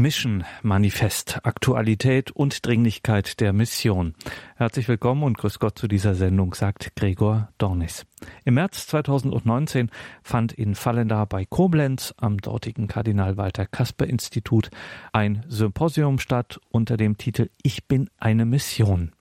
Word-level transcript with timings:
Mission 0.00 0.44
Manifest, 0.62 1.40
Aktualität 1.42 2.30
und 2.30 2.66
Dringlichkeit 2.66 3.38
der 3.38 3.52
Mission. 3.52 4.14
Herzlich 4.56 4.88
willkommen 4.88 5.22
und 5.22 5.36
grüß 5.36 5.58
Gott 5.58 5.78
zu 5.78 5.88
dieser 5.88 6.14
Sendung, 6.14 6.54
sagt 6.54 6.96
Gregor 6.96 7.50
Dornis. 7.58 8.06
Im 8.46 8.54
März 8.54 8.86
2019 8.86 9.90
fand 10.22 10.54
in 10.54 10.74
Fallenda 10.74 11.26
bei 11.26 11.44
Koblenz 11.44 12.14
am 12.16 12.38
dortigen 12.38 12.88
Kardinal 12.88 13.36
Walter 13.36 13.66
Kasper 13.66 14.06
Institut 14.06 14.70
ein 15.12 15.44
Symposium 15.48 16.18
statt 16.18 16.58
unter 16.70 16.96
dem 16.96 17.18
Titel 17.18 17.50
Ich 17.62 17.86
bin 17.86 18.08
eine 18.16 18.46
Mission. 18.46 19.12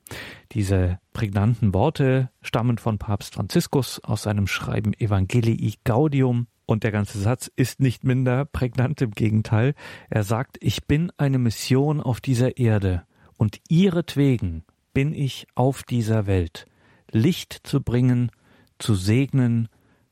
Diese 0.53 0.99
prägnanten 1.11 1.73
Worte 1.73 2.29
stammen 2.41 2.77
von 2.77 2.97
Papst 2.97 3.35
Franziskus 3.35 4.01
aus 4.03 4.23
seinem 4.23 4.47
Schreiben 4.47 4.93
Evangelii 4.93 5.75
Gaudium 5.83 6.47
und 6.69 6.83
der 6.83 6.91
ganze 6.91 7.19
Satz 7.19 7.49
ist 7.55 7.79
nicht 7.79 8.03
minder 8.03 8.45
prägnant, 8.45 9.01
im 9.01 9.11
Gegenteil. 9.11 9.73
Er 10.09 10.23
sagt, 10.23 10.57
ich 10.61 10.85
bin 10.85 11.11
eine 11.17 11.39
Mission 11.39 11.99
auf 11.99 12.21
dieser 12.21 12.57
Erde 12.57 13.03
und 13.37 13.59
ihretwegen 13.69 14.63
bin 14.93 15.13
ich 15.13 15.47
auf 15.55 15.81
dieser 15.81 16.27
Welt. 16.27 16.67
Licht 17.11 17.59
zu 17.63 17.81
bringen, 17.81 18.31
zu 18.77 18.93
segnen, 18.93 19.67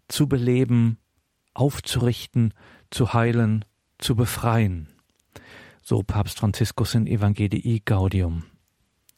zu 0.07 0.27
beleben, 0.27 0.97
aufzurichten, 1.53 2.55
zu 2.89 3.13
heilen, 3.13 3.63
zu 3.99 4.15
befreien. 4.15 4.87
So 5.83 6.01
Papst 6.01 6.39
Franziskus 6.39 6.95
in 6.95 7.05
Evangelii 7.05 7.81
Gaudium. 7.85 8.45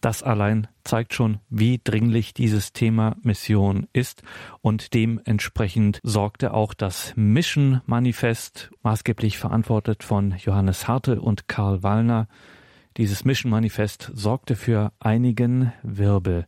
Das 0.02 0.24
allein 0.24 0.68
zeigt 0.86 1.14
schon, 1.14 1.40
wie 1.50 1.82
dringlich 1.84 2.34
dieses 2.34 2.72
Thema 2.72 3.18
Mission 3.22 3.88
ist 3.92 4.24
und 4.62 4.94
dementsprechend 4.94 6.00
sorgte 6.04 6.54
auch 6.54 6.74
das 6.74 7.14
Mission 7.18 7.82
Manifest, 7.86 8.72
maßgeblich 8.82 9.38
verantwortet 9.38 10.04
von 10.04 10.36
Johannes 10.38 10.88
Hartl 10.88 11.18
und 11.18 11.50
Karl 11.50 11.84
Wallner. 11.84 12.30
Dieses 12.96 13.26
Mission 13.26 13.52
Manifest 13.52 14.12
sorgte 14.14 14.56
für 14.56 14.94
einigen 15.00 15.74
Wirbel. 15.84 16.46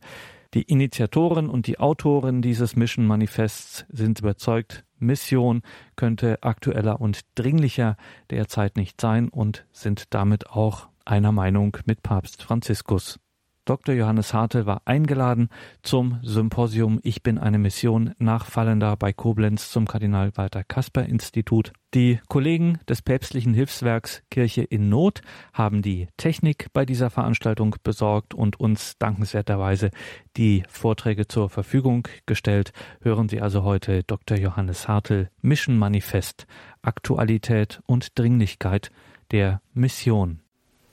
Die 0.54 0.62
Initiatoren 0.62 1.48
und 1.48 1.66
die 1.66 1.78
Autoren 1.78 2.40
dieses 2.40 2.74
Mission 2.74 3.06
Manifests 3.06 3.84
sind 3.90 4.20
überzeugt, 4.20 4.84
Mission 4.98 5.62
könnte 5.96 6.42
aktueller 6.42 7.00
und 7.00 7.20
dringlicher 7.34 7.96
derzeit 8.30 8.76
nicht 8.76 9.00
sein 9.00 9.28
und 9.28 9.66
sind 9.72 10.14
damit 10.14 10.48
auch 10.48 10.88
einer 11.04 11.32
Meinung 11.32 11.76
mit 11.84 12.02
Papst 12.02 12.42
Franziskus. 12.42 13.18
Dr. 13.64 13.94
Johannes 13.94 14.34
Hartel 14.34 14.66
war 14.66 14.82
eingeladen 14.86 15.48
zum 15.82 16.18
Symposium 16.24 16.98
Ich 17.04 17.22
bin 17.22 17.38
eine 17.38 17.58
Mission 17.58 18.12
Nachfallender 18.18 18.96
bei 18.96 19.12
Koblenz 19.12 19.70
zum 19.70 19.86
Kardinal 19.86 20.32
Walter 20.34 20.64
Kasper 20.64 21.04
Institut. 21.04 21.72
Die 21.94 22.18
Kollegen 22.28 22.80
des 22.88 23.02
päpstlichen 23.02 23.54
Hilfswerks 23.54 24.24
Kirche 24.32 24.62
in 24.62 24.88
Not 24.88 25.20
haben 25.52 25.80
die 25.80 26.08
Technik 26.16 26.72
bei 26.72 26.84
dieser 26.84 27.08
Veranstaltung 27.08 27.76
besorgt 27.84 28.34
und 28.34 28.58
uns 28.58 28.98
dankenswerterweise 28.98 29.90
die 30.36 30.64
Vorträge 30.68 31.28
zur 31.28 31.48
Verfügung 31.48 32.08
gestellt. 32.26 32.72
Hören 33.00 33.28
Sie 33.28 33.40
also 33.40 33.62
heute 33.62 34.02
Dr. 34.02 34.38
Johannes 34.38 34.88
Hartel 34.88 35.30
Mission 35.40 35.78
Manifest 35.78 36.48
Aktualität 36.82 37.80
und 37.86 38.18
Dringlichkeit 38.18 38.90
der 39.30 39.62
Mission. 39.72 40.40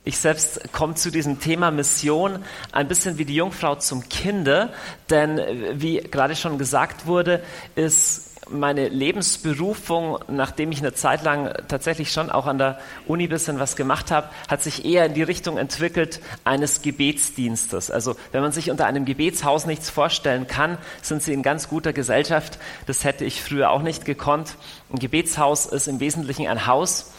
Ich 0.05 0.17
selbst 0.17 0.71
komme 0.71 0.95
zu 0.95 1.11
diesem 1.11 1.39
Thema 1.41 1.71
Mission 1.71 2.43
ein 2.71 2.87
bisschen 2.87 3.17
wie 3.17 3.25
die 3.25 3.35
Jungfrau 3.35 3.75
zum 3.75 4.07
Kinde, 4.07 4.71
denn 5.09 5.39
wie 5.73 5.97
gerade 5.97 6.37
schon 6.37 6.57
gesagt 6.57 7.05
wurde, 7.05 7.43
ist 7.75 8.29
meine 8.49 8.87
Lebensberufung, 8.87 10.19
nachdem 10.27 10.71
ich 10.71 10.79
eine 10.79 10.93
Zeit 10.93 11.23
lang 11.23 11.53
tatsächlich 11.67 12.11
schon 12.11 12.29
auch 12.29 12.47
an 12.47 12.57
der 12.57 12.79
Uni 13.07 13.27
bisschen 13.27 13.59
was 13.59 13.75
gemacht 13.75 14.09
habe, 14.09 14.29
hat 14.47 14.63
sich 14.63 14.85
eher 14.85 15.05
in 15.05 15.13
die 15.13 15.23
Richtung 15.23 15.57
entwickelt 15.57 16.21
eines 16.43 16.81
Gebetsdienstes. 16.81 17.91
Also 17.91 18.15
wenn 18.31 18.41
man 18.41 18.51
sich 18.51 18.71
unter 18.71 18.85
einem 18.85 19.05
Gebetshaus 19.05 19.65
nichts 19.65 19.89
vorstellen 19.89 20.47
kann, 20.47 20.77
sind 21.01 21.21
sie 21.21 21.33
in 21.33 21.43
ganz 21.43 21.69
guter 21.69 21.93
Gesellschaft. 21.93 22.57
Das 22.87 23.03
hätte 23.03 23.25
ich 23.25 23.43
früher 23.43 23.69
auch 23.69 23.81
nicht 23.81 24.05
gekonnt. 24.05 24.55
Ein 24.91 24.99
Gebetshaus 24.99 25.65
ist 25.65 25.87
im 25.87 25.99
Wesentlichen 25.99 26.47
ein 26.47 26.65
Haus, 26.65 27.11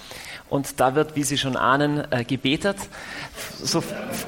und 0.50 0.80
da 0.80 0.94
wird, 0.96 1.16
wie 1.16 1.22
Sie 1.22 1.38
schon 1.38 1.56
ahnen, 1.56 2.04
äh, 2.12 2.24
gebetet. 2.24 2.76
So 3.62 3.82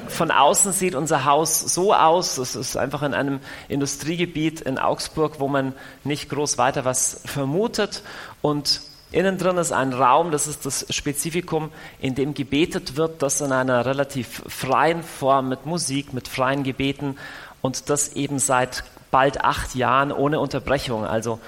von 0.07 0.31
außen 0.31 0.71
sieht 0.71 0.95
unser 0.95 1.25
Haus 1.25 1.59
so 1.59 1.93
aus. 1.93 2.37
Es 2.37 2.55
ist 2.55 2.77
einfach 2.77 3.03
in 3.03 3.13
einem 3.13 3.41
Industriegebiet 3.67 4.61
in 4.61 4.79
Augsburg, 4.79 5.39
wo 5.39 5.49
man 5.49 5.73
nicht 6.03 6.29
groß 6.29 6.57
weiter 6.57 6.85
was 6.85 7.21
vermutet. 7.25 8.03
Und 8.41 8.81
innen 9.11 9.37
drin 9.37 9.57
ist 9.57 9.73
ein 9.73 9.91
Raum, 9.91 10.31
das 10.31 10.47
ist 10.47 10.65
das 10.65 10.85
Spezifikum, 10.89 11.71
in 11.99 12.15
dem 12.15 12.33
gebetet 12.33 12.95
wird, 12.95 13.21
das 13.21 13.41
in 13.41 13.51
einer 13.51 13.85
relativ 13.85 14.43
freien 14.47 15.03
Form 15.03 15.49
mit 15.49 15.65
Musik, 15.65 16.13
mit 16.13 16.29
freien 16.29 16.63
Gebeten 16.63 17.17
und 17.61 17.89
das 17.89 18.13
eben 18.13 18.39
seit 18.39 18.83
bald 19.11 19.43
acht 19.43 19.75
Jahren 19.75 20.11
ohne 20.11 20.39
Unterbrechung, 20.39 21.05
also 21.05 21.39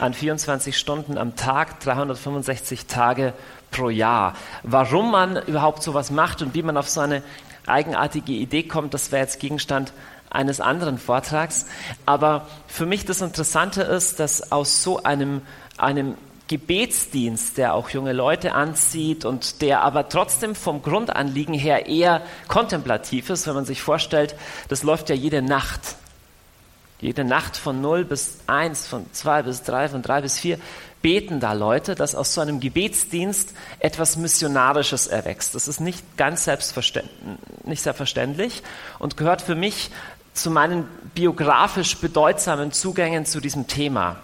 an 0.00 0.12
24 0.12 0.76
Stunden 0.76 1.18
am 1.18 1.36
Tag, 1.36 1.80
365 1.80 2.86
Tage 2.86 3.32
pro 3.74 3.90
Jahr. 3.90 4.34
Warum 4.62 5.10
man 5.10 5.36
überhaupt 5.46 5.82
sowas 5.82 6.10
macht 6.10 6.42
und 6.42 6.54
wie 6.54 6.62
man 6.62 6.76
auf 6.76 6.88
so 6.88 7.00
eine 7.00 7.22
eigenartige 7.66 8.32
Idee 8.32 8.62
kommt, 8.62 8.94
das 8.94 9.10
wäre 9.12 9.22
jetzt 9.22 9.40
Gegenstand 9.40 9.92
eines 10.30 10.60
anderen 10.60 10.98
Vortrags. 10.98 11.66
Aber 12.06 12.46
für 12.66 12.86
mich 12.86 13.04
das 13.04 13.20
Interessante 13.20 13.82
ist, 13.82 14.20
dass 14.20 14.52
aus 14.52 14.82
so 14.82 15.02
einem, 15.02 15.42
einem 15.78 16.16
Gebetsdienst, 16.48 17.56
der 17.56 17.74
auch 17.74 17.88
junge 17.88 18.12
Leute 18.12 18.52
anzieht 18.52 19.24
und 19.24 19.62
der 19.62 19.82
aber 19.82 20.08
trotzdem 20.08 20.54
vom 20.54 20.82
Grundanliegen 20.82 21.54
her 21.54 21.86
eher 21.86 22.20
kontemplativ 22.48 23.30
ist, 23.30 23.46
wenn 23.46 23.54
man 23.54 23.64
sich 23.64 23.80
vorstellt, 23.80 24.34
das 24.68 24.82
läuft 24.82 25.08
ja 25.08 25.14
jede 25.14 25.40
Nacht. 25.40 25.96
Jede 27.00 27.24
Nacht 27.24 27.56
von 27.56 27.80
0 27.80 28.04
bis 28.04 28.38
1, 28.46 28.86
von 28.86 29.06
2 29.12 29.42
bis 29.42 29.62
3, 29.62 29.88
von 29.88 30.02
3 30.02 30.20
bis 30.20 30.38
4 30.38 30.58
beten 31.04 31.38
da 31.38 31.52
Leute, 31.52 31.94
dass 31.94 32.14
aus 32.14 32.32
so 32.32 32.40
einem 32.40 32.60
Gebetsdienst 32.60 33.52
etwas 33.78 34.16
Missionarisches 34.16 35.06
erwächst. 35.06 35.54
Das 35.54 35.68
ist 35.68 35.78
nicht 35.78 36.16
ganz 36.16 36.44
selbstverständlich, 36.44 37.14
nicht 37.62 37.82
selbstverständlich 37.82 38.62
und 38.98 39.18
gehört 39.18 39.42
für 39.42 39.54
mich 39.54 39.90
zu 40.32 40.50
meinen 40.50 40.88
biografisch 41.14 41.98
bedeutsamen 41.98 42.72
Zugängen 42.72 43.26
zu 43.26 43.40
diesem 43.40 43.66
Thema. 43.66 44.16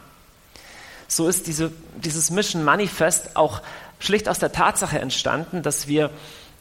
So 1.07 1.29
ist 1.29 1.49
diese, 1.49 1.71
dieses 2.03 2.31
Mission 2.31 2.65
Manifest 2.65 3.37
auch 3.37 3.61
schlicht 3.99 4.27
aus 4.27 4.39
der 4.39 4.51
Tatsache 4.51 4.99
entstanden, 5.01 5.63
dass 5.63 5.87
wir 5.87 6.09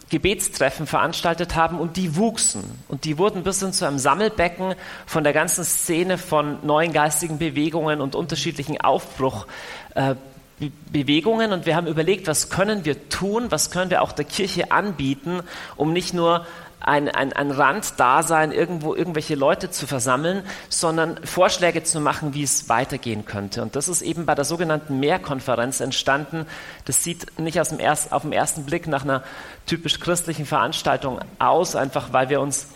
Gebetstreffen 0.10 0.88
veranstaltet 0.88 1.56
haben 1.56 1.80
und 1.80 1.98
die 1.98 2.16
wuchsen. 2.16 2.64
Und 2.88 3.06
die 3.06 3.18
wurden 3.18 3.44
bis 3.44 3.60
hin 3.60 3.74
zu 3.74 3.86
einem 3.86 4.00
Sammelbecken 4.00 4.76
von 5.06 5.24
der 5.24 5.34
ganzen 5.34 5.64
Szene 5.64 6.18
von 6.18 6.66
neuen 6.66 6.94
geistigen 6.94 7.38
Bewegungen 7.38 8.02
und 8.02 8.16
unterschiedlichen 8.16 8.82
Aufbruchbewegungen. 8.82 11.52
Äh, 11.52 11.54
und 11.54 11.66
wir 11.66 11.76
haben 11.76 11.88
überlegt, 11.88 12.28
was 12.28 12.50
können 12.50 12.86
wir 12.86 13.10
tun, 13.10 13.48
was 13.50 13.72
können 13.72 13.92
wir 13.92 14.02
auch 14.02 14.12
der 14.12 14.26
Kirche 14.26 14.72
anbieten, 14.72 15.42
um 15.76 15.94
nicht 15.94 16.14
nur 16.14 16.46
ein, 16.80 17.10
ein, 17.10 17.34
ein 17.34 17.52
Randdasein, 17.52 18.52
irgendwo 18.52 18.96
irgendwelche 18.96 19.36
Leute 19.36 19.70
zu 19.70 19.88
versammeln, 19.88 20.44
sondern 20.70 21.20
Vorschläge 21.24 21.84
zu 21.84 22.00
machen, 22.00 22.34
wie 22.34 22.44
es 22.44 22.70
weitergehen 22.70 23.26
könnte. 23.26 23.62
Und 23.62 23.76
das 23.76 23.88
ist 23.88 24.02
eben 24.02 24.26
bei 24.26 24.36
der 24.36 24.46
sogenannten 24.46 25.00
Mehrkonferenz 25.00 25.80
entstanden. 25.82 26.46
Das 26.86 27.04
sieht 27.04 27.40
nicht 27.40 27.60
aus 27.60 27.70
dem 27.70 27.80
erst, 27.80 28.12
auf 28.14 28.22
den 28.22 28.32
ersten 28.32 28.66
Blick 28.66 28.88
nach 28.88 29.04
einer 29.04 29.24
typisch 29.66 30.00
christlichen 30.00 30.46
Veranstaltung 30.46 31.20
aus, 31.38 31.76
einfach 31.76 32.14
weil 32.14 32.30
wir 32.30 32.40
uns 32.40 32.68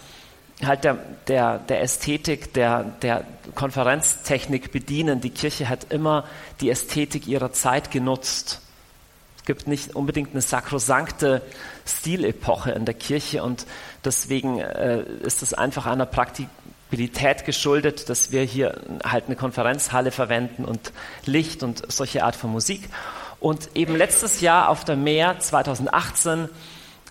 halt 0.64 0.84
der, 0.84 0.98
der, 1.28 1.60
der 1.60 1.82
Ästhetik, 1.82 2.54
der, 2.54 2.84
der 3.02 3.26
Konferenztechnik 3.56 4.72
bedienen. 4.72 5.22
Die 5.22 5.30
Kirche 5.30 5.70
hat 5.70 5.92
immer 5.92 6.26
die 6.62 6.70
Ästhetik 6.70 7.28
ihrer 7.28 7.52
Zeit 7.52 7.92
genutzt. 7.92 8.63
Es 9.44 9.48
gibt 9.48 9.68
nicht 9.68 9.94
unbedingt 9.94 10.32
eine 10.32 10.42
sakrosankte 10.42 11.42
Stilepoche 11.86 12.72
in 12.72 12.86
der 12.86 12.94
Kirche 12.94 13.44
und 13.44 13.66
deswegen 14.06 14.60
äh, 14.60 15.04
ist 15.22 15.44
es 15.44 15.54
einfach 15.54 15.86
einer 15.86 16.06
Praktikabilität 16.06 17.44
geschuldet, 17.44 18.08
dass 18.08 18.32
wir 18.32 18.44
hier 18.44 18.80
halt 19.04 19.26
eine 19.26 19.36
Konferenzhalle 19.36 20.12
verwenden 20.12 20.64
und 20.64 20.94
Licht 21.26 21.62
und 21.62 21.92
solche 21.92 22.24
Art 22.24 22.38
von 22.38 22.54
Musik. 22.54 22.88
Und 23.42 23.72
eben 23.76 23.98
letztes 23.98 24.40
Jahr 24.40 24.70
auf 24.70 24.86
der 24.86 24.96
Meer 24.96 25.40
2018 25.40 26.48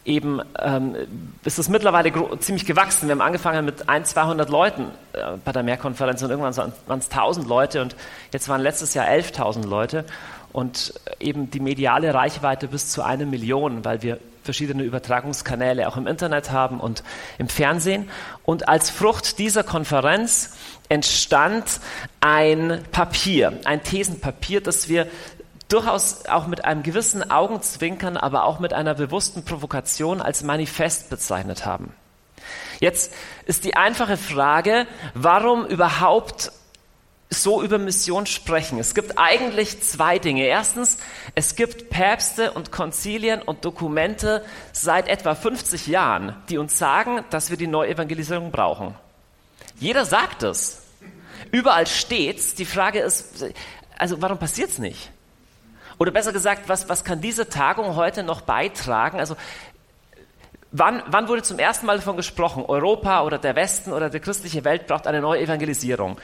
eben 0.07 0.41
ähm, 0.59 0.97
ist 1.45 1.59
es 1.59 1.69
mittlerweile 1.69 2.13
ziemlich 2.39 2.65
gewachsen. 2.65 3.09
Wir 3.09 3.13
haben 3.13 3.21
angefangen 3.21 3.65
mit 3.67 3.91
ein, 3.91 4.07
200 4.07 4.49
Leuten 4.49 4.87
äh, 5.13 5.37
bei 5.45 5.53
der 5.53 5.63
Mehrkonferenz 5.63 6.23
und 6.23 6.31
irgendwann 6.31 6.57
waren 6.57 6.99
es 6.99 7.11
1000 7.11 7.47
Leute 7.47 7.83
und 7.83 7.95
jetzt 8.33 8.49
waren 8.49 8.63
letztes 8.63 8.95
Jahr 8.95 9.07
11.000 9.07 9.67
Leute 9.67 10.05
und 10.53 10.95
eben 11.21 11.51
die 11.51 11.61
mediale 11.61 12.13
Reichweite 12.15 12.69
bis 12.69 12.91
zu 12.91 13.03
einer 13.03 13.27
Million, 13.27 13.85
weil 13.85 14.03
wir 14.03 14.19
verschiedene 14.43 14.83
Übertragungskanäle 14.83 15.87
auch 15.89 15.97
im 15.97 16.07
Internet 16.07 16.51
haben 16.51 16.81
und 16.81 17.03
im 17.39 17.49
Fernsehen. 17.49 18.11
Und 18.45 18.69
als 18.69 18.91
Frucht 18.91 19.39
dieser 19.39 19.63
Konferenz 19.63 20.57
entstand 20.89 21.81
ein 22.21 22.83
Papier, 22.91 23.61
ein 23.65 23.83
Thesenpapier, 23.83 24.61
das 24.61 24.89
wir 24.89 25.07
durchaus 25.69 26.27
auch 26.27 26.47
mit 26.47 26.65
einem 26.65 26.83
gewissen 26.83 27.31
Augenzwinkern, 27.31 28.17
aber 28.17 28.45
auch 28.45 28.61
mit 28.61 28.75
einer 28.75 28.95
bewussten 28.95 29.45
Provokation 29.45 30.21
als 30.21 30.43
Manifest 30.43 31.09
bezeichnet 31.09 31.65
haben. 31.65 31.95
Jetzt 32.81 33.15
ist 33.47 33.65
die 33.65 33.77
einfache 33.77 34.17
Frage, 34.17 34.87
warum 35.15 35.65
überhaupt 35.65 36.53
so 37.33 37.63
über 37.63 37.79
Mission 37.79 38.27
sprechen. 38.27 38.79
Es 38.79 38.95
gibt 38.95 39.19
eigentlich 39.19 39.83
zwei 39.83 40.19
Dinge. 40.19 40.45
Erstens, 40.45 40.99
es 41.35 41.57
gibt 41.57 41.91
Päpste 41.91 42.53
und 42.53 42.73
Konzilien 42.73 43.43
und 43.43 43.65
Dokumente 43.65 44.45
seit 44.73 45.09
etwa 45.09 45.35
50 45.35 45.87
Jahren, 45.87 46.37
die 46.49 46.59
uns 46.59 46.79
sagen, 46.79 47.25
dass 47.31 47.51
wir 47.51 47.57
die 47.57 47.67
Neuevangelisierung 47.67 48.51
brauchen. 48.51 48.95
Jeder 49.79 50.05
sagt 50.05 50.43
es. 50.43 50.83
Überall 51.51 51.87
steht's. 51.87 52.55
Die 52.55 52.65
Frage 52.65 53.01
ist, 53.01 53.45
also 53.99 54.21
warum 54.23 54.39
passiert's 54.39 54.79
nicht? 54.79 55.11
Oder 55.99 56.11
besser 56.11 56.33
gesagt, 56.33 56.69
was, 56.69 56.89
was 56.89 57.05
kann 57.05 57.21
diese 57.21 57.49
Tagung 57.49 57.97
heute 57.97 58.23
noch 58.23 58.41
beitragen? 58.43 59.21
Also 59.21 59.37
Wann, 60.75 61.03
wann, 61.07 61.29
wurde 61.29 61.43
zum 61.43 61.59
ersten 61.59 61.85
Mal 61.85 61.99
davon 61.99 62.17
gesprochen, 62.17 62.65
Europa 62.67 63.25
oder 63.25 63.37
der 63.37 63.55
Westen 63.55 63.93
oder 63.93 64.09
die 64.09 64.21
christliche 64.21 64.65
Welt 64.65 64.87
braucht 64.87 65.07
eine 65.07 65.21
neue 65.21 65.43
Evangelisierung? 65.43 66.17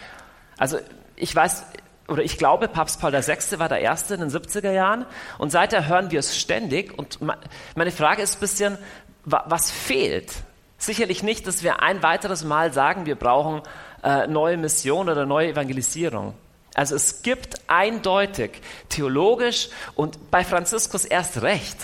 Also 0.57 0.79
ich 1.19 1.35
weiß 1.35 1.65
oder 2.09 2.23
ich 2.23 2.39
glaube, 2.39 2.69
Papst 2.69 3.01
Paul 3.01 3.13
VI. 3.13 3.59
war 3.59 3.69
der 3.69 3.81
Erste 3.81 4.15
in 4.15 4.21
den 4.21 4.31
70er 4.31 4.71
Jahren 4.71 5.05
und 5.37 5.51
seither 5.51 5.87
hören 5.89 6.11
wir 6.11 6.21
es 6.21 6.39
ständig 6.39 6.99
und 6.99 7.19
meine 7.21 7.91
Frage 7.91 8.23
ist 8.23 8.37
ein 8.37 8.41
bisschen, 8.41 8.79
was 9.25 9.71
fehlt? 9.71 10.33
Sicherlich 10.79 11.23
nicht, 11.23 11.47
dass 11.47 11.63
wir 11.63 11.83
ein 11.83 12.03
weiteres 12.03 12.45
Mal 12.45 12.73
sagen, 12.73 13.05
wir 13.05 13.17
brauchen 13.17 13.63
äh, 14.03 14.27
neue 14.27 14.57
Mission 14.57 15.09
oder 15.09 15.27
neue 15.27 15.49
Evangelisierung. 15.49 16.35
Also 16.75 16.95
es 16.95 17.23
gibt 17.23 17.61
eindeutig 17.67 18.63
theologisch 18.89 19.69
und 19.97 20.31
bei 20.31 20.45
Franziskus 20.45 21.05
erst 21.05 21.43
recht 21.43 21.77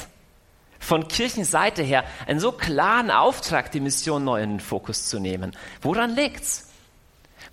von 0.78 1.08
Kirchenseite 1.08 1.82
her 1.82 2.04
einen 2.26 2.38
so 2.38 2.52
klaren 2.52 3.10
Auftrag, 3.10 3.72
die 3.72 3.80
Mission 3.80 4.24
neu 4.24 4.42
in 4.42 4.50
den 4.50 4.60
Fokus 4.60 5.08
zu 5.08 5.18
nehmen. 5.18 5.56
Woran 5.82 6.14
liegt's? 6.14 6.68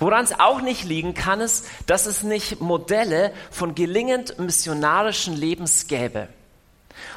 Woran 0.01 0.23
es 0.23 0.39
auch 0.39 0.61
nicht 0.61 0.83
liegen 0.83 1.13
kann, 1.13 1.41
ist, 1.41 1.67
dass 1.85 2.07
es 2.07 2.23
nicht 2.23 2.59
Modelle 2.59 3.31
von 3.51 3.75
gelingend 3.75 4.39
missionarischen 4.39 5.37
Lebens 5.37 5.85
gäbe. 5.85 6.27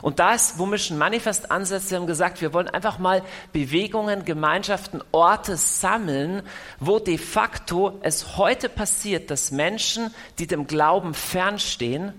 Und 0.03 0.19
da 0.19 0.35
ist, 0.35 0.59
wo 0.59 0.67
Mission 0.67 0.99
Manifest 0.99 1.51
ansetzt, 1.51 1.91
wir 1.91 1.97
haben 1.97 2.07
gesagt, 2.07 2.43
wir 2.43 2.53
wollen 2.53 2.69
einfach 2.69 2.99
mal 2.99 3.23
Bewegungen, 3.55 4.27
Gemeinschaften, 4.27 5.03
Orte 5.13 5.57
sammeln, 5.57 6.43
wo 6.79 6.99
de 6.99 7.17
facto 7.17 7.99
es 8.03 8.37
heute 8.37 8.69
passiert, 8.69 9.31
dass 9.31 9.51
Menschen, 9.51 10.15
die 10.39 10.47
dem 10.47 10.67
Glauben 10.67 11.15
fernstehen, 11.15 12.13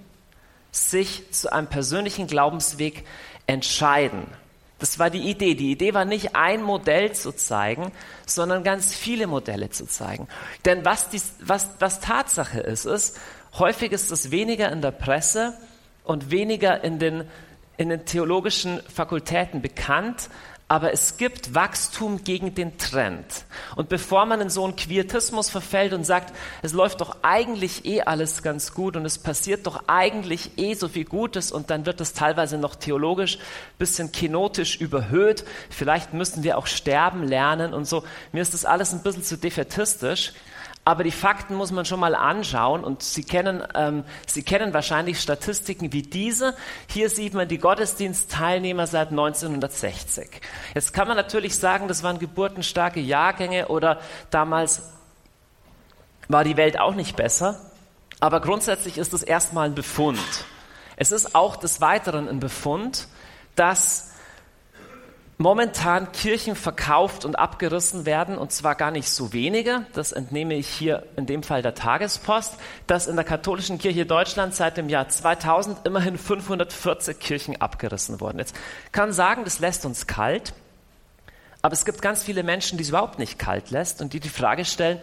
sich 0.72 1.32
zu 1.32 1.54
einem 1.54 1.68
persönlichen 1.68 2.26
Glaubensweg 2.26 3.06
entscheiden. 3.46 4.26
Das 4.86 5.00
war 5.00 5.10
die 5.10 5.32
Idee. 5.32 5.56
Die 5.56 5.72
Idee 5.72 5.96
war 5.96 6.06
nicht 6.06 6.36
ein 6.36 6.62
Modell 6.62 7.12
zu 7.14 7.32
zeigen, 7.32 7.92
sondern 8.28 8.64
ganz 8.64 8.94
viele 8.94 9.26
Modelle 9.26 9.72
zu 9.72 9.88
zeigen. 9.88 10.28
Denn 10.64 10.86
was, 10.86 11.10
dies, 11.10 11.34
was, 11.40 11.72
was 11.80 12.02
Tatsache 12.02 12.60
ist, 12.60 12.86
ist, 12.86 13.20
häufig 13.58 13.92
ist 13.94 14.12
es 14.12 14.30
weniger 14.30 14.72
in 14.72 14.84
der 14.84 14.92
Presse 14.92 15.58
und 16.04 16.30
weniger 16.30 16.84
in 16.84 17.00
den, 17.00 17.24
in 17.78 17.90
den 17.90 18.06
theologischen 18.06 18.80
Fakultäten 18.82 19.60
bekannt, 19.60 20.30
aber 20.68 20.92
es 20.94 21.18
gibt 21.18 21.54
Wachstum 21.54 22.24
gegen 22.24 22.56
den 22.56 22.80
Trend. 22.80 23.46
Und 23.76 23.88
bevor 23.88 24.26
man 24.26 24.42
in 24.42 24.50
so 24.50 24.64
einen 24.64 24.76
Quietismus 24.76 25.50
verfällt 25.50 25.94
und 25.94 26.06
sagt, 26.06 26.36
es 26.64 26.74
läuft 26.74 27.02
doch 27.02 27.18
eigentlich 27.22 27.86
eh 27.86 28.02
alles 28.02 28.42
ganz 28.42 28.74
gut 28.74 28.96
und 28.96 29.06
es 29.06 29.20
passiert 29.20 29.68
doch 29.68 29.84
eigentlich 29.88 30.58
eh 30.58 30.74
so 30.74 30.88
viel 30.88 31.06
Gutes 31.06 31.52
und 31.52 31.70
dann 31.70 31.86
wird 31.86 32.02
es 32.02 32.14
teilweise 32.14 32.58
noch 32.58 32.76
theologisch 32.76 33.38
bisschen 33.78 34.12
kenotisch 34.12 34.78
überhöht, 34.78 35.44
vielleicht 35.70 36.14
müssen 36.14 36.44
wir 36.44 36.58
auch 36.58 36.68
sterben 36.68 37.24
lernen 37.24 37.74
und 37.74 37.86
so. 37.86 38.04
Mir 38.32 38.42
ist 38.42 38.54
das 38.54 38.66
alles 38.66 38.92
ein 38.94 39.04
bisschen 39.04 39.24
zu 39.24 39.38
defetistisch. 39.38 40.34
Aber 40.88 41.04
die 41.04 41.12
Fakten 41.12 41.56
muss 41.56 41.72
man 41.72 41.84
schon 41.86 42.00
mal 42.00 42.14
anschauen 42.14 42.84
und 42.84 43.02
Sie 43.02 43.24
kennen, 43.24 43.64
ähm, 43.74 44.04
Sie 44.28 44.44
kennen 44.44 44.72
wahrscheinlich 44.72 45.20
Statistiken 45.20 45.92
wie 45.92 46.04
diese. 46.04 46.56
Hier 46.88 47.10
sieht 47.10 47.34
man 47.34 47.48
die 47.48 47.58
Gottesdienstteilnehmer 47.58 48.86
seit 48.86 49.10
1960. 49.10 50.30
Jetzt 50.76 50.94
kann 50.94 51.08
man 51.08 51.18
natürlich 51.18 51.58
sagen, 51.58 51.88
das 51.88 52.04
waren 52.04 52.20
geburtenstarke 52.20 53.00
Jahrgänge 53.00 53.68
oder 53.68 54.00
damals 54.30 54.84
war 56.28 56.44
die 56.44 56.56
Welt 56.56 56.80
auch 56.80 56.94
nicht 56.94 57.16
besser. 57.16 57.60
Aber 58.20 58.40
grundsätzlich 58.40 59.00
ist 59.00 59.14
es 59.16 59.24
erstmal 59.24 59.68
ein 59.68 59.76
Befund. 59.76 60.20
Es 60.98 61.12
ist 61.12 61.34
auch 61.34 61.56
des 61.56 61.82
Weiteren 61.82 62.30
ein 62.30 62.40
Befund, 62.40 63.08
dass 63.56 64.12
momentan 65.38 66.12
Kirchen 66.12 66.56
verkauft 66.56 67.26
und 67.26 67.38
abgerissen 67.38 68.06
werden, 68.06 68.38
und 68.38 68.52
zwar 68.52 68.76
gar 68.76 68.92
nicht 68.92 69.10
so 69.10 69.34
wenige, 69.34 69.86
das 69.94 70.12
entnehme 70.12 70.54
ich 70.56 70.68
hier 70.68 71.04
in 71.18 71.26
dem 71.26 71.44
Fall 71.44 71.62
der 71.62 71.76
Tagespost, 71.76 72.54
dass 72.88 73.08
in 73.08 73.16
der 73.16 73.26
katholischen 73.26 73.78
Kirche 73.78 74.06
Deutschland 74.06 74.56
seit 74.56 74.78
dem 74.78 74.88
Jahr 74.88 75.10
2000 75.10 75.86
immerhin 75.86 76.18
540 76.18 77.20
Kirchen 77.20 77.60
abgerissen 77.60 78.22
wurden. 78.22 78.40
Jetzt 78.40 78.56
kann 78.92 79.12
sagen, 79.12 79.44
das 79.44 79.60
lässt 79.60 79.86
uns 79.86 80.08
kalt, 80.08 80.54
aber 81.62 81.74
es 81.74 81.84
gibt 81.84 82.02
ganz 82.02 82.24
viele 82.24 82.44
Menschen, 82.44 82.78
die 82.78 82.84
es 82.84 82.90
überhaupt 82.90 83.20
nicht 83.20 83.38
kalt 83.38 83.72
lässt 83.72 84.02
und 84.02 84.14
die 84.14 84.20
die 84.20 84.30
Frage 84.30 84.64
stellen, 84.64 85.02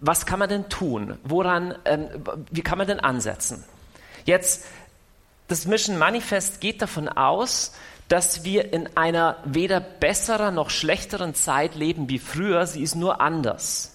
was 0.00 0.26
kann 0.26 0.38
man 0.38 0.48
denn 0.48 0.68
tun? 0.68 1.18
Woran, 1.22 1.74
ähm, 1.84 2.08
wie 2.50 2.62
kann 2.62 2.78
man 2.78 2.86
denn 2.86 2.98
ansetzen? 2.98 3.62
Jetzt, 4.24 4.64
das 5.48 5.66
Mission 5.66 5.98
Manifest 5.98 6.60
geht 6.60 6.82
davon 6.82 7.08
aus, 7.08 7.74
dass 8.08 8.44
wir 8.44 8.72
in 8.72 8.96
einer 8.96 9.36
weder 9.44 9.80
besseren 9.80 10.54
noch 10.54 10.70
schlechteren 10.70 11.34
Zeit 11.34 11.74
leben 11.74 12.08
wie 12.08 12.18
früher, 12.18 12.66
sie 12.66 12.82
ist 12.82 12.94
nur 12.94 13.20
anders. 13.20 13.92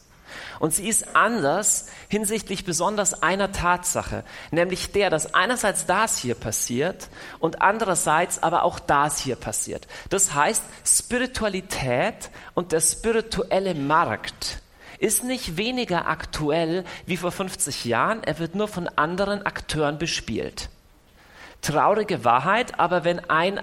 Und 0.59 0.73
sie 0.73 0.87
ist 0.87 1.15
anders 1.15 1.87
hinsichtlich 2.07 2.65
besonders 2.65 3.23
einer 3.23 3.51
Tatsache, 3.51 4.23
nämlich 4.51 4.91
der, 4.91 5.09
dass 5.09 5.33
einerseits 5.33 5.85
das 5.85 6.17
hier 6.17 6.35
passiert 6.35 7.09
und 7.39 7.61
andererseits 7.61 8.43
aber 8.43 8.63
auch 8.63 8.79
das 8.79 9.19
hier 9.19 9.35
passiert. 9.35 9.87
Das 10.09 10.35
heißt, 10.35 10.63
Spiritualität 10.85 12.29
und 12.53 12.71
der 12.71 12.81
spirituelle 12.81 13.73
Markt 13.73 14.61
ist 14.99 15.23
nicht 15.23 15.57
weniger 15.57 16.07
aktuell 16.07 16.85
wie 17.07 17.17
vor 17.17 17.31
50 17.31 17.85
Jahren, 17.85 18.23
er 18.23 18.37
wird 18.37 18.53
nur 18.53 18.67
von 18.67 18.87
anderen 18.87 19.43
Akteuren 19.43 19.97
bespielt. 19.97 20.69
Traurige 21.63 22.23
Wahrheit, 22.23 22.79
aber 22.79 23.03
wenn 23.03 23.19
ein 23.29 23.61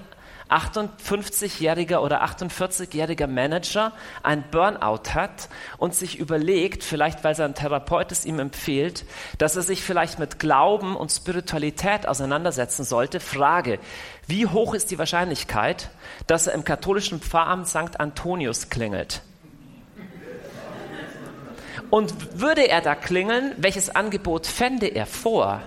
58-jähriger 0.49 1.99
oder 1.99 2.25
48-jähriger 2.25 3.27
Manager 3.27 3.93
ein 4.23 4.45
Burnout 4.51 5.15
hat 5.15 5.49
und 5.77 5.95
sich 5.95 6.19
überlegt, 6.19 6.85
vielleicht 6.85 7.25
weil 7.25 7.35
sein 7.35 7.55
Therapeut 7.55 8.13
es 8.13 8.25
ihm 8.25 8.39
empfiehlt, 8.39 9.05
dass 9.39 9.57
er 9.57 9.63
sich 9.63 9.83
vielleicht 9.83 10.19
mit 10.19 10.39
Glauben 10.39 10.97
und 10.97 11.11
Spiritualität 11.11 12.09
auseinandersetzen 12.09 12.85
sollte, 12.85 13.21
Frage, 13.21 13.79
wie 14.27 14.47
hoch 14.47 14.75
ist 14.75 14.91
die 14.91 14.99
Wahrscheinlichkeit, 14.99 15.91
dass 16.27 16.47
er 16.47 16.55
im 16.55 16.65
katholischen 16.65 17.21
Pfarramt 17.21 17.69
St. 17.69 18.01
Antonius 18.01 18.69
klingelt? 18.69 19.23
Und 21.91 22.39
würde 22.39 22.69
er 22.69 22.83
da 22.83 22.95
klingeln, 22.95 23.55
welches 23.57 23.89
Angebot 23.89 24.47
fände 24.47 24.87
er 24.87 25.07
vor? 25.07 25.63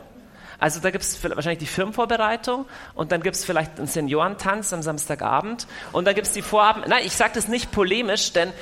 Also 0.62 0.80
da 0.80 0.92
gibt 0.92 1.04
es 1.04 1.24
wahrscheinlich 1.24 1.58
die 1.58 1.66
Firmenvorbereitung 1.66 2.68
und 2.94 3.12
dann 3.12 3.24
gibt 3.24 3.36
es 3.36 3.44
vielleicht 3.44 3.80
einen 3.80 3.88
Seniorentanz 3.88 4.72
am 4.74 4.84
Samstagabend 4.84 5.66
und 5.92 6.06
dann 6.06 6.14
gibt 6.14 6.28
es 6.28 6.34
die 6.34 6.44
Vorabend. 6.44 6.88
Nein, 6.88 7.02
ich 7.04 7.14
sage 7.14 7.32
das 7.34 7.48
nicht 7.48 7.72
polemisch, 7.72 8.32
denn 8.32 8.54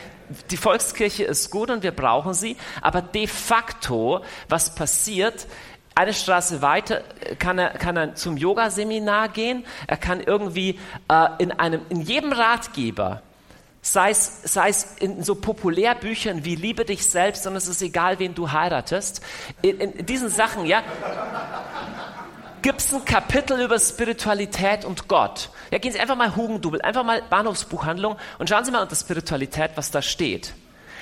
die 0.49 0.55
Volkskirche 0.55 1.25
ist 1.25 1.51
gut 1.51 1.69
und 1.69 1.83
wir 1.83 1.91
brauchen 1.91 2.33
sie, 2.33 2.55
aber 2.81 3.01
de 3.01 3.27
facto, 3.27 4.23
was 4.47 4.75
passiert, 4.75 5.45
eine 5.93 6.13
Straße 6.13 6.61
weiter 6.61 7.03
kann 7.37 7.59
er, 7.59 7.71
kann 7.71 7.97
er 7.97 8.15
zum 8.15 8.37
Yoga-Seminar 8.37 9.27
gehen, 9.27 9.65
er 9.85 9.97
kann 9.97 10.21
irgendwie 10.21 10.79
äh, 11.09 11.27
in, 11.39 11.51
einem, 11.51 11.81
in 11.89 11.99
jedem 11.99 12.31
Ratgeber 12.31 13.23
sei 13.81 14.11
es, 14.11 14.41
sei 14.43 14.69
es 14.69 14.95
in 14.99 15.23
so 15.23 15.35
Populärbüchern 15.35 16.45
wie 16.45 16.55
Liebe 16.55 16.85
dich 16.85 17.05
selbst 17.05 17.47
und 17.47 17.55
es 17.55 17.67
ist 17.67 17.81
egal, 17.81 18.19
wen 18.19 18.35
du 18.35 18.51
heiratest. 18.51 19.21
In, 19.61 19.79
in 19.79 20.05
diesen 20.05 20.29
Sachen, 20.29 20.65
ja, 20.65 20.83
gibt 22.61 22.81
es 22.81 22.93
ein 22.93 23.05
Kapitel 23.05 23.59
über 23.61 23.79
Spiritualität 23.79 24.85
und 24.85 25.07
Gott. 25.07 25.49
Ja, 25.71 25.77
gehen 25.77 25.91
Sie 25.91 25.99
einfach 25.99 26.17
mal 26.17 26.35
Hugendubel, 26.35 26.81
einfach 26.81 27.03
mal 27.03 27.21
Bahnhofsbuchhandlung 27.29 28.17
und 28.37 28.49
schauen 28.49 28.65
Sie 28.65 28.71
mal 28.71 28.81
unter 28.81 28.95
Spiritualität, 28.95 29.71
was 29.75 29.91
da 29.91 30.01
steht. 30.01 30.53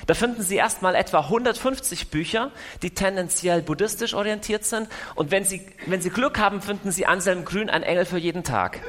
Da 0.05 0.13
finden 0.13 0.41
Sie 0.41 0.55
erstmal 0.55 0.95
etwa 0.95 1.19
150 1.21 2.09
Bücher, 2.09 2.51
die 2.81 2.91
tendenziell 2.91 3.61
buddhistisch 3.61 4.13
orientiert 4.13 4.63
sind. 4.63 4.87
Und 5.15 5.31
wenn 5.31 5.43
Sie, 5.43 5.65
wenn 5.85 6.01
Sie 6.01 6.09
Glück 6.09 6.39
haben, 6.39 6.61
finden 6.61 6.91
Sie 6.91 7.05
Anselm 7.05 7.43
Grün, 7.43 7.69
ein 7.69 7.83
Engel 7.83 8.05
für 8.05 8.17
jeden 8.17 8.43
Tag. 8.43 8.79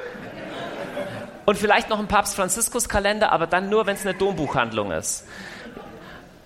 Und 1.49 1.57
vielleicht 1.57 1.89
noch 1.89 1.99
ein 1.99 2.09
Papst 2.09 2.37
Franziskus 2.37 2.91
Kalender, 2.91 3.33
aber 3.33 3.47
dann 3.47 3.71
nur, 3.71 3.87
wenn 3.87 3.97
es 3.97 4.03
eine 4.03 4.13
Dombuchhandlung 4.13 4.91
ist. 4.91 5.25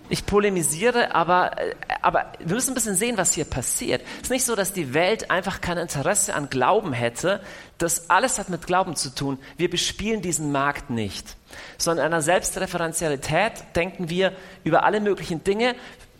ich 0.08 0.26
polemisiere, 0.26 1.12
aber, 1.12 1.58
äh, 1.58 1.74
aber 2.02 2.26
wir 2.38 2.54
müssen 2.54 2.70
ein 2.70 2.74
bisschen 2.74 2.94
sehen, 2.94 3.16
was 3.16 3.32
hier 3.32 3.44
passiert. 3.44 4.00
Es 4.18 4.26
ist 4.26 4.30
nicht 4.30 4.44
so, 4.44 4.54
dass 4.54 4.72
die 4.72 4.94
Welt 4.94 5.28
einfach 5.28 5.60
kein 5.60 5.76
Interesse 5.76 6.36
an 6.36 6.50
Glauben 6.50 6.92
hätte. 6.92 7.40
Das 7.78 8.10
alles 8.10 8.38
hat 8.38 8.48
mit 8.48 8.68
Glauben 8.68 8.94
zu 8.94 9.12
tun. 9.12 9.40
Wir 9.56 9.68
bespielen 9.68 10.22
diesen 10.22 10.52
Markt 10.52 10.88
nicht. 10.88 11.36
Sondern 11.78 12.06
in 12.06 12.12
einer 12.12 12.22
Selbstreferenzialität 12.22 13.54
denken 13.74 14.08
wir 14.08 14.32
über 14.62 14.84
alle 14.84 15.00
möglichen 15.00 15.42
Dinge 15.42 15.74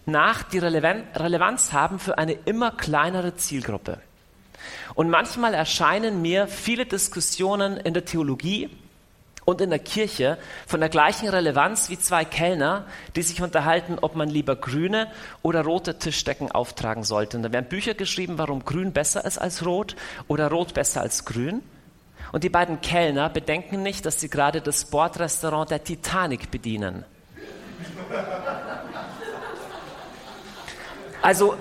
nach, 0.06 0.42
die 0.42 0.58
Relevanz 0.58 1.72
haben 1.72 2.00
für 2.00 2.18
eine 2.18 2.32
immer 2.32 2.72
kleinere 2.72 3.36
Zielgruppe. 3.36 4.00
Und 4.94 5.10
manchmal 5.10 5.54
erscheinen 5.54 6.22
mir 6.22 6.46
viele 6.46 6.86
Diskussionen 6.86 7.76
in 7.76 7.94
der 7.94 8.04
Theologie, 8.04 8.70
und 9.44 9.60
in 9.60 9.70
der 9.70 9.78
Kirche 9.78 10.38
von 10.66 10.80
der 10.80 10.88
gleichen 10.88 11.28
Relevanz 11.28 11.90
wie 11.90 11.98
zwei 11.98 12.24
Kellner, 12.24 12.86
die 13.16 13.22
sich 13.22 13.42
unterhalten, 13.42 13.98
ob 14.00 14.14
man 14.14 14.28
lieber 14.28 14.56
grüne 14.56 15.10
oder 15.42 15.64
rote 15.64 15.98
Tischdecken 15.98 16.52
auftragen 16.52 17.02
sollte. 17.02 17.36
Und 17.36 17.42
da 17.42 17.52
werden 17.52 17.68
Bücher 17.68 17.94
geschrieben, 17.94 18.38
warum 18.38 18.64
grün 18.64 18.92
besser 18.92 19.24
ist 19.24 19.38
als 19.38 19.64
rot 19.66 19.96
oder 20.28 20.48
rot 20.48 20.74
besser 20.74 21.00
als 21.00 21.24
grün. 21.24 21.62
Und 22.30 22.44
die 22.44 22.48
beiden 22.48 22.80
Kellner 22.80 23.28
bedenken 23.28 23.82
nicht, 23.82 24.06
dass 24.06 24.20
sie 24.20 24.30
gerade 24.30 24.60
das 24.60 24.84
Bordrestaurant 24.86 25.70
der 25.70 25.82
Titanic 25.82 26.50
bedienen. 26.50 27.04
Also 31.20 31.56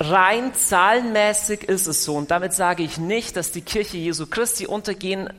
rein 0.00 0.54
zahlenmäßig 0.54 1.64
ist 1.64 1.86
es 1.86 2.04
so. 2.04 2.16
Und 2.16 2.30
damit 2.30 2.52
sage 2.52 2.82
ich 2.82 2.98
nicht, 2.98 3.36
dass 3.36 3.52
die 3.52 3.62
Kirche 3.62 3.96
Jesu 3.96 4.26
Christi 4.26 4.66
untergehen 4.66 5.30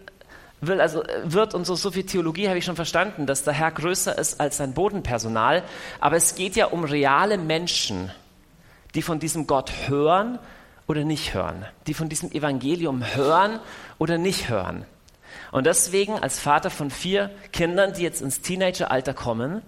will, 0.61 0.81
also 0.81 1.03
äh, 1.03 1.21
wird 1.23 1.53
und 1.53 1.65
so, 1.65 1.75
so 1.75 1.91
viel 1.91 2.05
Theologie 2.05 2.47
habe 2.47 2.57
ich 2.57 2.65
schon 2.65 2.75
verstanden, 2.75 3.25
dass 3.25 3.43
der 3.43 3.53
Herr 3.53 3.71
größer 3.71 4.17
ist 4.17 4.39
als 4.39 4.57
sein 4.57 4.73
Bodenpersonal. 4.73 5.63
Aber 5.99 6.15
es 6.15 6.35
geht 6.35 6.55
ja 6.55 6.67
um 6.67 6.83
reale 6.83 7.37
Menschen, 7.37 8.11
die 8.95 9.01
von 9.01 9.19
diesem 9.19 9.47
Gott 9.47 9.71
hören 9.87 10.39
oder 10.87 11.03
nicht 11.03 11.33
hören, 11.33 11.65
die 11.87 11.93
von 11.93 12.09
diesem 12.09 12.31
Evangelium 12.31 13.03
hören 13.15 13.59
oder 13.97 14.17
nicht 14.17 14.49
hören. 14.49 14.85
Und 15.51 15.65
deswegen 15.65 16.19
als 16.19 16.39
Vater 16.39 16.69
von 16.69 16.89
vier 16.91 17.31
Kindern, 17.51 17.93
die 17.93 18.03
jetzt 18.03 18.21
ins 18.21 18.41
Teenageralter 18.41 19.13
kommen, 19.13 19.61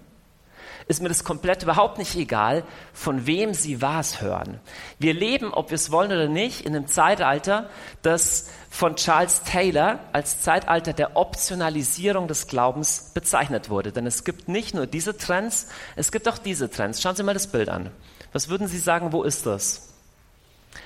ist 0.88 1.02
mir 1.02 1.08
das 1.08 1.22
komplett 1.22 1.62
überhaupt 1.62 1.98
nicht 1.98 2.16
egal, 2.16 2.64
von 2.94 3.26
wem 3.26 3.52
sie 3.52 3.82
was 3.82 4.22
hören. 4.22 4.58
Wir 4.98 5.12
leben, 5.12 5.52
ob 5.52 5.70
wir 5.70 5.74
es 5.74 5.92
wollen 5.92 6.10
oder 6.10 6.28
nicht, 6.28 6.64
in 6.64 6.74
einem 6.74 6.86
Zeitalter, 6.86 7.68
das 8.02 8.48
von 8.70 8.96
Charles 8.96 9.42
Taylor 9.42 10.00
als 10.12 10.40
Zeitalter 10.40 10.94
der 10.94 11.16
Optionalisierung 11.16 12.26
des 12.26 12.46
Glaubens 12.46 13.10
bezeichnet 13.12 13.68
wurde. 13.68 13.92
Denn 13.92 14.06
es 14.06 14.24
gibt 14.24 14.48
nicht 14.48 14.74
nur 14.74 14.86
diese 14.86 15.16
Trends, 15.16 15.68
es 15.94 16.10
gibt 16.10 16.26
auch 16.26 16.38
diese 16.38 16.70
Trends. 16.70 17.02
Schauen 17.02 17.16
Sie 17.16 17.22
mal 17.22 17.34
das 17.34 17.48
Bild 17.48 17.68
an. 17.68 17.90
Was 18.32 18.48
würden 18.48 18.66
Sie 18.66 18.78
sagen, 18.78 19.12
wo 19.12 19.22
ist 19.22 19.44
das? 19.44 19.94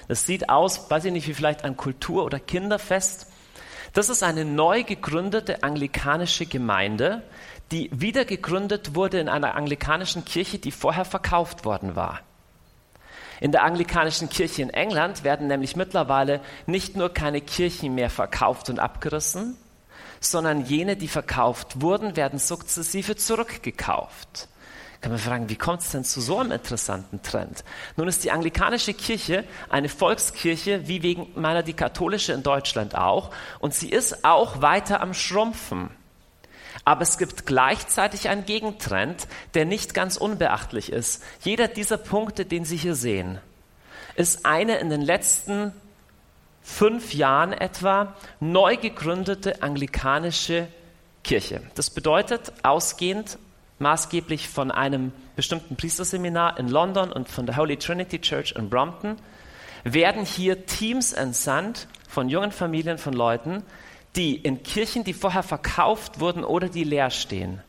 Das 0.09 0.27
sieht 0.27 0.49
aus, 0.49 0.91
weiß 0.91 1.05
ich 1.05 1.13
nicht, 1.13 1.29
wie 1.29 1.35
vielleicht 1.35 1.65
ein 1.65 1.77
Kultur- 1.77 2.25
oder 2.25 2.41
Kinderfest. 2.41 3.27
Das 3.93 4.09
ist 4.09 4.23
eine 4.23 4.45
neu 4.45 4.85
gegründete 4.85 5.63
anglikanische 5.63 6.47
Gemeinde, 6.47 7.23
die 7.73 7.91
wieder 7.93 8.25
gegründet 8.25 8.95
wurde 8.95 9.19
in 9.19 9.29
einer 9.29 9.55
anglikanischen 9.55 10.25
Kirche, 10.25 10.59
die 10.59 10.71
vorher 10.71 11.05
verkauft 11.05 11.65
worden 11.65 11.97
war. 11.97 12.21
In 13.41 13.51
der 13.51 13.65
anglikanischen 13.65 14.29
Kirche 14.29 14.63
in 14.63 14.71
England 14.71 15.25
werden 15.25 15.49
nämlich 15.49 15.75
mittlerweile 15.75 16.41
nicht 16.67 16.95
nur 16.95 17.13
keine 17.13 17.41
Kirchen 17.41 17.95
mehr 17.95 18.11
verkauft 18.11 18.71
und 18.71 18.79
abgerissen, 18.79 19.57
sondern 20.21 20.65
jene, 20.65 20.97
die 20.97 21.09
verkauft 21.09 21.81
wurden, 21.81 22.15
werden 22.15 22.39
sukzessive 22.39 23.17
zurückgekauft. 23.17 24.49
Kann 25.01 25.11
man 25.11 25.19
fragen, 25.19 25.49
wie 25.49 25.57
kommt 25.57 25.81
es 25.81 25.91
denn 25.91 26.05
zu 26.05 26.21
so 26.21 26.39
einem 26.39 26.53
interessanten 26.53 27.23
Trend? 27.23 27.65
Nun 27.97 28.07
ist 28.07 28.23
die 28.23 28.31
anglikanische 28.31 28.95
Kirche 28.95 29.43
eine 29.69 29.89
Volkskirche, 29.89 30.87
wie 30.87 31.03
wegen 31.03 31.27
meiner 31.35 31.65
die 31.65 31.73
katholische 31.73 32.33
in 32.35 32.45
Deutschland 32.45 32.95
auch, 32.95 33.33
und 33.59 33.75
sie 33.75 33.91
ist 33.91 34.25
auch 34.25 34.63
weiter 34.63 35.01
am 35.01 35.15
Schrumpfen. 35.15 35.91
Aber 36.85 37.03
es 37.03 37.17
gibt 37.17 37.47
gleichzeitig 37.47 38.29
einen 38.29 38.45
Gegentrend, 38.45 39.29
der 39.55 39.65
nicht 39.65 39.95
ganz 39.95 40.17
unbeachtlich 40.17 40.91
ist. 40.91 41.23
Jeder 41.43 41.69
dieser 41.69 41.97
Punkte, 41.97 42.45
den 42.45 42.65
Sie 42.65 42.77
hier 42.77 42.95
sehen, 42.95 43.39
ist 44.17 44.45
eine 44.45 44.79
in 44.79 44.91
den 44.91 45.01
letzten 45.01 45.73
fünf 46.63 47.15
Jahren 47.15 47.53
etwa 47.53 48.15
neu 48.41 48.77
gegründete 48.77 49.63
anglikanische 49.63 50.69
Kirche. 51.25 51.63
Das 51.75 51.91
bedeutet, 51.91 52.53
ausgehend 52.63 53.39
maßgeblich 53.79 54.49
von 54.49 54.71
einem 54.71 55.13
bestimmten 55.37 55.77
Priesterseminar 55.77 56.59
in 56.59 56.69
London 56.69 57.13
und 57.13 57.29
von 57.29 57.47
der 57.47 57.57
Holy 57.57 57.77
Trinity 57.77 58.21
Church 58.21 58.55
in 58.57 58.71
Brompton, 58.71 59.17
werden 59.85 60.25
hier 60.25 60.67
Teams 60.67 61.13
entsandt 61.13 61.89
von 62.09 62.29
jungen 62.29 62.53
Familien, 62.53 62.99
von 62.99 63.13
Leuten, 63.13 63.65
die 64.17 64.37
in 64.37 64.63
Kirchen, 64.63 65.05
die 65.05 65.15
vorher 65.15 65.43
verkauft 65.43 66.21
wurden 66.21 66.45
oder 66.45 66.69
die 66.69 66.85
leer 66.85 67.11
stehen, 67.11 67.63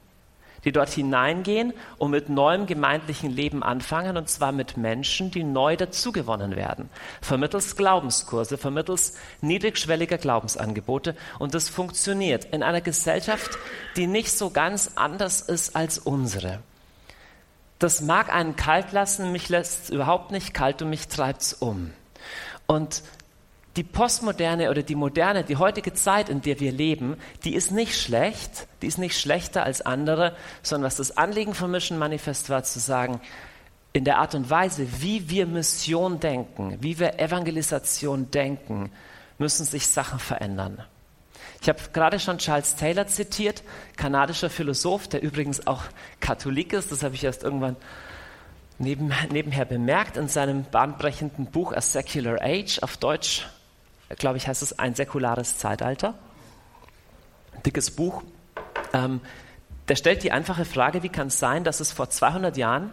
die 0.66 0.72
dort 0.72 0.90
hineingehen 0.90 1.74
und 1.98 2.12
mit 2.12 2.30
neuem 2.30 2.66
gemeindlichen 2.66 3.32
Leben 3.32 3.64
anfangen, 3.64 4.18
und 4.18 4.30
zwar 4.30 4.52
mit 4.52 4.78
Menschen, 4.78 5.32
die 5.32 5.44
neu 5.44 5.76
dazugewonnen 5.78 6.56
werden, 6.56 6.90
vermittels 7.22 7.76
Glaubenskurse, 7.76 8.58
vermittels 8.58 9.18
niedrigschwelliger 9.42 10.18
Glaubensangebote. 10.18 11.16
Und 11.40 11.54
das 11.54 11.70
funktioniert 11.70 12.46
in 12.46 12.64
einer 12.64 12.82
Gesellschaft, 12.82 13.58
die 13.96 14.08
nicht 14.08 14.32
so 14.32 14.50
ganz 14.50 14.92
anders 14.96 15.42
ist 15.42 15.76
als 15.76 15.98
unsere. 15.98 16.60
Das 17.80 18.02
mag 18.02 18.34
einen 18.34 18.56
kalt 18.56 18.94
lassen, 18.94 19.34
mich 19.34 19.50
lässt 19.50 19.84
es 19.84 19.90
überhaupt 19.90 20.32
nicht 20.32 20.54
kalt 20.54 20.82
und 20.82 20.90
mich 20.90 21.10
treibt 21.10 21.42
es 21.42 21.54
um. 21.54 21.92
Und 22.66 23.04
die 23.76 23.84
Postmoderne 23.84 24.70
oder 24.70 24.84
die 24.84 24.96
moderne, 24.96 25.44
die 25.44 25.58
heutige 25.58 25.94
Zeit, 25.94 26.30
in 26.30 26.42
der 26.42 26.60
wir 26.60 26.72
leben, 26.72 27.18
die 27.44 27.56
ist 27.56 27.72
nicht 27.72 28.00
schlecht, 28.00 28.68
die 28.82 28.88
ist 28.88 29.00
nicht 29.00 29.20
schlechter 29.20 29.64
als 29.64 29.82
andere, 29.82 30.36
sondern 30.62 30.88
was 30.88 30.98
das 30.98 31.18
Anliegen 31.18 31.56
von 31.56 31.72
Mission 31.72 31.98
Manifest 31.98 32.50
war, 32.50 32.64
zu 32.64 32.80
sagen, 32.80 33.20
in 33.92 34.06
der 34.06 34.18
Art 34.18 34.36
und 34.36 34.50
Weise, 34.50 34.88
wie 35.02 35.30
wir 35.30 35.46
Mission 35.46 36.20
denken, 36.20 36.78
wie 36.82 37.00
wir 37.00 37.20
Evangelisation 37.20 38.30
denken, 38.32 38.92
müssen 39.38 39.66
sich 39.66 39.88
Sachen 39.88 40.20
verändern. 40.20 40.84
Ich 41.62 41.70
habe 41.70 41.80
gerade 41.94 42.20
schon 42.20 42.40
Charles 42.40 42.76
Taylor 42.76 43.08
zitiert, 43.08 43.64
kanadischer 43.96 44.50
Philosoph, 44.50 45.08
der 45.08 45.24
übrigens 45.24 45.66
auch 45.66 45.84
Katholik 46.20 46.74
ist, 46.74 46.92
das 46.92 47.04
habe 47.04 47.16
ich 47.16 47.24
erst 47.24 47.44
irgendwann 47.44 47.76
neben, 48.78 49.14
nebenher 49.32 49.66
bemerkt 49.66 50.18
in 50.18 50.28
seinem 50.28 50.64
bahnbrechenden 50.64 51.46
Buch 51.48 51.72
A 51.74 51.82
Secular 51.82 52.40
Age, 52.42 52.80
auf 52.82 52.98
Deutsch 52.98 53.48
glaube 54.10 54.38
ich, 54.38 54.48
heißt 54.48 54.62
es 54.62 54.80
ein 54.80 54.96
säkulares 54.96 55.58
Zeitalter. 55.58 56.16
Dickes 57.66 57.92
Buch. 57.92 58.24
Ähm, 58.94 59.22
der 59.88 59.96
stellt 59.96 60.24
die 60.24 60.32
einfache 60.32 60.66
Frage, 60.66 61.04
wie 61.04 61.10
kann 61.10 61.28
es 61.28 61.40
sein, 61.40 61.64
dass 61.64 61.80
es 61.80 61.92
vor 61.92 62.10
200 62.10 62.56
Jahren 62.58 62.92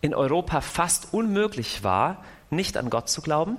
in 0.00 0.14
Europa 0.14 0.60
fast 0.60 1.12
unmöglich 1.12 1.82
war, 1.84 2.24
nicht 2.50 2.76
an 2.76 2.90
Gott 2.90 3.08
zu 3.08 3.22
glauben? 3.22 3.56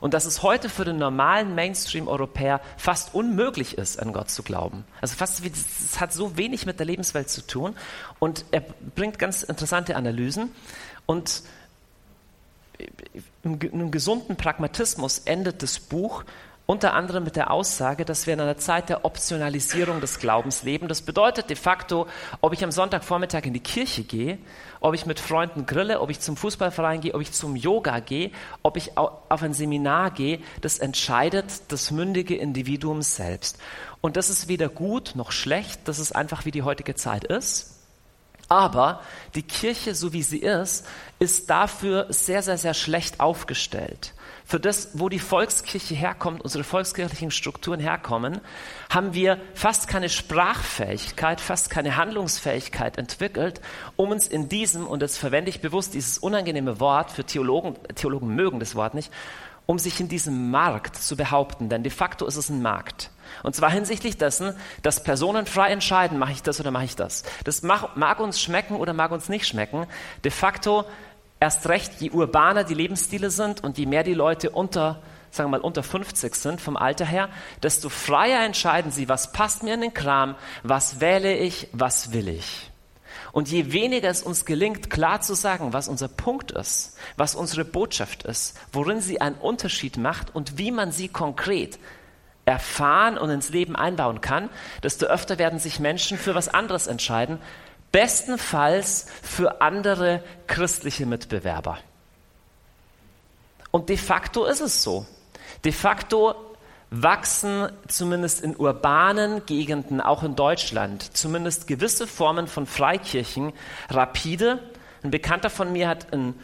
Und 0.00 0.12
dass 0.12 0.26
es 0.26 0.42
heute 0.42 0.68
für 0.68 0.84
den 0.84 0.98
normalen 0.98 1.54
Mainstream-Europäer 1.54 2.60
fast 2.76 3.14
unmöglich 3.14 3.78
ist, 3.78 3.98
an 3.98 4.12
Gott 4.12 4.30
zu 4.30 4.42
glauben. 4.42 4.84
Also 5.00 5.16
fast, 5.16 5.44
es 5.44 6.00
hat 6.00 6.12
so 6.12 6.36
wenig 6.36 6.66
mit 6.66 6.78
der 6.78 6.86
Lebenswelt 6.86 7.30
zu 7.30 7.46
tun. 7.46 7.74
Und 8.18 8.44
er 8.50 8.62
bringt 8.94 9.18
ganz 9.18 9.42
interessante 9.42 9.96
Analysen. 9.96 10.50
Und 11.06 11.42
einem 13.44 13.90
gesunden 13.90 14.36
Pragmatismus 14.36 15.20
endet 15.20 15.62
das 15.62 15.78
Buch 15.78 16.24
unter 16.66 16.94
anderem 16.94 17.22
mit 17.22 17.36
der 17.36 17.52
Aussage, 17.52 18.04
dass 18.04 18.26
wir 18.26 18.34
in 18.34 18.40
einer 18.40 18.58
Zeit 18.58 18.88
der 18.88 19.04
Optionalisierung 19.04 20.00
des 20.00 20.18
Glaubens 20.18 20.64
leben. 20.64 20.88
Das 20.88 21.00
bedeutet 21.00 21.48
de 21.48 21.56
facto, 21.56 22.08
ob 22.40 22.52
ich 22.52 22.64
am 22.64 22.72
Sonntagvormittag 22.72 23.44
in 23.44 23.52
die 23.52 23.60
Kirche 23.60 24.02
gehe, 24.02 24.38
ob 24.80 24.94
ich 24.94 25.06
mit 25.06 25.20
Freunden 25.20 25.66
grille, 25.66 26.00
ob 26.00 26.10
ich 26.10 26.18
zum 26.18 26.36
Fußballverein 26.36 27.00
gehe, 27.00 27.14
ob 27.14 27.22
ich 27.22 27.30
zum 27.30 27.54
Yoga 27.54 28.00
gehe, 28.00 28.32
ob 28.64 28.76
ich 28.76 28.98
auf 28.98 29.42
ein 29.42 29.54
Seminar 29.54 30.10
gehe, 30.10 30.40
das 30.60 30.78
entscheidet 30.78 31.62
das 31.68 31.92
mündige 31.92 32.36
Individuum 32.36 33.02
selbst. 33.02 33.58
Und 34.00 34.16
das 34.16 34.28
ist 34.28 34.48
weder 34.48 34.68
gut 34.68 35.12
noch 35.14 35.30
schlecht, 35.30 35.80
das 35.84 36.00
ist 36.00 36.12
einfach 36.12 36.46
wie 36.46 36.50
die 36.50 36.62
heutige 36.62 36.96
Zeit 36.96 37.24
ist. 37.24 37.75
Aber 38.48 39.00
die 39.34 39.42
Kirche, 39.42 39.94
so 39.94 40.12
wie 40.12 40.22
sie 40.22 40.38
ist, 40.38 40.86
ist 41.18 41.50
dafür 41.50 42.06
sehr, 42.10 42.42
sehr, 42.42 42.58
sehr 42.58 42.74
schlecht 42.74 43.20
aufgestellt. 43.20 44.14
Für 44.44 44.60
das, 44.60 44.90
wo 44.92 45.08
die 45.08 45.18
Volkskirche 45.18 45.96
herkommt, 45.96 46.40
unsere 46.40 46.62
volkskirchlichen 46.62 47.32
Strukturen 47.32 47.80
herkommen, 47.80 48.40
haben 48.88 49.12
wir 49.12 49.40
fast 49.54 49.88
keine 49.88 50.08
Sprachfähigkeit, 50.08 51.40
fast 51.40 51.68
keine 51.68 51.96
Handlungsfähigkeit 51.96 52.96
entwickelt, 52.96 53.60
um 53.96 54.12
uns 54.12 54.28
in 54.28 54.48
diesem, 54.48 54.86
und 54.86 55.02
das 55.02 55.18
verwende 55.18 55.50
ich 55.50 55.60
bewusst, 55.60 55.94
dieses 55.94 56.18
unangenehme 56.18 56.78
Wort 56.78 57.10
für 57.10 57.24
Theologen, 57.24 57.74
Theologen 57.96 58.36
mögen 58.36 58.60
das 58.60 58.76
Wort 58.76 58.94
nicht, 58.94 59.12
um 59.66 59.80
sich 59.80 59.98
in 59.98 60.08
diesem 60.08 60.52
Markt 60.52 60.94
zu 60.94 61.16
behaupten. 61.16 61.68
Denn 61.68 61.82
de 61.82 61.90
facto 61.90 62.24
ist 62.24 62.36
es 62.36 62.48
ein 62.48 62.62
Markt. 62.62 63.10
Und 63.46 63.54
zwar 63.54 63.70
hinsichtlich 63.70 64.18
dessen, 64.18 64.56
dass 64.82 65.04
Personen 65.04 65.46
frei 65.46 65.70
entscheiden, 65.70 66.18
mache 66.18 66.32
ich 66.32 66.42
das 66.42 66.58
oder 66.58 66.72
mache 66.72 66.86
ich 66.86 66.96
das. 66.96 67.22
Das 67.44 67.62
mag, 67.62 67.96
mag 67.96 68.18
uns 68.18 68.42
schmecken 68.42 68.74
oder 68.74 68.92
mag 68.92 69.12
uns 69.12 69.28
nicht 69.28 69.46
schmecken. 69.46 69.86
De 70.24 70.32
facto 70.32 70.84
erst 71.38 71.68
recht, 71.68 72.00
je 72.00 72.10
urbaner 72.10 72.64
die 72.64 72.74
Lebensstile 72.74 73.30
sind 73.30 73.62
und 73.62 73.78
je 73.78 73.86
mehr 73.86 74.02
die 74.02 74.14
Leute 74.14 74.50
unter, 74.50 75.00
sagen 75.30 75.48
wir 75.48 75.58
mal, 75.58 75.64
unter 75.64 75.84
50 75.84 76.34
sind 76.34 76.60
vom 76.60 76.76
Alter 76.76 77.04
her, 77.04 77.28
desto 77.62 77.88
freier 77.88 78.44
entscheiden 78.44 78.90
sie, 78.90 79.08
was 79.08 79.30
passt 79.30 79.62
mir 79.62 79.74
in 79.74 79.80
den 79.80 79.94
Kram, 79.94 80.34
was 80.64 80.98
wähle 80.98 81.36
ich, 81.36 81.68
was 81.70 82.12
will 82.12 82.26
ich. 82.26 82.72
Und 83.30 83.48
je 83.48 83.70
weniger 83.70 84.08
es 84.08 84.24
uns 84.24 84.44
gelingt, 84.44 84.90
klar 84.90 85.20
zu 85.20 85.34
sagen, 85.34 85.72
was 85.72 85.86
unser 85.86 86.08
Punkt 86.08 86.50
ist, 86.50 86.96
was 87.16 87.36
unsere 87.36 87.64
Botschaft 87.64 88.24
ist, 88.24 88.58
worin 88.72 89.00
sie 89.00 89.20
einen 89.20 89.36
Unterschied 89.36 89.98
macht 89.98 90.34
und 90.34 90.58
wie 90.58 90.72
man 90.72 90.90
sie 90.90 91.06
konkret 91.06 91.78
erfahren 92.46 93.18
und 93.18 93.28
ins 93.28 93.50
Leben 93.50 93.76
einbauen 93.76 94.20
kann, 94.20 94.48
desto 94.82 95.06
öfter 95.06 95.38
werden 95.38 95.58
sich 95.58 95.80
Menschen 95.80 96.16
für 96.16 96.34
was 96.34 96.48
anderes 96.48 96.86
entscheiden, 96.86 97.38
bestenfalls 97.92 99.06
für 99.22 99.60
andere 99.60 100.22
christliche 100.46 101.06
Mitbewerber. 101.06 101.78
Und 103.70 103.88
de 103.88 103.96
facto 103.96 104.44
ist 104.44 104.60
es 104.60 104.82
so. 104.82 105.06
De 105.64 105.72
facto 105.72 106.34
wachsen 106.90 107.68
zumindest 107.88 108.42
in 108.42 108.56
urbanen 108.56 109.44
Gegenden, 109.46 110.00
auch 110.00 110.22
in 110.22 110.36
Deutschland, 110.36 111.16
zumindest 111.16 111.66
gewisse 111.66 112.06
Formen 112.06 112.46
von 112.46 112.66
Freikirchen 112.66 113.52
rapide. 113.90 114.60
Ein 115.02 115.10
Bekannter 115.10 115.50
von 115.50 115.72
mir 115.72 115.88
hat 115.88 116.12
in, 116.12 116.34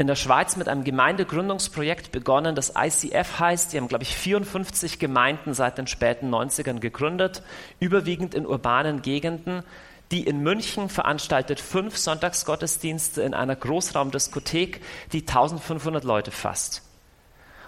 in 0.00 0.06
der 0.06 0.16
Schweiz 0.16 0.56
mit 0.56 0.66
einem 0.66 0.82
Gemeindegründungsprojekt 0.82 2.10
begonnen, 2.10 2.54
das 2.54 2.72
ICF 2.74 3.38
heißt. 3.38 3.70
Die 3.70 3.76
haben, 3.76 3.86
glaube 3.86 4.04
ich, 4.04 4.16
54 4.16 4.98
Gemeinden 4.98 5.52
seit 5.52 5.76
den 5.76 5.86
späten 5.86 6.34
90ern 6.34 6.80
gegründet, 6.80 7.42
überwiegend 7.80 8.34
in 8.34 8.46
urbanen 8.46 9.02
Gegenden. 9.02 9.62
Die 10.10 10.24
in 10.24 10.40
München 10.40 10.88
veranstaltet 10.88 11.60
fünf 11.60 11.98
Sonntagsgottesdienste 11.98 13.20
in 13.20 13.34
einer 13.34 13.54
Großraumdiskothek, 13.54 14.80
die 15.12 15.20
1500 15.20 16.02
Leute 16.02 16.30
fasst. 16.30 16.80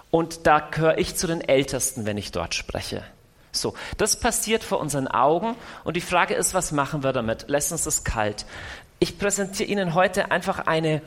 Und 0.09 0.47
da 0.47 0.57
gehöre 0.57 0.97
ich 0.97 1.15
zu 1.15 1.27
den 1.27 1.41
Ältesten, 1.41 2.07
wenn 2.07 2.17
ich 2.17 2.31
dort 2.31 2.55
spreche. 2.55 3.03
So, 3.51 3.75
das 3.97 4.19
passiert 4.19 4.63
vor 4.63 4.79
unseren 4.79 5.07
Augen 5.07 5.55
und 5.83 5.95
die 5.95 6.01
Frage 6.01 6.33
ist, 6.33 6.55
was 6.55 6.71
machen 6.71 7.03
wir 7.03 7.13
damit? 7.13 7.47
Lässt 7.47 7.71
uns 7.71 7.83
das 7.83 8.03
kalt? 8.03 8.47
Ich 8.97 9.19
präsentiere 9.19 9.69
Ihnen 9.69 9.93
heute 9.93 10.31
einfach 10.31 10.65
eine, 10.65 11.03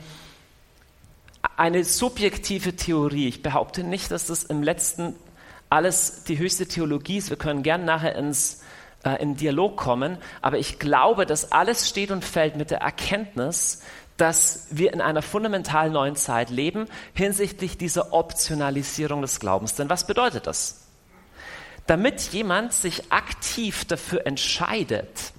eine 1.57 1.83
subjektive 1.83 2.75
Theorie. 2.75 3.27
Ich 3.27 3.41
behaupte 3.41 3.83
nicht, 3.83 4.11
dass 4.11 4.27
das 4.27 4.43
im 4.43 4.63
letzten 4.63 5.15
alles 5.69 6.23
die 6.23 6.37
höchste 6.37 6.67
Theologie 6.67 7.17
ist. 7.17 7.29
Wir 7.29 7.37
können 7.37 7.63
gern 7.63 7.83
nachher 7.83 8.15
ins, 8.15 8.61
äh, 9.03 9.21
in 9.21 9.35
Dialog 9.35 9.75
kommen, 9.75 10.17
aber 10.41 10.59
ich 10.59 10.79
glaube, 10.79 11.25
dass 11.25 11.51
alles 11.51 11.89
steht 11.89 12.11
und 12.11 12.23
fällt 12.23 12.55
mit 12.55 12.71
der 12.71 12.79
Erkenntnis, 12.79 13.81
dass 14.15 14.67
wir 14.71 14.93
in 14.93 15.01
einer 15.01 15.21
fundamental 15.21 15.89
neuen 15.89 16.15
Zeit 16.15 16.49
leben 16.49 16.87
hinsichtlich 17.13 17.77
dieser 17.77 18.13
Optionalisierung 18.13 19.21
des 19.21 19.39
Glaubens. 19.39 19.75
Denn 19.75 19.89
was 19.89 20.07
bedeutet 20.07 20.47
das? 20.47 20.85
Damit 21.85 22.21
jemand 22.33 22.73
sich 22.73 23.11
aktiv 23.11 23.85
dafür 23.85 24.25
entscheidet, 24.25 25.33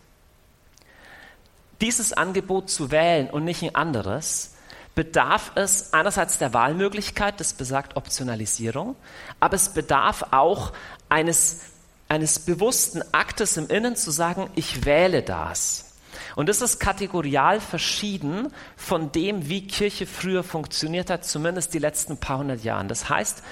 dieses 1.81 2.13
Angebot 2.13 2.71
zu 2.71 2.91
wählen 2.91 3.31
und 3.31 3.45
nicht 3.45 3.63
ein 3.63 3.75
anderes, 3.75 4.55
bedarf 4.99 5.53
es 5.55 5.93
einerseits 5.93 6.39
der 6.39 6.53
Wahlmöglichkeit, 6.53 7.39
das 7.39 7.53
besagt 7.53 7.95
Optionalisierung, 7.95 8.97
aber 9.39 9.55
es 9.55 9.69
bedarf 9.69 10.25
auch 10.33 10.73
eines, 11.09 11.61
eines 12.09 12.41
bewussten 12.41 13.05
Aktes 13.13 13.57
im 13.57 13.69
Innen 13.69 13.95
zu 13.95 14.11
sagen, 14.11 14.51
ich 14.57 14.85
wähle 14.85 15.23
das. 15.23 15.95
Und 16.35 16.49
das 16.49 16.63
ist 16.63 16.81
kategorial 16.81 17.61
verschieden 17.61 18.53
von 18.77 19.13
dem, 19.13 19.49
wie 19.49 19.69
Kirche 19.69 20.05
früher 20.05 20.43
funktioniert 20.43 21.11
hat, 21.11 21.25
zumindest 21.25 21.75
die 21.75 21.79
letzten 21.79 22.17
paar 22.17 22.39
hundert 22.39 22.65
Jahren. 22.65 22.89
Das 22.89 23.09
heißt, 23.09 23.45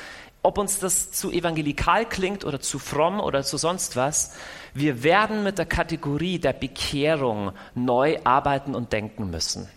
ob 0.43 0.59
uns 0.59 0.81
das 0.81 1.13
zu 1.13 1.31
evangelikal 1.31 2.09
klingt 2.09 2.45
oder 2.45 2.59
zu 2.59 2.81
fromm 2.81 3.21
oder 3.21 3.45
zu 3.45 3.57
sonst 3.57 3.95
was, 3.95 4.35
wir 4.75 5.05
werden 5.05 5.45
mit 5.45 5.59
der 5.59 5.67
Kategorie 5.67 6.41
der 6.41 6.55
Bekehrung 6.55 7.53
neu 7.77 8.19
arbeiten 8.25 8.75
und 8.75 8.93
denken 8.93 9.31
müssen. 9.31 9.69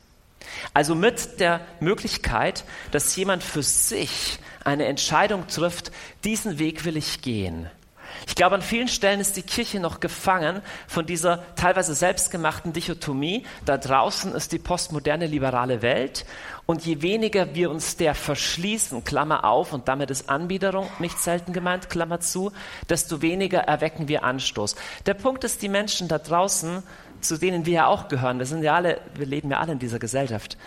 Also 0.74 0.96
mit 0.96 1.40
der 1.40 1.62
Möglichkeit, 1.80 2.64
dass 2.92 3.16
jemand 3.16 3.44
für 3.44 3.64
sich 3.64 4.40
eine 4.64 4.86
Entscheidung 4.86 5.48
trifft, 5.48 5.92
diesen 6.24 6.60
Weg 6.60 6.86
will 6.86 6.98
ich 6.98 7.22
gehen. 7.22 7.70
Ich 8.28 8.36
glaube, 8.36 8.56
an 8.56 8.62
vielen 8.62 8.88
Stellen 8.88 9.20
ist 9.20 9.38
die 9.38 9.44
Kirche 9.44 9.80
noch 9.80 10.00
gefangen 10.00 10.62
von 10.88 11.06
dieser 11.06 11.44
teilweise 11.56 11.94
selbstgemachten 11.94 12.74
Dichotomie. 12.74 13.46
Da 13.66 13.78
draußen 13.78 14.34
ist 14.34 14.52
die 14.52 14.60
postmoderne 14.60 15.28
liberale 15.28 15.82
Welt 15.82 16.26
und 16.66 16.86
je 16.86 17.02
weniger 17.02 17.56
wir 17.56 17.72
uns 17.72 17.98
der 17.98 18.16
verschließen, 18.16 19.04
Klammer 19.04 19.44
auf, 19.44 19.74
und 19.74 19.88
damit 19.88 20.12
ist 20.12 20.30
Anbiederung 20.30 20.90
nicht 21.00 21.18
selten 21.18 21.54
gemeint, 21.54 21.90
Klammer 21.90 22.20
zu, 22.20 22.52
desto 22.90 23.22
weniger 23.22 23.60
erwecken 23.60 24.08
wir 24.08 24.24
Anstoß. 24.24 24.76
Der 25.06 25.16
Punkt 25.16 25.44
ist, 25.44 25.62
die 25.62 25.70
Menschen 25.70 26.08
da 26.08 26.20
draußen, 26.20 26.84
zu 27.22 27.38
denen 27.38 27.66
wir 27.66 27.74
ja 27.74 27.88
auch 27.88 28.08
gehören, 28.08 28.40
wir 28.40 28.46
sind 28.46 28.64
ja 28.64 28.76
alle, 28.76 29.02
wir 29.16 29.26
leben 29.26 29.52
ja 29.52 29.60
alle 29.60 29.74
in 29.74 29.80
dieser 29.80 30.00
Gesellschaft, 30.00 30.58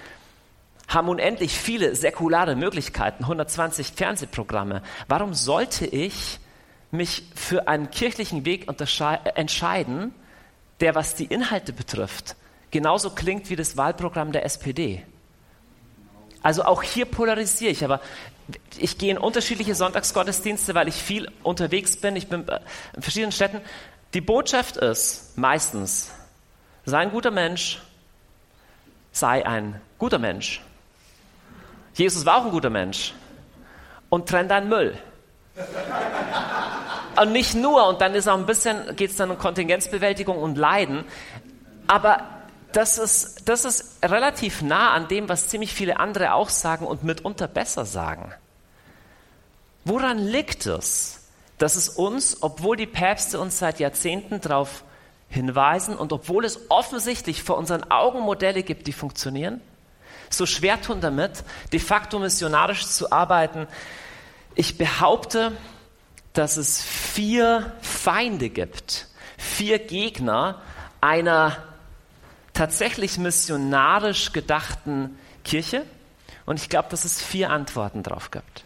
haben 0.88 1.08
unendlich 1.08 1.58
viele 1.58 1.94
säkulare 1.94 2.56
Möglichkeiten, 2.56 3.24
120 3.24 3.92
Fernsehprogramme. 3.92 4.82
Warum 5.08 5.34
sollte 5.34 5.86
ich 5.86 6.38
mich 6.92 7.24
für 7.34 7.66
einen 7.68 7.90
kirchlichen 7.90 8.44
Weg 8.44 8.68
entscheiden, 9.34 10.14
der, 10.80 10.94
was 10.94 11.14
die 11.14 11.24
Inhalte 11.24 11.72
betrifft, 11.72 12.36
genauso 12.70 13.10
klingt 13.10 13.48
wie 13.50 13.56
das 13.56 13.76
Wahlprogramm 13.76 14.32
der 14.32 14.44
SPD. 14.44 15.02
Also 16.42 16.64
auch 16.64 16.82
hier 16.82 17.06
polarisiere 17.06 17.70
ich, 17.70 17.84
aber 17.84 18.00
ich 18.76 18.98
gehe 18.98 19.12
in 19.12 19.18
unterschiedliche 19.18 19.74
Sonntagsgottesdienste, 19.74 20.74
weil 20.74 20.88
ich 20.88 20.96
viel 20.96 21.30
unterwegs 21.42 21.96
bin. 21.96 22.16
Ich 22.16 22.28
bin 22.28 22.44
in 22.94 23.02
verschiedenen 23.02 23.32
Städten. 23.32 23.60
Die 24.12 24.20
Botschaft 24.20 24.76
ist 24.76 25.38
meistens, 25.38 26.10
sei 26.84 26.98
ein 26.98 27.10
guter 27.10 27.30
Mensch, 27.30 27.80
sei 29.12 29.46
ein 29.46 29.80
guter 29.98 30.18
Mensch. 30.18 30.62
Jesus 31.94 32.24
war 32.24 32.38
auch 32.38 32.44
ein 32.46 32.50
guter 32.50 32.70
Mensch. 32.70 33.14
Und 34.08 34.28
trenn 34.28 34.48
deinen 34.48 34.68
Müll. 34.68 34.98
Und 37.20 37.32
nicht 37.32 37.54
nur, 37.54 37.88
und 37.88 38.00
dann 38.00 38.14
ist 38.14 38.28
auch 38.28 38.36
ein 38.36 38.46
bisschen, 38.46 38.96
geht 38.96 39.10
es 39.10 39.16
dann 39.16 39.30
um 39.30 39.38
Kontingenzbewältigung 39.38 40.38
und 40.38 40.56
Leiden, 40.56 41.04
aber 41.86 42.26
das 42.72 42.98
ist, 42.98 43.48
das 43.48 43.64
ist 43.64 43.98
relativ 44.02 44.62
nah 44.62 44.92
an 44.92 45.08
dem, 45.08 45.28
was 45.28 45.48
ziemlich 45.48 45.74
viele 45.74 46.00
andere 46.00 46.32
auch 46.32 46.48
sagen 46.48 46.86
und 46.86 47.04
mitunter 47.04 47.48
besser 47.48 47.84
sagen. 47.84 48.32
Woran 49.84 50.18
liegt 50.18 50.66
es, 50.66 51.28
dass 51.58 51.76
es 51.76 51.88
uns, 51.90 52.42
obwohl 52.42 52.76
die 52.76 52.86
Päpste 52.86 53.38
uns 53.38 53.58
seit 53.58 53.78
Jahrzehnten 53.78 54.40
darauf 54.40 54.84
hinweisen 55.32 55.96
und 55.96 56.12
obwohl 56.12 56.44
es 56.44 56.70
offensichtlich 56.70 57.42
vor 57.42 57.56
unseren 57.56 57.90
Augen 57.90 58.20
Modelle 58.20 58.62
gibt, 58.62 58.86
die 58.86 58.92
funktionieren, 58.92 59.60
so 60.30 60.46
schwer 60.46 60.80
tun 60.80 61.00
damit, 61.00 61.42
de 61.72 61.80
facto 61.80 62.18
missionarisch 62.18 62.86
zu 62.86 63.10
arbeiten? 63.10 63.66
Ich 64.54 64.78
behaupte, 64.78 65.52
dass 66.34 66.56
es 66.56 66.82
vier 66.82 67.72
Feinde 67.80 68.50
gibt, 68.50 69.08
vier 69.38 69.78
Gegner 69.78 70.60
einer 71.00 71.56
tatsächlich 72.52 73.18
missionarisch 73.18 74.32
gedachten 74.32 75.18
Kirche. 75.44 75.84
Und 76.44 76.60
ich 76.60 76.68
glaube, 76.68 76.88
dass 76.90 77.04
es 77.04 77.22
vier 77.22 77.50
Antworten 77.50 78.02
drauf 78.02 78.30
gibt. 78.30 78.64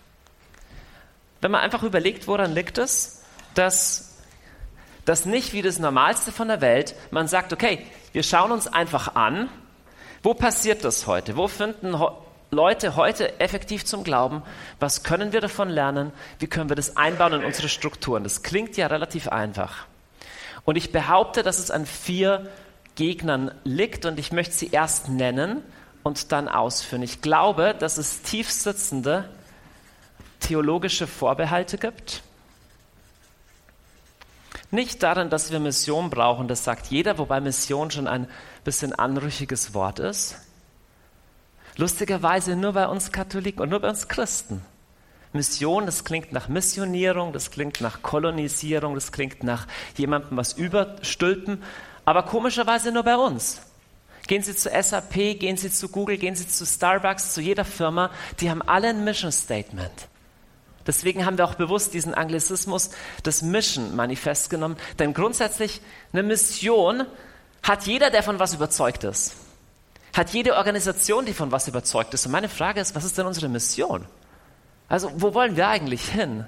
Wenn 1.40 1.50
man 1.50 1.60
einfach 1.60 1.82
überlegt, 1.82 2.26
woran 2.26 2.54
liegt 2.54 2.78
es, 2.78 3.22
dass 3.54 4.15
das 5.06 5.24
nicht 5.24 5.54
wie 5.54 5.62
das 5.62 5.78
Normalste 5.78 6.32
von 6.32 6.48
der 6.48 6.60
Welt, 6.60 6.94
man 7.10 7.28
sagt, 7.28 7.52
okay, 7.54 7.86
wir 8.12 8.22
schauen 8.22 8.52
uns 8.52 8.66
einfach 8.66 9.14
an, 9.14 9.48
wo 10.22 10.34
passiert 10.34 10.84
das 10.84 11.06
heute? 11.06 11.36
Wo 11.36 11.48
finden 11.48 11.94
Leute 12.50 12.96
heute 12.96 13.40
effektiv 13.40 13.84
zum 13.84 14.02
Glauben? 14.04 14.42
Was 14.80 15.04
können 15.04 15.32
wir 15.32 15.40
davon 15.40 15.70
lernen? 15.70 16.12
Wie 16.40 16.48
können 16.48 16.68
wir 16.68 16.76
das 16.76 16.96
einbauen 16.96 17.34
in 17.34 17.44
unsere 17.44 17.68
Strukturen? 17.68 18.24
Das 18.24 18.42
klingt 18.42 18.76
ja 18.76 18.88
relativ 18.88 19.28
einfach. 19.28 19.86
Und 20.64 20.76
ich 20.76 20.90
behaupte, 20.90 21.44
dass 21.44 21.60
es 21.60 21.70
an 21.70 21.86
vier 21.86 22.48
Gegnern 22.96 23.52
liegt 23.62 24.04
und 24.04 24.18
ich 24.18 24.32
möchte 24.32 24.54
sie 24.54 24.70
erst 24.72 25.08
nennen 25.08 25.62
und 26.02 26.32
dann 26.32 26.48
ausführen. 26.48 27.02
Ich 27.02 27.20
glaube, 27.20 27.76
dass 27.78 27.98
es 27.98 28.22
tief 28.22 28.50
sitzende 28.50 29.28
theologische 30.40 31.06
Vorbehalte 31.06 31.78
gibt. 31.78 32.22
Nicht 34.76 35.02
darin, 35.02 35.30
dass 35.30 35.50
wir 35.50 35.58
Mission 35.58 36.10
brauchen, 36.10 36.48
das 36.48 36.62
sagt 36.62 36.88
jeder, 36.88 37.16
wobei 37.16 37.40
Mission 37.40 37.90
schon 37.90 38.06
ein 38.06 38.28
bisschen 38.62 38.92
anrüchiges 38.92 39.72
Wort 39.72 40.00
ist. 40.00 40.36
Lustigerweise 41.76 42.56
nur 42.56 42.74
bei 42.74 42.86
uns 42.86 43.10
Katholiken 43.10 43.62
und 43.62 43.70
nur 43.70 43.80
bei 43.80 43.88
uns 43.88 44.06
Christen. 44.06 44.60
Mission, 45.32 45.86
das 45.86 46.04
klingt 46.04 46.30
nach 46.30 46.48
Missionierung, 46.48 47.32
das 47.32 47.50
klingt 47.50 47.80
nach 47.80 48.02
Kolonisierung, 48.02 48.94
das 48.94 49.12
klingt 49.12 49.42
nach 49.42 49.66
jemandem 49.96 50.36
was 50.36 50.52
überstülpen, 50.52 51.62
aber 52.04 52.24
komischerweise 52.24 52.92
nur 52.92 53.04
bei 53.04 53.16
uns. 53.16 53.62
Gehen 54.26 54.42
Sie 54.42 54.54
zu 54.54 54.68
SAP, 54.68 55.38
gehen 55.38 55.56
Sie 55.56 55.70
zu 55.70 55.88
Google, 55.88 56.18
gehen 56.18 56.34
Sie 56.34 56.48
zu 56.48 56.66
Starbucks, 56.66 57.32
zu 57.32 57.40
jeder 57.40 57.64
Firma, 57.64 58.10
die 58.40 58.50
haben 58.50 58.60
alle 58.60 58.90
ein 58.90 59.04
Mission 59.04 59.32
Statement. 59.32 60.06
Deswegen 60.86 61.26
haben 61.26 61.38
wir 61.38 61.44
auch 61.44 61.54
bewusst 61.54 61.94
diesen 61.94 62.14
Anglizismus 62.14 62.90
des 63.24 63.42
Mission 63.42 63.96
Manifest 63.96 64.50
genommen, 64.50 64.76
denn 64.98 65.14
grundsätzlich 65.14 65.80
eine 66.12 66.22
Mission 66.22 67.04
hat 67.62 67.86
jeder, 67.86 68.10
der 68.10 68.22
von 68.22 68.38
was 68.38 68.54
überzeugt 68.54 69.04
ist. 69.04 69.34
Hat 70.16 70.30
jede 70.30 70.54
Organisation, 70.54 71.26
die 71.26 71.34
von 71.34 71.52
was 71.52 71.68
überzeugt 71.68 72.14
ist. 72.14 72.26
Und 72.26 72.32
meine 72.32 72.48
Frage 72.48 72.80
ist, 72.80 72.94
was 72.94 73.04
ist 73.04 73.18
denn 73.18 73.26
unsere 73.26 73.48
Mission? 73.48 74.06
Also, 74.88 75.10
wo 75.16 75.34
wollen 75.34 75.56
wir 75.56 75.68
eigentlich 75.68 76.08
hin? 76.08 76.44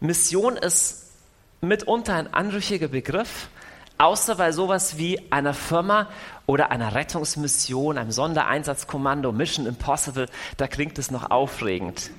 Mission 0.00 0.56
ist 0.56 1.10
mitunter 1.60 2.14
ein 2.14 2.32
anrüchiger 2.32 2.88
Begriff, 2.88 3.48
außer 3.98 4.36
bei 4.36 4.52
sowas 4.52 4.98
wie 4.98 5.32
einer 5.32 5.54
Firma 5.54 6.08
oder 6.46 6.70
einer 6.70 6.94
Rettungsmission, 6.94 7.98
einem 7.98 8.12
Sondereinsatzkommando, 8.12 9.32
Mission 9.32 9.66
Impossible, 9.66 10.28
da 10.58 10.68
klingt 10.68 10.98
es 10.98 11.10
noch 11.10 11.30
aufregend. 11.30 12.10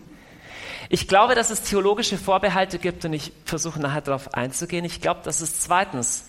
Ich 0.90 1.08
glaube, 1.08 1.36
dass 1.36 1.50
es 1.50 1.64
theologische 1.64 2.18
Vorbehalte 2.18 2.80
gibt 2.80 3.04
und 3.04 3.14
ich 3.14 3.34
versuche 3.44 3.80
nachher 3.80 4.02
darauf 4.02 4.34
einzugehen. 4.34 4.86
Ich 4.86 5.02
glaube, 5.02 5.22
dass 5.24 5.42
es 5.42 5.60
zweitens 5.60 6.26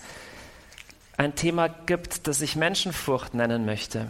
ein 1.17 1.35
Thema 1.35 1.67
gibt, 1.67 2.27
das 2.27 2.41
ich 2.41 2.55
Menschenfurcht 2.55 3.33
nennen 3.33 3.65
möchte, 3.65 4.07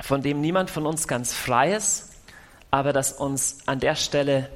von 0.00 0.22
dem 0.22 0.40
niemand 0.40 0.70
von 0.70 0.86
uns 0.86 1.06
ganz 1.06 1.32
frei 1.32 1.74
ist, 1.74 2.10
aber 2.70 2.92
das 2.92 3.12
uns 3.12 3.58
an 3.66 3.78
der 3.78 3.94
Stelle 3.94 4.48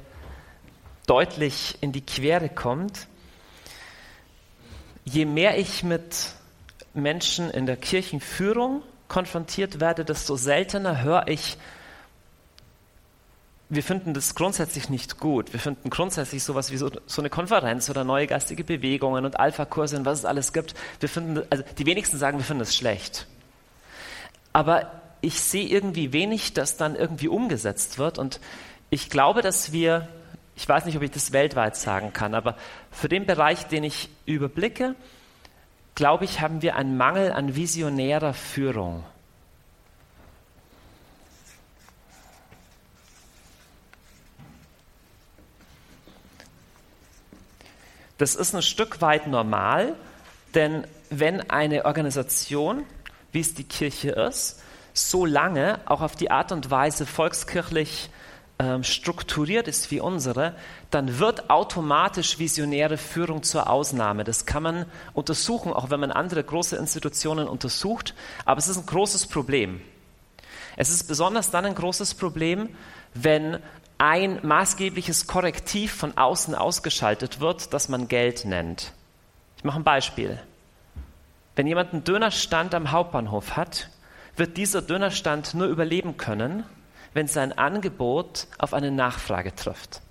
deutlich 1.05 1.77
in 1.81 1.93
die 1.93 2.05
Quere 2.05 2.49
kommt. 2.49 3.07
Je 5.05 5.25
mehr 5.25 5.57
ich 5.57 5.83
mit 5.83 6.33
Menschen 6.93 7.49
in 7.49 7.65
der 7.65 7.77
Kirchenführung 7.77 8.81
konfrontiert 9.07 9.79
werde, 9.79 10.03
desto 10.03 10.35
seltener 10.35 11.01
höre 11.01 11.29
ich, 11.29 11.57
wir 13.69 13.83
finden 13.83 14.13
das 14.13 14.33
grundsätzlich 14.33 14.89
nicht 14.89 15.19
gut. 15.19 15.51
Wir 15.51 15.59
finden 15.59 15.89
grundsätzlich 15.89 16.43
sowas 16.43 16.71
wie 16.71 16.77
so, 16.77 16.89
so 17.05 17.21
eine 17.21 17.29
Konferenz 17.29 17.89
oder 17.89 18.05
neue 18.05 18.25
geistige 18.25 18.63
Bewegungen 18.63 19.25
und 19.25 19.39
Alpha-Kurse 19.39 19.97
und 19.97 20.05
was 20.05 20.19
es 20.19 20.25
alles 20.25 20.53
gibt. 20.53 20.73
Wir 21.01 21.09
finden, 21.09 21.43
also 21.49 21.63
die 21.77 21.85
wenigsten 21.85 22.17
sagen, 22.17 22.37
wir 22.37 22.45
finden 22.45 22.63
es 22.63 22.75
schlecht. 22.75 23.27
Aber 24.53 24.91
ich 25.19 25.41
sehe 25.41 25.67
irgendwie 25.67 26.13
wenig, 26.13 26.53
das 26.53 26.77
dann 26.77 26.95
irgendwie 26.95 27.27
umgesetzt 27.27 27.97
wird. 27.97 28.17
Und 28.17 28.39
ich 28.89 29.09
glaube, 29.09 29.41
dass 29.41 29.73
wir, 29.73 30.07
ich 30.55 30.67
weiß 30.67 30.85
nicht, 30.85 30.95
ob 30.95 31.03
ich 31.03 31.11
das 31.11 31.33
weltweit 31.33 31.75
sagen 31.75 32.13
kann, 32.13 32.35
aber 32.35 32.55
für 32.91 33.09
den 33.09 33.25
Bereich, 33.25 33.67
den 33.67 33.83
ich 33.83 34.09
überblicke, 34.25 34.95
glaube 35.95 36.23
ich, 36.23 36.39
haben 36.39 36.61
wir 36.61 36.77
einen 36.77 36.95
Mangel 36.95 37.33
an 37.33 37.55
visionärer 37.55 38.33
Führung. 38.33 39.03
Das 48.17 48.35
ist 48.35 48.55
ein 48.55 48.61
Stück 48.61 49.01
weit 49.01 49.27
normal, 49.27 49.93
denn 50.55 50.85
wenn 51.09 51.49
eine 51.49 51.85
Organisation, 51.85 52.83
wie 53.31 53.41
es 53.41 53.53
die 53.53 53.63
Kirche 53.63 54.11
ist, 54.11 54.61
so 54.93 55.25
lange 55.25 55.79
auch 55.85 56.01
auf 56.01 56.15
die 56.15 56.31
Art 56.31 56.51
und 56.51 56.71
Weise 56.71 57.05
volkskirchlich 57.05 58.09
ähm, 58.59 58.83
strukturiert 58.83 59.67
ist 59.67 59.91
wie 59.91 59.99
unsere, 59.99 60.55
dann 60.89 61.19
wird 61.19 61.51
automatisch 61.51 62.39
visionäre 62.39 62.97
Führung 62.97 63.43
zur 63.43 63.69
Ausnahme. 63.69 64.23
Das 64.23 64.47
kann 64.47 64.63
man 64.63 64.85
untersuchen, 65.13 65.71
auch 65.71 65.91
wenn 65.91 65.99
man 65.99 66.11
andere 66.11 66.43
große 66.43 66.75
Institutionen 66.75 67.47
untersucht. 67.47 68.15
Aber 68.45 68.57
es 68.57 68.67
ist 68.67 68.77
ein 68.77 68.87
großes 68.87 69.27
Problem. 69.27 69.81
Es 70.75 70.89
ist 70.89 71.03
besonders 71.03 71.51
dann 71.51 71.65
ein 71.65 71.75
großes 71.75 72.15
Problem, 72.15 72.69
wenn 73.13 73.59
ein 73.97 74.39
maßgebliches 74.43 75.27
Korrektiv 75.27 75.93
von 75.93 76.17
außen 76.17 76.55
ausgeschaltet 76.55 77.39
wird, 77.39 77.73
das 77.73 77.89
man 77.89 78.07
Geld 78.07 78.45
nennt. 78.45 78.93
Ich 79.57 79.63
mache 79.63 79.79
ein 79.79 79.83
Beispiel. 79.83 80.39
Wenn 81.55 81.67
jemand 81.67 81.93
einen 81.93 82.03
Dönerstand 82.03 82.75
am 82.75 82.91
Hauptbahnhof 82.91 83.57
hat, 83.57 83.89
wird 84.35 84.57
dieser 84.57 84.83
Dönerstand 84.83 85.55
nur 85.55 85.67
überleben 85.67 86.17
können, 86.17 86.63
wenn 87.13 87.27
sein 87.27 87.57
Angebot 87.57 88.47
auf 88.59 88.73
eine 88.73 88.91
Nachfrage 88.91 89.55
trifft. 89.55 90.01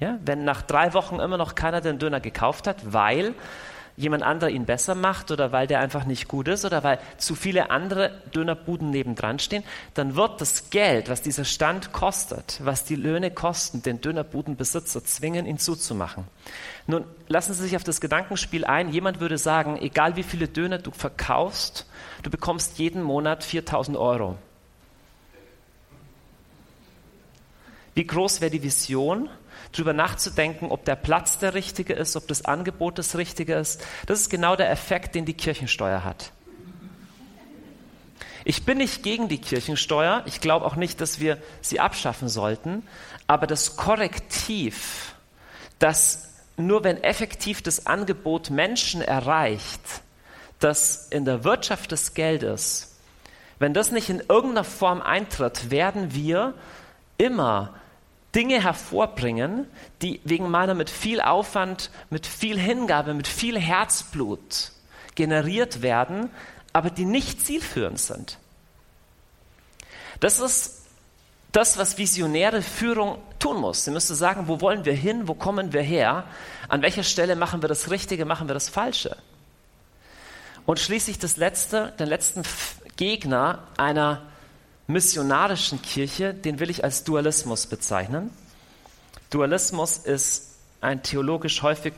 Ja? 0.00 0.18
Wenn 0.24 0.44
nach 0.44 0.62
drei 0.62 0.94
Wochen 0.94 1.20
immer 1.20 1.36
noch 1.36 1.54
keiner 1.54 1.82
den 1.82 1.98
Döner 1.98 2.20
gekauft 2.20 2.66
hat, 2.66 2.92
weil 2.94 3.34
jemand 3.96 4.22
anderer 4.22 4.50
ihn 4.50 4.66
besser 4.66 4.94
macht 4.94 5.30
oder 5.30 5.52
weil 5.52 5.66
der 5.66 5.80
einfach 5.80 6.04
nicht 6.04 6.28
gut 6.28 6.48
ist 6.48 6.64
oder 6.64 6.84
weil 6.84 6.98
zu 7.16 7.34
viele 7.34 7.70
andere 7.70 8.12
Dönerbuden 8.34 8.90
nebendran 8.90 9.38
stehen, 9.38 9.64
dann 9.94 10.16
wird 10.16 10.40
das 10.40 10.70
Geld, 10.70 11.08
was 11.08 11.22
dieser 11.22 11.44
Stand 11.44 11.92
kostet, 11.92 12.60
was 12.62 12.84
die 12.84 12.96
Löhne 12.96 13.30
kosten, 13.30 13.82
den 13.82 14.00
Dönerbudenbesitzer 14.00 15.04
zwingen, 15.04 15.46
ihn 15.46 15.58
zuzumachen. 15.58 16.24
Nun 16.86 17.04
lassen 17.28 17.54
Sie 17.54 17.62
sich 17.62 17.76
auf 17.76 17.84
das 17.84 18.00
Gedankenspiel 18.00 18.64
ein. 18.64 18.92
Jemand 18.92 19.20
würde 19.20 19.38
sagen, 19.38 19.78
egal 19.80 20.16
wie 20.16 20.22
viele 20.22 20.46
Döner 20.46 20.78
du 20.78 20.90
verkaufst, 20.90 21.86
du 22.22 22.30
bekommst 22.30 22.78
jeden 22.78 23.02
Monat 23.02 23.44
4000 23.44 23.96
Euro. 23.96 24.36
Wie 27.94 28.06
groß 28.06 28.42
wäre 28.42 28.50
die 28.50 28.62
Vision? 28.62 29.30
Darüber 29.72 29.92
nachzudenken, 29.92 30.70
ob 30.70 30.84
der 30.84 30.96
Platz 30.96 31.38
der 31.38 31.54
richtige 31.54 31.92
ist, 31.92 32.16
ob 32.16 32.28
das 32.28 32.44
Angebot 32.44 32.98
das 32.98 33.16
richtige 33.16 33.54
ist. 33.54 33.84
Das 34.06 34.20
ist 34.20 34.30
genau 34.30 34.56
der 34.56 34.70
Effekt, 34.70 35.14
den 35.14 35.24
die 35.24 35.34
Kirchensteuer 35.34 36.04
hat. 36.04 36.32
Ich 38.44 38.64
bin 38.64 38.78
nicht 38.78 39.02
gegen 39.02 39.28
die 39.28 39.40
Kirchensteuer. 39.40 40.22
Ich 40.26 40.40
glaube 40.40 40.66
auch 40.66 40.76
nicht, 40.76 41.00
dass 41.00 41.18
wir 41.18 41.38
sie 41.60 41.80
abschaffen 41.80 42.28
sollten. 42.28 42.86
Aber 43.26 43.48
das 43.48 43.76
Korrektiv, 43.76 45.16
das 45.80 46.28
nur 46.56 46.84
wenn 46.84 47.02
effektiv 47.02 47.60
das 47.60 47.86
Angebot 47.86 48.50
Menschen 48.50 49.02
erreicht, 49.02 49.80
das 50.60 51.08
in 51.08 51.24
der 51.24 51.44
Wirtschaft 51.44 51.92
des 51.92 52.14
Geldes, 52.14 52.96
wenn 53.58 53.74
das 53.74 53.90
nicht 53.90 54.08
in 54.10 54.20
irgendeiner 54.20 54.64
Form 54.64 55.02
eintritt, 55.02 55.70
werden 55.70 56.14
wir 56.14 56.54
immer 57.18 57.74
Dinge 58.36 58.62
hervorbringen, 58.62 59.66
die 60.02 60.20
wegen 60.24 60.50
meiner 60.50 60.74
mit 60.74 60.90
viel 60.90 61.22
Aufwand, 61.22 61.90
mit 62.10 62.26
viel 62.26 62.58
Hingabe, 62.58 63.14
mit 63.14 63.26
viel 63.26 63.58
Herzblut 63.58 64.72
generiert 65.14 65.80
werden, 65.80 66.28
aber 66.74 66.90
die 66.90 67.06
nicht 67.06 67.44
zielführend 67.44 67.98
sind. 67.98 68.38
Das 70.20 70.38
ist 70.38 70.82
das, 71.52 71.78
was 71.78 71.96
visionäre 71.96 72.60
Führung 72.60 73.18
tun 73.38 73.58
muss. 73.58 73.84
Sie 73.84 73.90
müsste 73.90 74.14
sagen, 74.14 74.48
wo 74.48 74.60
wollen 74.60 74.84
wir 74.84 74.92
hin, 74.92 75.26
wo 75.26 75.32
kommen 75.32 75.72
wir 75.72 75.80
her, 75.80 76.24
an 76.68 76.82
welcher 76.82 77.04
Stelle 77.04 77.36
machen 77.36 77.62
wir 77.62 77.68
das 77.70 77.90
Richtige, 77.90 78.26
machen 78.26 78.48
wir 78.48 78.54
das 78.54 78.68
Falsche. 78.68 79.16
Und 80.66 80.78
schließlich 80.78 81.18
das 81.18 81.38
letzte, 81.38 81.94
den 81.98 82.08
letzten 82.08 82.42
Gegner 82.96 83.60
einer 83.78 84.20
missionarischen 84.86 85.82
Kirche, 85.82 86.32
den 86.32 86.60
will 86.60 86.70
ich 86.70 86.84
als 86.84 87.04
Dualismus 87.04 87.66
bezeichnen. 87.66 88.30
Dualismus 89.30 89.98
ist 89.98 90.56
ein 90.80 91.02
theologisch 91.02 91.62
häufig 91.62 91.94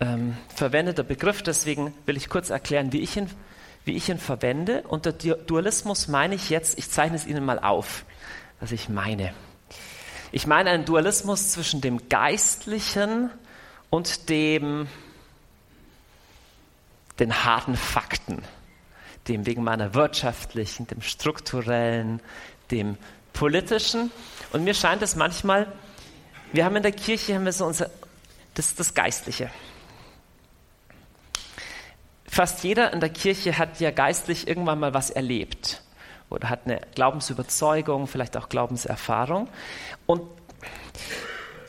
ähm, 0.00 0.36
verwendeter 0.54 1.02
Begriff, 1.02 1.42
deswegen 1.42 1.92
will 2.06 2.16
ich 2.16 2.28
kurz 2.28 2.48
erklären, 2.50 2.92
wie 2.92 3.00
ich 3.00 3.16
ihn, 3.16 3.28
wie 3.84 3.96
ich 3.96 4.08
ihn 4.08 4.18
verwende. 4.18 4.82
Unter 4.88 5.12
Dualismus 5.12 6.08
meine 6.08 6.34
ich 6.34 6.48
jetzt, 6.48 6.78
ich 6.78 6.90
zeichne 6.90 7.16
es 7.16 7.26
Ihnen 7.26 7.44
mal 7.44 7.58
auf, 7.58 8.04
was 8.60 8.72
ich 8.72 8.88
meine. 8.88 9.34
Ich 10.32 10.46
meine 10.46 10.70
einen 10.70 10.84
Dualismus 10.84 11.50
zwischen 11.50 11.80
dem 11.80 12.08
Geistlichen 12.08 13.30
und 13.90 14.30
dem, 14.30 14.86
den 17.18 17.44
harten 17.44 17.76
Fakten 17.76 18.42
dem 19.30 19.46
wegen 19.46 19.62
meiner 19.62 19.94
wirtschaftlichen, 19.94 20.88
dem 20.88 21.00
strukturellen, 21.02 22.20
dem 22.70 22.98
politischen. 23.32 24.10
Und 24.52 24.64
mir 24.64 24.74
scheint 24.74 25.02
es 25.02 25.14
manchmal, 25.14 25.72
wir 26.52 26.64
haben 26.64 26.74
in 26.76 26.82
der 26.82 26.92
Kirche 26.92 27.36
haben 27.36 27.44
wir 27.44 27.52
so 27.52 27.64
unser, 27.64 27.90
das, 28.54 28.74
das 28.74 28.92
Geistliche. 28.92 29.48
Fast 32.26 32.64
jeder 32.64 32.92
in 32.92 33.00
der 33.00 33.10
Kirche 33.10 33.56
hat 33.56 33.78
ja 33.80 33.92
geistlich 33.92 34.48
irgendwann 34.48 34.80
mal 34.80 34.94
was 34.94 35.10
erlebt 35.10 35.82
oder 36.28 36.50
hat 36.50 36.60
eine 36.64 36.80
Glaubensüberzeugung, 36.94 38.08
vielleicht 38.08 38.36
auch 38.36 38.48
Glaubenserfahrung. 38.48 39.48
Und 40.06 40.22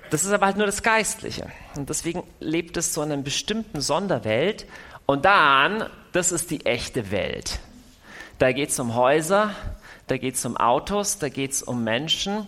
das 0.09 0.23
ist 0.23 0.31
aber 0.31 0.47
halt 0.47 0.57
nur 0.57 0.65
das 0.65 0.81
Geistliche. 0.81 1.47
Und 1.75 1.89
deswegen 1.89 2.23
lebt 2.39 2.75
es 2.77 2.93
so 2.93 3.03
in 3.03 3.11
einer 3.11 3.21
bestimmten 3.21 3.81
Sonderwelt. 3.81 4.65
Und 5.05 5.25
dann 5.25 5.89
das 6.11 6.31
ist 6.31 6.51
die 6.51 6.65
echte 6.65 7.11
Welt. 7.11 7.59
Da 8.37 8.51
geht 8.51 8.69
es 8.69 8.79
um 8.79 8.95
Häuser, 8.95 9.55
da 10.07 10.17
geht 10.17 10.35
es 10.35 10.45
um 10.45 10.57
Autos, 10.57 11.19
da 11.19 11.29
geht 11.29 11.51
es 11.51 11.63
um 11.63 11.83
Menschen 11.83 12.47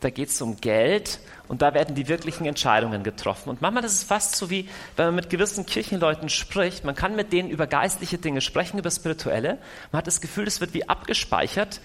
da 0.00 0.10
geht 0.10 0.28
es 0.28 0.42
um 0.42 0.56
Geld 0.60 1.20
und 1.48 1.62
da 1.62 1.72
werden 1.72 1.94
die 1.94 2.08
wirklichen 2.08 2.44
Entscheidungen 2.44 3.02
getroffen. 3.02 3.48
Und 3.50 3.62
manchmal 3.62 3.84
ist 3.84 3.94
es 3.94 4.04
fast 4.04 4.36
so 4.36 4.50
wie, 4.50 4.68
wenn 4.96 5.06
man 5.06 5.14
mit 5.14 5.30
gewissen 5.30 5.64
Kirchenleuten 5.64 6.28
spricht, 6.28 6.84
man 6.84 6.94
kann 6.94 7.16
mit 7.16 7.32
denen 7.32 7.50
über 7.50 7.66
geistliche 7.66 8.18
Dinge 8.18 8.40
sprechen, 8.40 8.78
über 8.78 8.90
spirituelle. 8.90 9.58
Man 9.90 9.98
hat 9.98 10.06
das 10.06 10.20
Gefühl, 10.20 10.46
es 10.46 10.60
wird 10.60 10.74
wie 10.74 10.88
abgespeichert, 10.88 11.80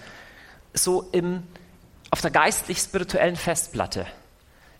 so 0.74 1.08
im, 1.12 1.42
auf 2.10 2.20
der 2.20 2.30
geistlich-spirituellen 2.30 3.36
Festplatte. 3.36 4.06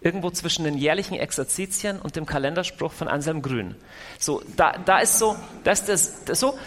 Irgendwo 0.02 0.30
zwischen 0.30 0.64
den 0.64 0.76
jährlichen 0.76 1.14
Exerzitien 1.14 2.00
und 2.00 2.16
dem 2.16 2.26
Kalenderspruch 2.26 2.92
von 2.92 3.08
Anselm 3.08 3.40
Grün. 3.42 3.76
So, 4.18 4.42
da, 4.56 4.72
da 4.84 4.98
ist 4.98 5.18
so, 5.18 5.36
das, 5.64 5.84
das, 5.84 6.24
das 6.24 6.40
so. 6.40 6.58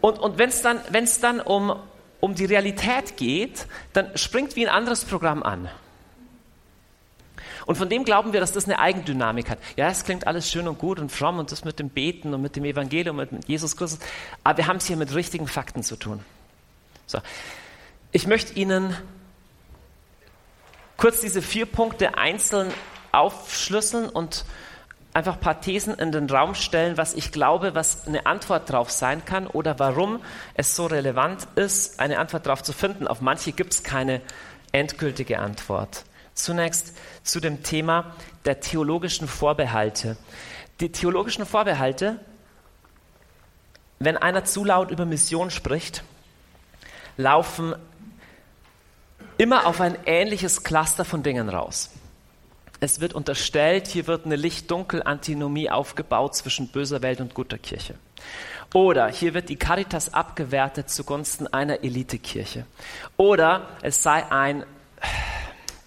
Und, 0.00 0.18
und 0.18 0.38
wenn 0.38 0.48
es 0.48 0.62
dann, 0.62 0.80
wenn's 0.90 1.20
dann 1.20 1.40
um, 1.40 1.74
um 2.20 2.34
die 2.34 2.44
Realität 2.44 3.16
geht, 3.16 3.66
dann 3.92 4.16
springt 4.16 4.56
wie 4.56 4.66
ein 4.66 4.72
anderes 4.72 5.04
Programm 5.04 5.42
an. 5.42 5.68
Und 7.66 7.76
von 7.76 7.88
dem 7.88 8.04
glauben 8.04 8.32
wir, 8.32 8.40
dass 8.40 8.52
das 8.52 8.64
eine 8.64 8.78
Eigendynamik 8.78 9.50
hat. 9.50 9.58
Ja, 9.76 9.88
es 9.88 10.04
klingt 10.04 10.26
alles 10.26 10.50
schön 10.50 10.66
und 10.66 10.78
gut 10.78 10.98
und 10.98 11.12
fromm 11.12 11.38
und 11.38 11.52
das 11.52 11.64
mit 11.64 11.78
dem 11.78 11.88
Beten 11.88 12.34
und 12.34 12.42
mit 12.42 12.56
dem 12.56 12.64
Evangelium 12.64 13.18
und 13.18 13.32
mit 13.32 13.48
Jesus 13.48 13.76
Christus, 13.76 14.00
aber 14.42 14.58
wir 14.58 14.66
haben 14.66 14.78
es 14.78 14.86
hier 14.86 14.96
mit 14.96 15.14
richtigen 15.14 15.46
Fakten 15.46 15.82
zu 15.82 15.96
tun. 15.96 16.20
So. 17.06 17.18
Ich 18.12 18.26
möchte 18.26 18.54
Ihnen 18.54 18.96
kurz 21.00 21.22
diese 21.22 21.40
vier 21.40 21.64
Punkte 21.64 22.18
einzeln 22.18 22.70
aufschlüsseln 23.10 24.10
und 24.10 24.44
einfach 25.14 25.36
ein 25.36 25.40
paar 25.40 25.60
Thesen 25.62 25.94
in 25.94 26.12
den 26.12 26.28
Raum 26.28 26.54
stellen, 26.54 26.98
was 26.98 27.14
ich 27.14 27.32
glaube, 27.32 27.74
was 27.74 28.06
eine 28.06 28.26
Antwort 28.26 28.68
darauf 28.68 28.90
sein 28.90 29.24
kann 29.24 29.46
oder 29.46 29.78
warum 29.78 30.22
es 30.54 30.76
so 30.76 30.84
relevant 30.86 31.48
ist, 31.56 32.00
eine 32.00 32.18
Antwort 32.18 32.44
darauf 32.44 32.62
zu 32.62 32.74
finden. 32.74 33.08
Auf 33.08 33.22
manche 33.22 33.52
gibt 33.52 33.72
es 33.72 33.82
keine 33.82 34.20
endgültige 34.72 35.38
Antwort. 35.38 36.04
Zunächst 36.34 36.94
zu 37.22 37.40
dem 37.40 37.62
Thema 37.62 38.14
der 38.44 38.60
theologischen 38.60 39.26
Vorbehalte. 39.26 40.18
Die 40.80 40.92
theologischen 40.92 41.46
Vorbehalte, 41.46 42.20
wenn 43.98 44.18
einer 44.18 44.44
zu 44.44 44.66
laut 44.66 44.90
über 44.90 45.06
Mission 45.06 45.50
spricht, 45.50 46.04
laufen 47.16 47.74
immer 49.40 49.66
auf 49.66 49.80
ein 49.80 49.96
ähnliches 50.04 50.64
Cluster 50.64 51.06
von 51.06 51.22
Dingen 51.22 51.48
raus. 51.48 51.88
Es 52.78 53.00
wird 53.00 53.14
unterstellt, 53.14 53.86
hier 53.86 54.06
wird 54.06 54.26
eine 54.26 54.36
Licht-Dunkel-Antinomie 54.36 55.70
aufgebaut 55.70 56.34
zwischen 56.34 56.68
böser 56.68 57.00
Welt 57.00 57.22
und 57.22 57.32
guter 57.32 57.56
Kirche. 57.56 57.94
Oder 58.74 59.08
hier 59.08 59.32
wird 59.32 59.48
die 59.48 59.56
Caritas 59.56 60.12
abgewertet 60.12 60.90
zugunsten 60.90 61.46
einer 61.46 61.82
Elitekirche. 61.82 62.66
Oder 63.16 63.66
es 63.80 64.02
sei 64.02 64.30
ein 64.30 64.64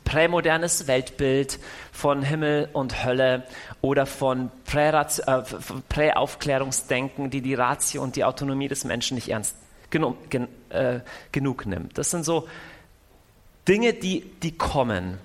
prämodernes 0.04 0.88
Weltbild 0.88 1.60
von 1.92 2.24
Himmel 2.24 2.70
und 2.74 3.06
Hölle 3.06 3.44
oder 3.82 4.08
von 4.08 4.50
äh, 4.74 5.06
Präaufklärungsdenken, 5.90 7.30
die 7.30 7.42
die 7.42 7.54
Ratio 7.54 8.02
und 8.02 8.16
die 8.16 8.24
Autonomie 8.24 8.68
des 8.68 8.84
Menschen 8.84 9.14
nicht 9.14 9.30
ernst 9.30 9.56
genug, 9.92 10.32
gen, 10.32 10.48
äh, 10.70 11.02
genug 11.32 11.68
nimmt. 11.68 12.00
Das 12.00 12.10
sind 12.10 12.26
so 12.26 12.48
Dinge, 13.68 13.94
die, 13.94 14.22
die 14.42 14.58
kommen. 14.58 15.20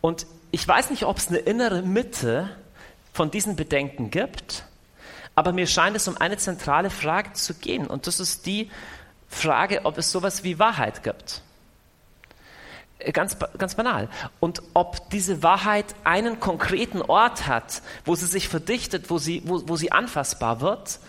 Und 0.00 0.26
ich 0.50 0.66
weiß 0.66 0.90
nicht, 0.90 1.04
ob 1.04 1.16
es 1.18 1.28
eine 1.28 1.38
innere 1.38 1.82
Mitte 1.82 2.50
von 3.12 3.30
diesen 3.30 3.56
Bedenken 3.56 4.10
gibt, 4.10 4.64
aber 5.34 5.52
mir 5.52 5.66
scheint 5.66 5.96
es 5.96 6.08
um 6.08 6.16
eine 6.16 6.36
zentrale 6.36 6.90
Frage 6.90 7.32
zu 7.32 7.54
gehen. 7.54 7.86
Und 7.86 8.06
das 8.06 8.20
ist 8.20 8.46
die 8.46 8.70
Frage, 9.28 9.84
ob 9.84 9.98
es 9.98 10.12
sowas 10.12 10.44
wie 10.44 10.58
Wahrheit 10.58 11.02
gibt. 11.02 11.42
Äh, 12.98 13.12
ganz, 13.12 13.36
ganz 13.58 13.74
banal. 13.74 14.08
Und 14.40 14.62
ob 14.74 15.10
diese 15.10 15.42
Wahrheit 15.42 15.86
einen 16.04 16.40
konkreten 16.40 17.02
Ort 17.02 17.46
hat, 17.46 17.82
wo 18.04 18.14
sie 18.14 18.26
sich 18.26 18.48
verdichtet, 18.48 19.10
wo 19.10 19.18
sie, 19.18 19.42
wo, 19.46 19.66
wo 19.68 19.76
sie 19.76 19.92
anfassbar 19.92 20.60
wird, 20.60 21.00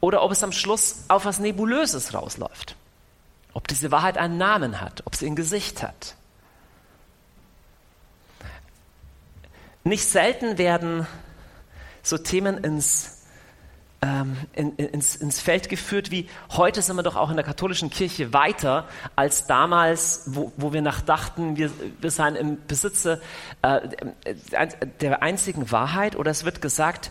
oder 0.00 0.22
ob 0.22 0.32
es 0.32 0.42
am 0.42 0.52
Schluss 0.52 1.04
auf 1.08 1.24
was 1.24 1.38
Nebulöses 1.38 2.14
rausläuft. 2.14 2.76
Ob 3.52 3.66
diese 3.66 3.90
Wahrheit 3.90 4.18
einen 4.18 4.38
Namen 4.38 4.80
hat, 4.80 5.02
ob 5.06 5.16
sie 5.16 5.26
ein 5.26 5.36
Gesicht 5.36 5.82
hat. 5.82 6.14
Nicht 9.84 10.04
selten 10.04 10.58
werden 10.58 11.06
so 12.02 12.18
Themen 12.18 12.58
ins, 12.58 13.24
ähm, 14.02 14.36
in, 14.52 14.76
ins, 14.76 15.16
ins 15.16 15.40
Feld 15.40 15.68
geführt, 15.68 16.10
wie 16.10 16.28
heute 16.50 16.82
sind 16.82 16.96
wir 16.96 17.02
doch 17.02 17.16
auch 17.16 17.30
in 17.30 17.36
der 17.36 17.44
katholischen 17.44 17.90
Kirche 17.90 18.32
weiter 18.32 18.86
als 19.16 19.46
damals, 19.46 20.22
wo, 20.26 20.52
wo 20.56 20.72
wir 20.72 20.82
nach 20.82 21.00
dachten, 21.00 21.56
wir, 21.56 21.70
wir 22.00 22.10
seien 22.10 22.36
im 22.36 22.58
Besitze 22.66 23.20
äh, 23.62 23.80
der 25.00 25.22
einzigen 25.22 25.70
Wahrheit. 25.70 26.16
Oder 26.16 26.30
es 26.30 26.44
wird 26.44 26.60
gesagt, 26.60 27.10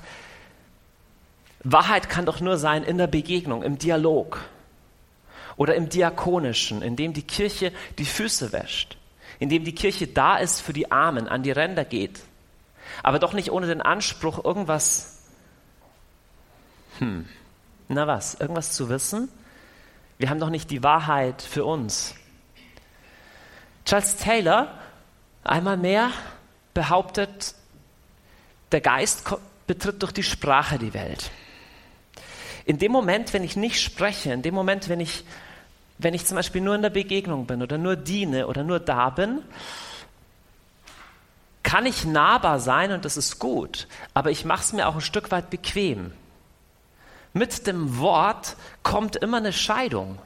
Wahrheit 1.63 2.09
kann 2.09 2.25
doch 2.25 2.39
nur 2.39 2.57
sein 2.57 2.83
in 2.83 2.97
der 2.97 3.07
Begegnung, 3.07 3.63
im 3.63 3.77
Dialog 3.77 4.41
oder 5.57 5.75
im 5.75 5.89
Diakonischen, 5.89 6.81
in 6.81 6.95
dem 6.95 7.13
die 7.13 7.23
Kirche 7.23 7.73
die 7.97 8.05
Füße 8.05 8.53
wäscht, 8.53 8.97
in 9.39 9.49
dem 9.49 9.65
die 9.65 9.75
Kirche 9.75 10.07
da 10.07 10.37
ist 10.37 10.61
für 10.61 10.73
die 10.73 10.91
Armen, 10.91 11.27
an 11.27 11.43
die 11.43 11.51
Ränder 11.51 11.83
geht, 11.83 12.21
aber 13.03 13.19
doch 13.19 13.33
nicht 13.33 13.51
ohne 13.51 13.67
den 13.67 13.81
Anspruch, 13.81 14.43
irgendwas, 14.43 15.23
hm, 16.99 17.27
na 17.87 18.07
was, 18.07 18.35
irgendwas 18.35 18.73
zu 18.73 18.89
wissen? 18.89 19.29
Wir 20.17 20.29
haben 20.29 20.39
doch 20.39 20.49
nicht 20.49 20.71
die 20.71 20.83
Wahrheit 20.83 21.41
für 21.41 21.63
uns. 21.63 22.15
Charles 23.85 24.17
Taylor, 24.17 24.73
einmal 25.43 25.77
mehr, 25.77 26.11
behauptet, 26.73 27.55
der 28.71 28.81
Geist 28.81 29.23
betritt 29.65 30.01
durch 30.01 30.11
die 30.11 30.23
Sprache 30.23 30.77
die 30.77 30.93
Welt. 30.93 31.31
In 32.65 32.79
dem 32.79 32.91
Moment, 32.91 33.33
wenn 33.33 33.43
ich 33.43 33.55
nicht 33.55 33.81
spreche, 33.81 34.33
in 34.33 34.41
dem 34.41 34.53
Moment, 34.53 34.89
wenn 34.89 34.99
ich, 34.99 35.23
wenn 35.97 36.13
ich 36.13 36.25
zum 36.25 36.35
Beispiel 36.35 36.61
nur 36.61 36.75
in 36.75 36.81
der 36.81 36.89
Begegnung 36.89 37.45
bin 37.45 37.61
oder 37.61 37.77
nur 37.77 37.95
diene 37.95 38.47
oder 38.47 38.63
nur 38.63 38.79
da 38.79 39.09
bin, 39.09 39.41
kann 41.67 41.85
ich 41.85 42.05
nahbar 42.05 42.61
sein 42.61 42.93
und 42.93 43.03
das 43.03 43.17
ist 43.17 43.39
gut, 43.39 43.89
aber 44.13 44.31
ich 44.31 44.45
mache 44.45 44.61
es 44.61 44.71
mir 44.71 44.87
auch 44.87 44.95
ein 44.95 45.01
Stück 45.01 45.31
weit 45.31 45.49
bequem. 45.49 46.13
Mit 47.33 47.67
dem 47.67 47.99
Wort 47.99 48.55
kommt 48.83 49.17
immer 49.17 49.35
eine 49.35 49.51
Scheidung. 49.51 50.17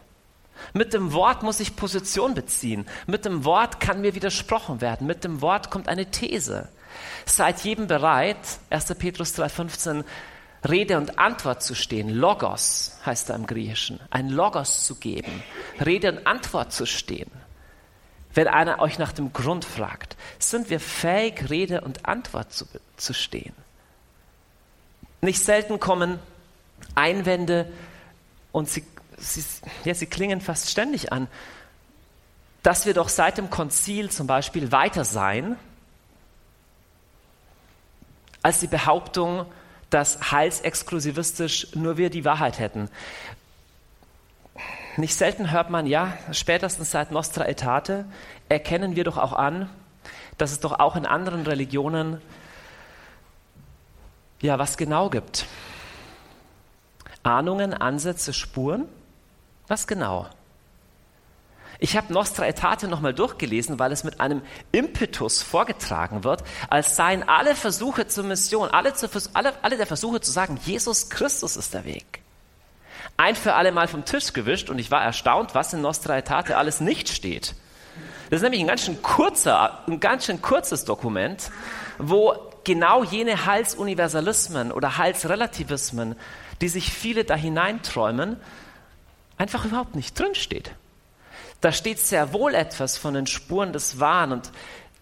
Mit 0.74 0.94
dem 0.94 1.14
Wort 1.14 1.42
muss 1.42 1.60
ich 1.60 1.76
Position 1.76 2.36
beziehen. 2.36 2.86
Mit 3.08 3.26
dem 3.26 3.44
Wort 3.44 3.80
kann 3.80 4.02
mir 4.02 4.14
widersprochen 4.14 4.82
werden. 4.82 5.08
Mit 5.08 5.24
dem 5.24 5.42
Wort 5.42 5.72
kommt 5.72 5.88
eine 5.88 6.12
These. 6.12 6.70
Seid 7.26 7.62
jedem 7.62 7.88
bereit, 7.88 8.38
1. 8.70 8.94
Petrus 9.00 9.36
3,15, 9.36 10.04
Rede 10.70 10.98
und 10.98 11.18
Antwort 11.18 11.64
zu 11.64 11.74
stehen. 11.74 12.10
Logos 12.10 13.00
heißt 13.04 13.32
da 13.32 13.36
im 13.36 13.48
Griechischen. 13.48 14.00
Ein 14.12 14.30
Logos 14.30 14.86
zu 14.86 14.94
geben. 14.94 15.42
Rede 15.84 16.12
und 16.12 16.28
Antwort 16.28 16.72
zu 16.72 16.86
stehen. 16.86 17.32
Wenn 18.34 18.48
einer 18.48 18.80
euch 18.80 18.98
nach 18.98 19.12
dem 19.12 19.34
Grund 19.34 19.66
fragt, 19.66 20.16
sind 20.40 20.70
wir 20.70 20.80
fähig, 20.80 21.50
Rede 21.50 21.82
und 21.82 22.06
Antwort 22.06 22.54
zu, 22.54 22.66
zu 22.98 23.14
stehen? 23.14 23.54
Nicht 25.22 25.44
selten 25.44 25.80
kommen 25.80 26.20
Einwände 26.96 27.72
und 28.52 28.70
sie, 28.70 28.86
sie, 29.18 29.44
ja, 29.84 29.94
sie 29.94 30.08
klingen 30.08 30.42
fast 30.42 30.70
ständig 30.70 31.12
an, 31.12 31.28
dass 32.64 32.86
wir 32.86 32.94
doch 32.94 33.10
seit 33.10 33.38
dem 33.38 33.50
Konzil 33.50 34.10
zum 34.10 34.28
Beispiel 34.28 34.72
weiter 34.72 35.06
sein 35.06 35.58
als 38.44 38.60
die 38.60 38.68
Behauptung, 38.68 39.46
dass 39.90 40.32
heilsexklusivistisch 40.32 41.76
nur 41.76 41.98
wir 41.98 42.10
die 42.10 42.26
Wahrheit 42.26 42.60
hätten. 42.60 42.90
Nicht 44.98 45.16
selten 45.16 45.52
hört 45.52 45.70
man, 45.70 45.86
ja, 45.86 46.14
spätestens 46.32 46.92
seit 46.92 47.12
Nostra 47.12 47.44
Aetate 47.46 48.06
erkennen 48.50 48.96
wir 48.96 49.06
doch 49.06 49.18
auch 49.18 49.34
an, 49.34 49.70
dass 50.38 50.52
es 50.52 50.60
doch 50.60 50.80
auch 50.80 50.96
in 50.96 51.06
anderen 51.06 51.46
Religionen 51.46 52.22
ja 54.42 54.60
was 54.60 54.76
genau 54.76 55.10
gibt. 55.10 55.46
Ahnungen, 57.24 57.74
Ansätze, 57.74 58.34
Spuren? 58.34 58.86
Was 59.68 59.88
genau? 59.88 60.28
Ich 61.80 61.96
habe 61.96 62.12
Nostra 62.12 62.44
Aetate 62.44 62.88
nochmal 62.88 63.14
durchgelesen, 63.14 63.80
weil 63.80 63.92
es 63.92 64.04
mit 64.04 64.20
einem 64.20 64.42
Impetus 64.72 65.42
vorgetragen 65.42 66.24
wird, 66.24 66.44
als 66.70 66.96
seien 66.96 67.28
alle 67.28 67.56
Versuche 67.56 68.08
zur 68.08 68.26
Mission, 68.26 68.70
alle, 68.70 68.94
zu, 68.94 69.08
alle, 69.34 69.54
alle 69.64 69.78
der 69.78 69.88
Versuche 69.88 70.20
zu 70.20 70.32
sagen, 70.32 70.60
Jesus 70.66 71.10
Christus 71.10 71.56
ist 71.56 71.74
der 71.74 71.86
Weg 71.86 72.21
ein 73.18 73.36
für 73.36 73.54
alle 73.54 73.72
Mal 73.72 73.88
vom 73.88 74.06
Tisch 74.06 74.34
gewischt 74.34 74.70
und 74.70 74.80
ich 74.80 74.92
war 74.92 75.04
erstaunt, 75.04 75.54
was 75.54 75.74
in 75.74 75.82
Nostra 75.82 76.14
Aetate 76.14 76.58
alles 76.58 76.82
nicht 76.82 77.10
steht. 77.10 77.56
Das 78.30 78.38
ist 78.38 78.44
nämlich 78.44 78.62
ein 78.62 78.68
ganz 78.68 78.86
schön 78.86 79.02
kurzer, 79.02 79.84
ein 79.88 80.00
ganz 80.00 80.26
schön 80.26 80.42
kurzes 80.42 80.86
Dokument, 80.86 81.52
wo 81.98 82.34
genau 82.64 83.04
jene 83.04 83.46
Heilsuniversalismen 83.46 84.72
oder 84.72 84.98
Heilsrelativismen, 84.98 86.16
die 86.62 86.70
sich 86.70 86.94
viele 86.94 87.26
da 87.26 87.36
hineinträumen, 87.36 88.38
einfach 89.38 89.66
überhaupt 89.66 89.96
nicht 89.96 90.18
drinsteht. 90.18 90.72
Da 91.60 91.72
steht 91.72 92.00
sehr 92.00 92.34
wohl 92.34 92.56
etwas 92.56 92.98
von 92.98 93.14
den 93.14 93.28
Spuren 93.28 93.74
des 93.74 94.00
Wahn 94.00 94.32
und 94.32 94.52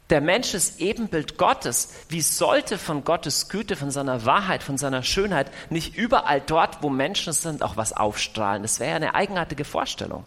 Der 0.10 0.22
Mensch 0.22 0.56
ist 0.56 0.80
Ebenbild 0.80 1.38
Gottes. 1.38 1.90
Wie 2.10 2.22
sollte 2.22 2.80
von 2.80 3.04
Gottes 3.04 3.48
Güte, 3.48 3.76
von 3.76 3.92
seiner 3.92 4.26
Wahrheit, 4.26 4.64
von 4.64 4.76
seiner 4.76 5.04
Schönheit 5.04 5.52
nicht 5.70 5.96
überall 5.96 6.42
dort, 6.42 6.82
wo 6.82 6.90
Menschen 6.90 7.32
sind, 7.32 7.62
auch 7.62 7.78
was 7.78 7.94
aufstrahlen? 7.94 8.64
Das 8.64 8.80
wäre 8.80 8.90
ja 8.90 8.96
eine 8.96 9.14
eigenartige 9.14 9.66
Vorstellung. 9.66 10.26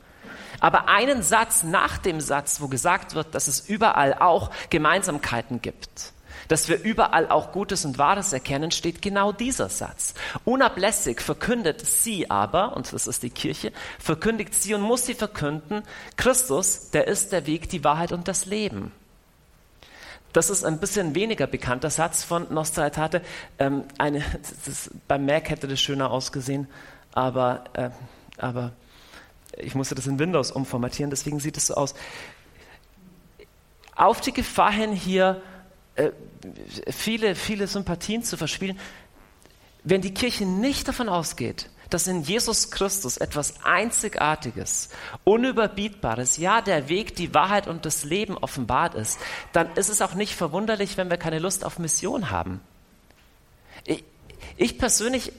Aber 0.61 0.89
einen 0.89 1.25
Satz 1.25 1.65
nach 1.65 1.99
dem 1.99 2.21
Satz, 2.21 2.61
wo 2.61 2.69
gesagt 2.69 3.17
wird, 3.17 3.35
dass 3.35 3.49
es 3.49 3.69
überall 3.69 4.15
auch 4.15 4.53
Gemeinsamkeiten 4.71 5.61
gibt, 5.61 6.13
dass 6.47 6.69
wir 6.69 6.81
überall 6.81 7.29
auch 7.29 7.51
Gutes 7.51 7.85
und 7.85 7.99
Wahres 7.99 8.33
erkennen, 8.33 8.71
steht 8.71 9.03
genau 9.03 9.33
dieser 9.33 9.69
Satz. 9.69 10.15
Unablässig 10.45 11.21
verkündet 11.21 11.85
sie 11.85 12.31
aber, 12.31 12.77
und 12.77 12.93
das 12.93 13.09
ist 13.09 13.25
die 13.25 13.31
Kirche, 13.31 13.73
verkündigt 13.99 14.55
sie 14.55 14.75
und 14.75 14.83
muss 14.83 15.07
sie 15.07 15.15
verkünden, 15.15 15.83
Christus, 16.17 16.91
der 16.91 17.09
ist 17.09 17.33
der 17.33 17.47
Weg, 17.47 17.69
die 17.69 17.83
Wahrheit 17.83 18.13
und 18.13 18.29
das 18.29 18.47
Leben. 18.47 18.93
Das 20.33 20.49
ist 20.49 20.65
ein 20.65 20.79
bisschen 20.79 21.15
weniger 21.15 21.47
bekannter 21.47 21.91
Satz 21.91 22.25
von 22.25 22.53
Nostra 22.53 22.91
Ähm, 23.59 23.85
eine, 23.99 24.25
das, 24.65 24.91
beim 25.07 25.27
Mac 25.27 25.51
hätte 25.51 25.69
das 25.69 25.81
schöner 25.81 26.11
ausgesehen, 26.11 26.69
aber, 27.13 27.65
äh, 27.75 27.91
aber 28.39 28.73
ich 29.59 29.75
musste 29.75 29.95
das 29.95 30.07
in 30.07 30.19
Windows 30.19 30.51
umformatieren, 30.51 31.11
deswegen 31.11 31.39
sieht 31.39 31.57
es 31.57 31.67
so 31.67 31.75
aus. 31.75 31.95
Auf 33.95 34.23
die 34.23 34.33
Gefahr 34.33 34.73
hin, 34.73 34.93
hier 34.93 35.43
äh, 35.97 36.11
viele, 36.91 37.35
viele 37.35 37.67
Sympathien 37.67 38.23
zu 38.23 38.39
verspielen, 38.39 38.79
wenn 39.85 40.01
die 40.01 40.15
Kirche 40.15 40.47
nicht 40.47 40.89
davon 40.89 41.11
ausgeht, 41.11 41.69
dass 41.93 42.07
in 42.07 42.23
Jesus 42.23 42.71
Christus 42.71 43.17
etwas 43.17 43.55
Einzigartiges, 43.65 44.89
Unüberbietbares, 45.25 46.37
ja, 46.39 46.61
der 46.61 46.89
Weg, 46.89 47.17
die 47.17 47.35
Wahrheit 47.35 47.69
und 47.69 47.85
das 47.85 48.05
Leben 48.05 48.37
offenbart 48.39 48.95
ist, 48.95 49.19
dann 49.53 49.73
ist 49.75 49.89
es 49.89 50.01
auch 50.01 50.15
nicht 50.15 50.35
verwunderlich, 50.35 50.97
wenn 50.97 51.11
wir 51.11 51.17
keine 51.19 51.39
Lust 51.39 51.65
auf 51.65 51.79
Mission 51.79 52.31
haben. 52.31 52.61
Ich, 53.85 54.05
ich 54.57 54.79
persönlich, 54.79 55.33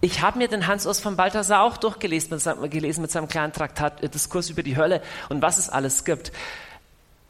ich 0.00 0.22
habe 0.22 0.38
mir 0.38 0.48
den 0.48 0.66
Hans-Urs 0.66 1.00
von 1.00 1.16
Balthasar 1.16 1.62
auch 1.62 1.76
durchgelesen 1.76 2.30
mit, 2.30 2.40
seinem, 2.40 2.68
gelesen 2.68 3.02
mit 3.02 3.10
seinem 3.10 3.28
kleinen 3.28 3.52
Traktat, 3.52 4.02
äh, 4.02 4.08
Diskurs 4.08 4.50
über 4.50 4.62
die 4.62 4.76
Hölle 4.76 5.02
und 5.28 5.42
was 5.42 5.58
es 5.58 5.68
alles 5.68 6.04
gibt. 6.04 6.32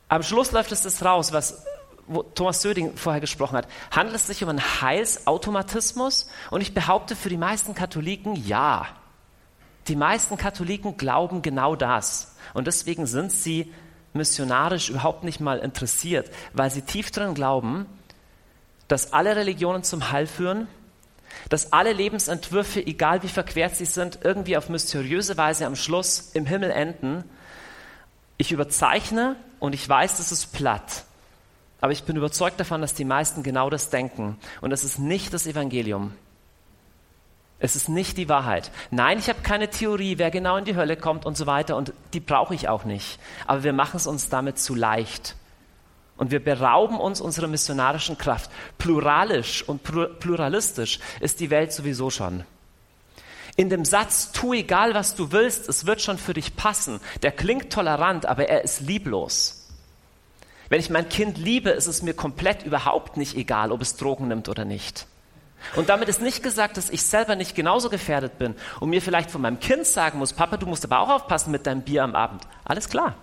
Am 0.08 0.22
Schluss 0.22 0.52
läuft 0.52 0.72
es 0.72 0.82
das 0.82 1.04
raus, 1.04 1.32
was 1.32 1.64
wo 2.08 2.22
Thomas 2.22 2.62
Söding 2.62 2.96
vorher 2.96 3.20
gesprochen 3.20 3.56
hat, 3.56 3.68
handelt 3.90 4.16
es 4.16 4.26
sich 4.26 4.42
um 4.42 4.48
einen 4.48 4.80
Heilsautomatismus? 4.80 6.28
Und 6.50 6.60
ich 6.60 6.74
behaupte 6.74 7.16
für 7.16 7.28
die 7.28 7.36
meisten 7.36 7.74
Katholiken 7.74 8.36
ja. 8.36 8.86
Die 9.88 9.96
meisten 9.96 10.36
Katholiken 10.36 10.96
glauben 10.96 11.42
genau 11.42 11.76
das. 11.76 12.36
Und 12.54 12.66
deswegen 12.66 13.06
sind 13.06 13.32
sie 13.32 13.72
missionarisch 14.12 14.90
überhaupt 14.90 15.24
nicht 15.24 15.40
mal 15.40 15.58
interessiert, 15.58 16.30
weil 16.52 16.70
sie 16.70 16.82
tief 16.82 17.10
drin 17.10 17.34
glauben, 17.34 17.86
dass 18.88 19.12
alle 19.12 19.36
Religionen 19.36 19.82
zum 19.82 20.10
Heil 20.10 20.26
führen, 20.26 20.68
dass 21.48 21.72
alle 21.72 21.92
Lebensentwürfe, 21.92 22.84
egal 22.84 23.22
wie 23.22 23.28
verquert 23.28 23.76
sie 23.76 23.84
sind, 23.84 24.20
irgendwie 24.22 24.56
auf 24.56 24.68
mysteriöse 24.68 25.36
Weise 25.36 25.66
am 25.66 25.76
Schluss 25.76 26.30
im 26.34 26.46
Himmel 26.46 26.70
enden. 26.70 27.24
Ich 28.38 28.52
überzeichne 28.52 29.36
und 29.58 29.74
ich 29.74 29.88
weiß, 29.88 30.16
das 30.16 30.32
ist 30.32 30.52
platt. 30.52 31.05
Aber 31.80 31.92
ich 31.92 32.04
bin 32.04 32.16
überzeugt 32.16 32.58
davon, 32.58 32.80
dass 32.80 32.94
die 32.94 33.04
meisten 33.04 33.42
genau 33.42 33.70
das 33.70 33.90
denken. 33.90 34.38
Und 34.60 34.72
es 34.72 34.84
ist 34.84 34.98
nicht 34.98 35.32
das 35.32 35.46
Evangelium. 35.46 36.12
Es 37.58 37.76
ist 37.76 37.88
nicht 37.88 38.18
die 38.18 38.28
Wahrheit. 38.28 38.70
Nein, 38.90 39.18
ich 39.18 39.28
habe 39.28 39.40
keine 39.42 39.70
Theorie, 39.70 40.18
wer 40.18 40.30
genau 40.30 40.56
in 40.56 40.64
die 40.64 40.76
Hölle 40.76 40.96
kommt 40.96 41.24
und 41.24 41.36
so 41.36 41.46
weiter. 41.46 41.76
Und 41.76 41.92
die 42.12 42.20
brauche 42.20 42.54
ich 42.54 42.68
auch 42.68 42.84
nicht. 42.84 43.18
Aber 43.46 43.62
wir 43.62 43.72
machen 43.72 43.96
es 43.96 44.06
uns 44.06 44.28
damit 44.28 44.58
zu 44.58 44.74
leicht. 44.74 45.36
Und 46.16 46.30
wir 46.30 46.42
berauben 46.42 46.98
uns 46.98 47.20
unserer 47.20 47.46
missionarischen 47.46 48.16
Kraft. 48.16 48.50
Pluralisch 48.78 49.62
und 49.66 49.82
pluralistisch 49.82 51.00
ist 51.20 51.40
die 51.40 51.50
Welt 51.50 51.72
sowieso 51.72 52.10
schon. 52.10 52.44
In 53.56 53.70
dem 53.70 53.86
Satz, 53.86 54.32
tu 54.32 54.52
egal, 54.52 54.94
was 54.94 55.14
du 55.14 55.32
willst, 55.32 55.68
es 55.68 55.86
wird 55.86 56.02
schon 56.02 56.18
für 56.18 56.34
dich 56.34 56.56
passen, 56.56 57.00
der 57.22 57.32
klingt 57.32 57.72
tolerant, 57.72 58.26
aber 58.26 58.48
er 58.48 58.64
ist 58.64 58.80
lieblos. 58.80 59.55
Wenn 60.68 60.80
ich 60.80 60.90
mein 60.90 61.08
Kind 61.08 61.38
liebe, 61.38 61.70
ist 61.70 61.86
es 61.86 62.02
mir 62.02 62.14
komplett 62.14 62.64
überhaupt 62.64 63.16
nicht 63.16 63.36
egal, 63.36 63.70
ob 63.70 63.82
es 63.82 63.96
Drogen 63.96 64.28
nimmt 64.28 64.48
oder 64.48 64.64
nicht. 64.64 65.06
Und 65.74 65.88
damit 65.88 66.08
ist 66.08 66.20
nicht 66.20 66.42
gesagt, 66.42 66.76
dass 66.76 66.90
ich 66.90 67.02
selber 67.02 67.34
nicht 67.34 67.54
genauso 67.54 67.88
gefährdet 67.88 68.38
bin 68.38 68.54
und 68.80 68.90
mir 68.90 69.02
vielleicht 69.02 69.30
von 69.30 69.40
meinem 69.40 69.58
Kind 69.58 69.86
sagen 69.86 70.18
muss, 70.18 70.32
Papa, 70.32 70.56
du 70.56 70.66
musst 70.66 70.84
aber 70.84 71.00
auch 71.00 71.08
aufpassen 71.08 71.50
mit 71.50 71.66
deinem 71.66 71.82
Bier 71.82 72.04
am 72.04 72.14
Abend. 72.14 72.42
Alles 72.64 72.88
klar. 72.88 73.14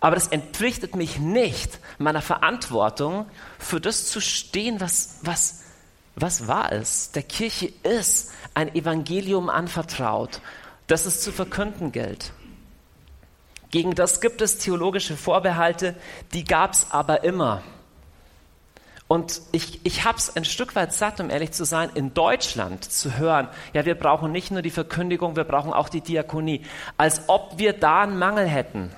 Aber 0.00 0.16
das 0.16 0.28
entpflichtet 0.28 0.94
mich 0.94 1.18
nicht 1.18 1.78
meiner 1.98 2.20
Verantwortung, 2.20 3.26
für 3.58 3.80
das 3.80 4.08
zu 4.08 4.20
stehen, 4.20 4.80
was, 4.80 5.20
was, 5.22 5.62
was 6.14 6.46
wahr 6.46 6.72
ist. 6.72 7.16
Der 7.16 7.22
Kirche 7.22 7.72
ist 7.82 8.32
ein 8.52 8.74
Evangelium 8.74 9.48
anvertraut, 9.48 10.40
das 10.86 11.06
es 11.06 11.22
zu 11.22 11.32
verkünden 11.32 11.90
gilt. 11.90 12.32
Gegen 13.74 13.96
das 13.96 14.20
gibt 14.20 14.40
es 14.40 14.58
theologische 14.58 15.16
Vorbehalte, 15.16 15.96
die 16.32 16.44
gab 16.44 16.74
es 16.74 16.92
aber 16.92 17.24
immer. 17.24 17.64
Und 19.08 19.40
ich, 19.50 19.84
ich 19.84 20.04
habe 20.04 20.16
es 20.16 20.36
ein 20.36 20.44
Stück 20.44 20.76
weit 20.76 20.92
satt, 20.92 21.18
um 21.18 21.28
ehrlich 21.28 21.50
zu 21.50 21.64
sein, 21.64 21.90
in 21.92 22.14
Deutschland 22.14 22.84
zu 22.84 23.18
hören, 23.18 23.48
ja, 23.72 23.84
wir 23.84 23.96
brauchen 23.96 24.30
nicht 24.30 24.52
nur 24.52 24.62
die 24.62 24.70
Verkündigung, 24.70 25.34
wir 25.34 25.42
brauchen 25.42 25.72
auch 25.72 25.88
die 25.88 26.02
Diakonie, 26.02 26.64
als 26.98 27.22
ob 27.26 27.58
wir 27.58 27.72
da 27.72 28.02
einen 28.02 28.16
Mangel 28.16 28.46
hätten. 28.46 28.92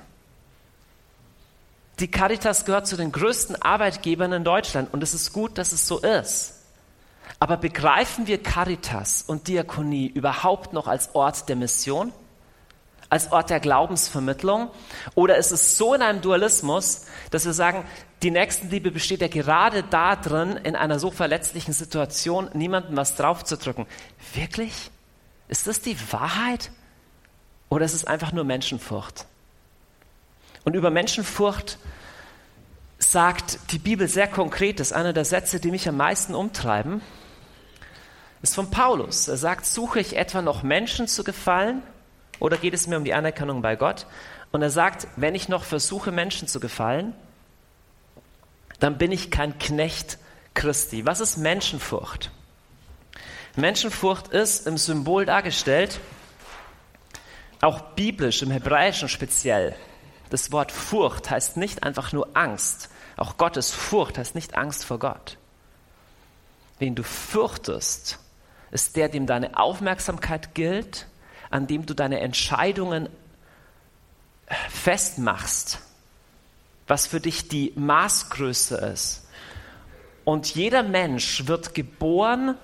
Die 1.99 2.11
Caritas 2.11 2.67
gehört 2.67 2.87
zu 2.87 2.99
den 2.99 3.13
größten 3.13 3.63
Arbeitgebern 3.63 4.35
in 4.35 4.45
Deutschland 4.45 4.93
und 4.93 5.03
es 5.03 5.15
ist 5.15 5.33
gut, 5.33 5.57
dass 5.57 5.73
es 5.73 5.87
so 5.87 6.01
ist. 6.01 6.53
Aber 7.39 7.57
begreifen 7.57 8.27
wir 8.27 8.43
Caritas 8.43 9.25
und 9.27 9.49
Diakonie 9.49 10.07
überhaupt 10.07 10.75
noch 10.75 10.87
als 10.87 11.15
Ort 11.15 11.49
der 11.49 11.57
Mission? 11.57 12.13
Als 13.09 13.33
Ort 13.33 13.51
der 13.51 13.61
Glaubensvermittlung? 13.61 14.71
Oder 15.15 15.37
ist 15.37 15.53
es 15.53 15.77
so 15.77 15.95
in 15.95 16.03
einem 16.03 16.21
Dualismus, 16.21 17.07
dass 17.31 17.45
wir 17.45 17.53
sagen, 17.53 17.85
die 18.23 18.31
Nächstenliebe 18.31 18.91
besteht 18.91 19.21
ja 19.21 19.29
gerade 19.29 19.83
darin, 19.83 20.57
in 20.57 20.75
einer 20.75 20.99
so 20.99 21.11
verletzlichen 21.11 21.73
Situation 21.73 22.51
niemandem 22.55 22.97
was 22.97 23.15
draufzudrücken? 23.15 23.87
Wirklich? 24.35 24.91
Ist 25.49 25.67
das 25.67 25.81
die 25.81 25.97
Wahrheit? 26.13 26.71
Oder 27.69 27.85
ist 27.85 27.95
es 27.95 28.05
einfach 28.05 28.33
nur 28.33 28.45
Menschenfurcht? 28.45 29.27
Und 30.65 30.75
über 30.75 30.91
Menschenfurcht 30.91 31.79
sagt 32.99 33.59
die 33.71 33.79
Bibel 33.79 34.09
sehr 34.09 34.27
konkret, 34.27 34.81
das 34.81 34.89
ist 34.89 34.93
einer 34.93 35.13
der 35.13 35.25
Sätze, 35.25 35.61
die 35.61 35.71
mich 35.71 35.89
am 35.89 35.97
meisten 35.97 36.35
umtreiben, 36.35 37.03
ist 38.43 38.55
von 38.55 38.71
Paulus. 38.71 39.29
Er 39.29 39.37
sagt, 39.37 39.67
suche 39.67 40.01
ich 40.01 40.17
etwa 40.17 40.43
noch 40.43 40.63
Menschen 40.63 41.07
zu 41.07 41.23
gefallen 41.23 41.83
oder 42.39 42.57
geht 42.57 42.75
es 42.75 42.87
mir 42.87 42.97
um 42.97 43.05
die 43.05 43.15
Anerkennung 43.15 43.63
bei 43.63 43.77
Gott? 43.77 44.07
Und 44.53 44.63
er 44.63 44.71
sagt, 44.71 45.09
wenn 45.17 45.35
ich 45.35 45.49
noch 45.49 45.65
versuche, 45.65 46.13
Menschen 46.13 46.49
zu 46.49 46.61
gefallen, 46.61 47.15
dann 48.81 48.99
bin 48.99 49.13
ich 49.13 49.31
kein 49.31 49.59
Knecht 49.59 50.19
Christi. 50.55 51.07
Was 51.07 51.21
ist 51.21 51.37
Menschenfurcht? 51.37 52.31
Menschenfurcht 53.57 54.29
ist 54.29 54.67
im 54.67 54.77
Symbol 54.77 55.25
dargestellt, 55.25 56.01
auch 57.63 57.81
biblisch, 57.81 58.43
im 58.43 58.51
Hebräischen 58.51 59.09
speziell. 59.09 59.75
Das 60.29 60.53
Wort 60.53 60.73
Furcht 60.73 61.31
heißt 61.31 61.57
nicht 61.57 61.83
einfach 61.83 62.13
nur 62.13 62.29
Angst. 62.35 62.91
Auch 63.17 63.39
Gottes 63.39 63.71
Furcht 63.73 64.19
heißt 64.19 64.35
nicht 64.35 64.57
Angst 64.57 64.85
vor 64.85 64.99
Gott. 64.99 65.39
Wen 66.79 66.95
du 66.95 67.03
fürchtest, 67.03 68.19
ist 68.71 68.97
der, 68.97 69.09
dem 69.09 69.27
deine 69.27 69.59
Aufmerksamkeit 69.59 70.55
gilt 70.55 71.07
an 71.51 71.67
dem 71.67 71.87
du 71.87 71.95
deine 71.95 72.21
Entscheidungen 72.21 73.09
festmachst, 74.69 75.81
was 76.87 77.07
für 77.07 77.21
dich 77.21 77.49
die 77.49 77.73
Maßgröße 77.77 78.77
ist. 78.77 79.27
Und 80.25 80.55
jeder 80.55 80.83
Mensch 80.83 81.47
wird 81.47 81.75
geboren 81.75 82.57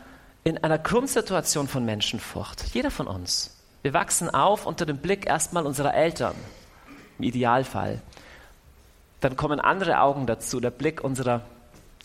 in 0.45 0.59
einer 0.59 0.79
Grundsituation 0.79 1.69
von 1.69 1.85
Menschenfurcht. 1.85 2.75
Jeder 2.75 2.91
von 2.91 3.07
uns. 3.07 3.57
Wir 3.83 3.95
wachsen 3.95 4.31
auf 4.31 4.67
unter 4.67 4.87
dem 4.87 4.99
Blick 4.99 5.27
erstmal 5.27 5.67
unserer 5.67 5.95
Eltern, 5.95 6.35
im 7.19 7.25
Idealfall. 7.25 8.01
Dann 9.21 9.37
kommen 9.37 9.61
andere 9.61 10.01
Augen 10.01 10.27
dazu, 10.27 10.61
der 10.61 10.71
Blick 10.71 11.03
unserer 11.03 11.43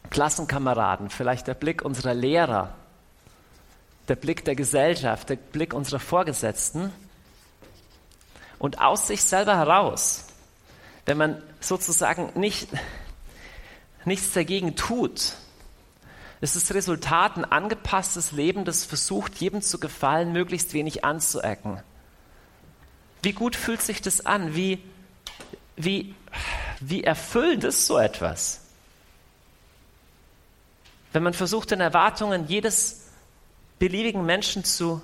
Klassenkameraden, 0.09 1.09
vielleicht 1.09 1.47
der 1.47 1.55
Blick 1.55 1.83
unserer 1.83 2.13
Lehrer, 2.13 2.75
der 4.07 4.15
Blick 4.15 4.45
der 4.45 4.55
Gesellschaft, 4.55 5.29
der 5.29 5.35
Blick 5.35 5.73
unserer 5.73 5.99
Vorgesetzten. 5.99 6.93
Und 8.59 8.79
aus 8.79 9.07
sich 9.07 9.23
selber 9.23 9.55
heraus, 9.57 10.25
wenn 11.05 11.17
man 11.17 11.41
sozusagen 11.59 12.31
nicht, 12.39 12.69
nichts 14.05 14.33
dagegen 14.33 14.75
tut, 14.75 15.33
ist 16.41 16.55
das 16.55 16.73
Resultat 16.73 17.37
ein 17.37 17.45
angepasstes 17.45 18.31
Leben, 18.31 18.65
das 18.65 18.85
versucht, 18.85 19.35
jedem 19.35 19.61
zu 19.61 19.79
gefallen, 19.79 20.31
möglichst 20.31 20.73
wenig 20.73 21.03
anzuecken. 21.03 21.81
Wie 23.23 23.33
gut 23.33 23.55
fühlt 23.55 23.81
sich 23.81 24.01
das 24.01 24.25
an? 24.25 24.55
Wie, 24.55 24.83
wie, 25.75 26.15
wie 26.79 27.03
erfüllend 27.03 27.63
ist 27.63 27.87
so 27.87 27.97
etwas? 27.97 28.61
Wenn 31.13 31.23
man 31.23 31.33
versucht, 31.33 31.71
den 31.71 31.81
Erwartungen 31.81 32.47
jedes 32.47 33.06
beliebigen 33.79 34.25
Menschen 34.25 34.63
zu, 34.63 35.01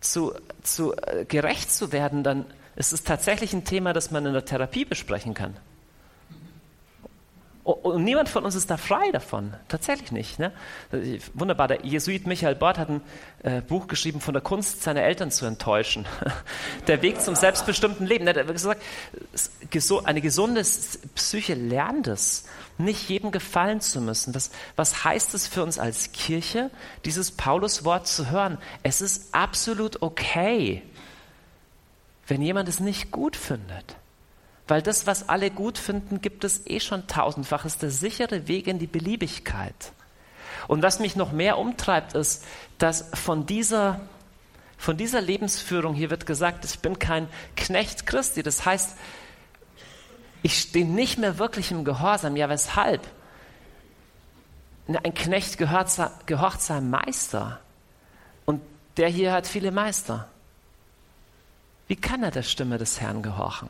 zu, 0.00 0.34
zu 0.62 0.94
äh, 0.94 1.24
gerecht 1.24 1.72
zu 1.72 1.92
werden, 1.92 2.22
dann 2.22 2.46
ist 2.76 2.92
es 2.92 3.02
tatsächlich 3.02 3.52
ein 3.52 3.64
Thema, 3.64 3.92
das 3.92 4.10
man 4.10 4.26
in 4.26 4.32
der 4.32 4.44
Therapie 4.44 4.84
besprechen 4.84 5.34
kann. 5.34 5.56
Und 7.66 8.04
niemand 8.04 8.28
von 8.28 8.44
uns 8.44 8.54
ist 8.54 8.70
da 8.70 8.76
frei 8.76 9.10
davon. 9.10 9.52
Tatsächlich 9.66 10.12
nicht. 10.12 10.38
Ne? 10.38 10.52
Wunderbar. 11.34 11.66
Der 11.66 11.84
Jesuit 11.84 12.24
Michael 12.24 12.54
Bort 12.54 12.78
hat 12.78 12.88
ein 12.88 13.00
äh, 13.42 13.60
Buch 13.60 13.88
geschrieben 13.88 14.20
von 14.20 14.34
der 14.34 14.40
Kunst, 14.40 14.84
seine 14.84 15.02
Eltern 15.02 15.32
zu 15.32 15.46
enttäuschen. 15.46 16.06
der 16.86 17.02
Weg 17.02 17.20
zum 17.20 17.34
selbstbestimmten 17.34 18.06
Leben. 18.06 18.24
Er 18.28 18.36
hat 18.36 18.46
gesagt, 18.46 18.84
eine 20.04 20.20
gesunde 20.20 20.62
Psyche 21.16 21.54
lernt 21.54 22.06
es, 22.06 22.44
nicht 22.78 23.08
jedem 23.08 23.32
gefallen 23.32 23.80
zu 23.80 24.00
müssen. 24.00 24.32
Das, 24.32 24.52
was 24.76 25.02
heißt 25.02 25.34
es 25.34 25.48
für 25.48 25.64
uns 25.64 25.80
als 25.80 26.12
Kirche, 26.12 26.70
dieses 27.04 27.32
Pauluswort 27.32 28.06
zu 28.06 28.30
hören? 28.30 28.58
Es 28.84 29.00
ist 29.00 29.34
absolut 29.34 30.02
okay, 30.02 30.84
wenn 32.28 32.42
jemand 32.42 32.68
es 32.68 32.78
nicht 32.78 33.10
gut 33.10 33.34
findet. 33.34 33.96
Weil 34.68 34.82
das, 34.82 35.06
was 35.06 35.28
alle 35.28 35.50
gut 35.50 35.78
finden, 35.78 36.20
gibt 36.20 36.42
es 36.44 36.66
eh 36.66 36.80
schon 36.80 37.06
tausendfach. 37.06 37.64
Ist 37.64 37.82
der 37.82 37.90
sichere 37.90 38.48
Weg 38.48 38.66
in 38.66 38.78
die 38.78 38.88
Beliebigkeit. 38.88 39.92
Und 40.66 40.82
was 40.82 40.98
mich 40.98 41.14
noch 41.14 41.32
mehr 41.32 41.58
umtreibt, 41.58 42.14
ist, 42.14 42.44
dass 42.78 43.10
von 43.14 43.46
dieser, 43.46 44.00
von 44.76 44.96
dieser 44.96 45.20
Lebensführung, 45.20 45.94
hier 45.94 46.10
wird 46.10 46.26
gesagt, 46.26 46.64
ich 46.64 46.80
bin 46.80 46.98
kein 46.98 47.28
Knecht 47.56 48.06
Christi. 48.06 48.42
Das 48.42 48.64
heißt, 48.64 48.96
ich 50.42 50.58
stehe 50.58 50.86
nicht 50.86 51.18
mehr 51.18 51.38
wirklich 51.38 51.70
im 51.70 51.84
Gehorsam. 51.84 52.36
Ja, 52.36 52.48
weshalb? 52.48 53.06
Ein 54.88 55.14
Knecht 55.14 55.58
gehört, 55.58 55.90
gehorcht 56.26 56.62
seinem 56.62 56.90
Meister. 56.90 57.60
Und 58.44 58.62
der 58.96 59.08
hier 59.08 59.32
hat 59.32 59.46
viele 59.46 59.70
Meister. 59.70 60.28
Wie 61.86 61.96
kann 61.96 62.24
er 62.24 62.32
der 62.32 62.42
Stimme 62.42 62.78
des 62.78 63.00
Herrn 63.00 63.22
gehorchen? 63.22 63.68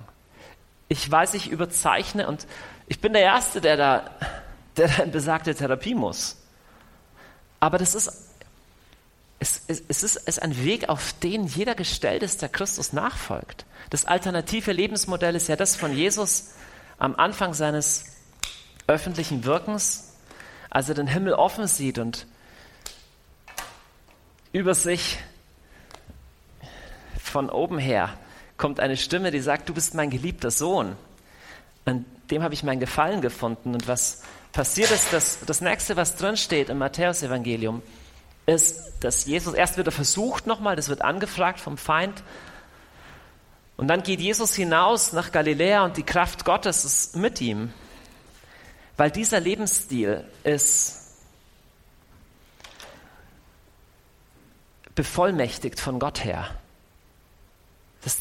Ich 0.89 1.11
weiß, 1.11 1.34
ich 1.34 1.51
überzeichne 1.51 2.28
und 2.28 2.47
ich 2.87 3.01
bin 3.01 3.12
der 3.12 3.22
Erste, 3.22 3.61
der 3.61 3.76
da, 3.76 4.11
der 4.76 4.89
da 4.89 5.03
in 5.03 5.11
besagte 5.11 5.55
Therapie 5.55 5.95
muss. 5.95 6.37
Aber 7.59 7.78
das 7.78 7.95
ist, 7.95 8.32
es, 9.39 9.62
es, 9.66 9.82
es, 9.89 10.03
ist, 10.03 10.16
ist 10.16 10.43
ein 10.43 10.62
Weg, 10.64 10.89
auf 10.89 11.12
den 11.14 11.47
jeder 11.47 11.74
gestellt 11.74 12.22
ist, 12.22 12.43
der 12.43 12.49
Christus 12.49 12.93
nachfolgt. 12.93 13.66
Das 13.91 14.05
alternative 14.05 14.72
Lebensmodell 14.72 15.34
ist 15.34 15.49
ja 15.49 15.57
das 15.57 15.76
von 15.76 15.93
Jesus 15.93 16.53
am 16.99 17.16
Anfang 17.16 17.55
seines 17.55 18.05
öffentlichen 18.87 19.45
Wirkens, 19.45 20.12
als 20.70 20.89
er 20.89 20.95
den 20.95 21.07
Himmel 21.07 21.34
offen 21.34 21.66
sieht 21.66 21.99
und 21.99 22.26
über 24.53 24.74
sich 24.74 25.18
von 27.22 27.51
oben 27.51 27.78
her 27.78 28.16
kommt 28.57 28.81
eine 28.81 28.97
Stimme, 28.97 29.31
die 29.31 29.41
sagt, 29.41 29.69
du 29.69 29.75
bist 29.75 29.95
mein 29.95 30.11
geliebter 30.11 30.51
Sohn. 30.51 30.97
An 31.85 32.05
dem 32.31 32.43
habe 32.43 32.55
ich 32.55 32.63
mein 32.63 32.81
Gefallen 32.81 33.21
gefunden. 33.21 33.75
Und 33.75 33.87
was 33.87 34.23
passiert 34.53 34.91
ist, 34.91 35.13
dass 35.13 35.41
das 35.47 35.61
nächste, 35.61 35.97
was 35.97 36.17
drin 36.17 36.37
steht 36.37 36.69
im 36.69 36.79
Matthäusevangelium, 36.79 37.83
ist, 38.47 38.93
dass 39.01 39.27
Jesus, 39.27 39.55
erst 39.55 39.77
wird 39.77 39.89
er 39.89 39.93
versucht 39.93 40.47
nochmal, 40.47 40.77
das 40.77 40.89
wird 40.89 41.03
angefragt 41.03 41.61
vom 41.61 41.77
Feind. 41.77 42.23
Und 43.77 43.89
dann 43.89 44.03
geht 44.03 44.21
Jesus 44.21 44.55
hinaus 44.55 45.13
nach 45.13 45.33
Galiläa 45.33 45.85
und 45.85 45.97
die 45.97 46.03
Kraft 46.03 46.45
Gottes 46.45 46.85
ist 46.85 47.17
mit 47.17 47.41
ihm. 47.41 47.73
Weil 48.97 49.11
dieser 49.11 49.41
Lebensstil 49.41 50.25
ist 50.45 51.03
bevollmächtigt 54.95 55.79
von 55.79 55.99
Gott 55.99 56.25
her. 56.25 56.49
Das, 58.07 58.21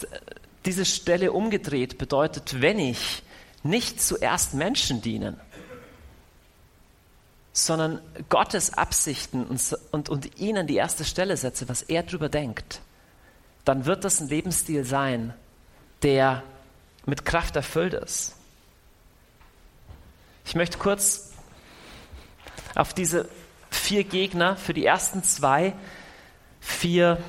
diese 0.65 0.83
Stelle 0.83 1.31
umgedreht 1.31 1.99
bedeutet, 1.99 2.59
wenn 2.59 2.79
ich 2.79 3.21
nicht 3.61 4.01
zuerst 4.01 4.55
Menschen 4.55 5.03
dienen, 5.03 5.39
sondern 7.53 8.01
Gottes 8.29 8.73
Absichten 8.73 9.45
und, 9.45 9.77
und, 9.91 10.09
und 10.09 10.39
ihn 10.39 10.57
an 10.57 10.65
die 10.65 10.77
erste 10.77 11.05
Stelle 11.05 11.37
setze, 11.37 11.69
was 11.69 11.83
er 11.83 12.01
darüber 12.01 12.29
denkt, 12.29 12.81
dann 13.63 13.85
wird 13.85 14.03
das 14.03 14.19
ein 14.19 14.27
Lebensstil 14.27 14.85
sein, 14.85 15.35
der 16.01 16.41
mit 17.05 17.23
Kraft 17.23 17.55
erfüllt 17.55 17.93
ist. 17.93 18.33
Ich 20.45 20.55
möchte 20.55 20.79
kurz 20.79 21.31
auf 22.73 22.95
diese 22.95 23.29
vier 23.69 24.03
Gegner 24.03 24.57
für 24.57 24.73
die 24.73 24.85
ersten 24.85 25.23
zwei 25.23 25.75
vier, 26.59 27.19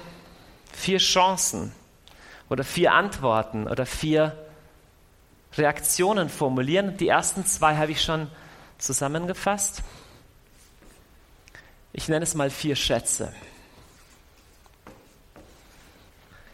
vier 0.73 0.97
Chancen 0.97 1.71
oder 2.49 2.65
vier 2.65 2.93
Antworten 2.93 3.67
oder 3.67 3.87
vier 3.87 4.37
Reaktionen 5.55 6.29
formulieren. 6.29 6.97
Die 6.97 7.09
ersten 7.09 7.45
zwei 7.47 7.77
habe 7.77 7.93
ich 7.93 8.03
schon 8.03 8.29
zusammengefasst. 8.79 9.83
Ich 11.93 12.09
nenne 12.09 12.25
es 12.25 12.35
mal 12.35 12.51
vier 12.51 12.77
Schätze. 12.77 13.33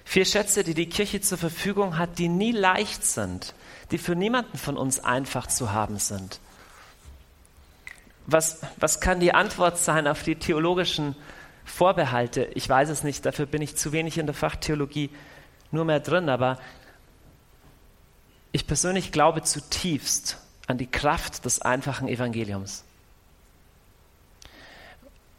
Vier 0.04 0.24
Schätze, 0.24 0.62
die 0.62 0.74
die 0.74 0.88
Kirche 0.88 1.20
zur 1.20 1.38
Verfügung 1.38 1.96
hat, 1.96 2.18
die 2.18 2.28
nie 2.28 2.52
leicht 2.52 3.04
sind, 3.04 3.54
die 3.90 3.98
für 3.98 4.14
niemanden 4.14 4.58
von 4.58 4.76
uns 4.76 5.00
einfach 5.00 5.46
zu 5.46 5.72
haben 5.72 5.98
sind. 5.98 6.38
Was, 8.26 8.60
was 8.76 9.00
kann 9.00 9.20
die 9.20 9.34
Antwort 9.34 9.78
sein 9.78 10.06
auf 10.06 10.22
die 10.22 10.36
theologischen 10.36 11.16
Vorbehalte? 11.64 12.44
Ich 12.54 12.68
weiß 12.68 12.90
es 12.90 13.02
nicht, 13.02 13.26
dafür 13.26 13.46
bin 13.46 13.62
ich 13.62 13.76
zu 13.76 13.92
wenig 13.92 14.18
in 14.18 14.26
der 14.26 14.34
Fachtheologie 14.34 15.10
nur 15.72 15.84
mehr 15.84 16.00
drin, 16.00 16.28
aber 16.28 16.58
ich 18.52 18.66
persönlich 18.66 19.12
glaube 19.12 19.42
zutiefst 19.42 20.38
an 20.66 20.78
die 20.78 20.86
Kraft 20.86 21.44
des 21.44 21.62
einfachen 21.62 22.08
Evangeliums. 22.08 22.84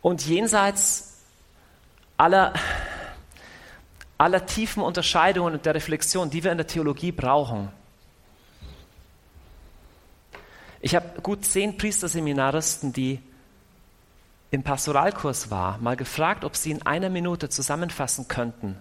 Und 0.02 0.26
jenseits 0.26 1.14
aller, 2.18 2.54
aller 4.18 4.46
tiefen 4.46 4.84
Unterscheidungen 4.84 5.54
und 5.54 5.66
der 5.66 5.76
Reflexion, 5.76 6.30
die 6.30 6.44
wir 6.44 6.52
in 6.52 6.58
der 6.58 6.68
Theologie 6.68 7.12
brauchen, 7.12 7.72
ich 10.82 10.96
habe 10.96 11.22
gut 11.22 11.46
zehn 11.46 11.78
Priesterseminaristen, 11.78 12.92
die 12.92 13.22
im 14.52 14.64
Pastoralkurs 14.64 15.50
waren, 15.50 15.82
mal 15.82 15.96
gefragt, 15.96 16.44
ob 16.44 16.58
sie 16.58 16.72
in 16.72 16.86
einer 16.86 17.10
Minute 17.10 17.48
zusammenfassen 17.48 18.28
könnten, 18.28 18.78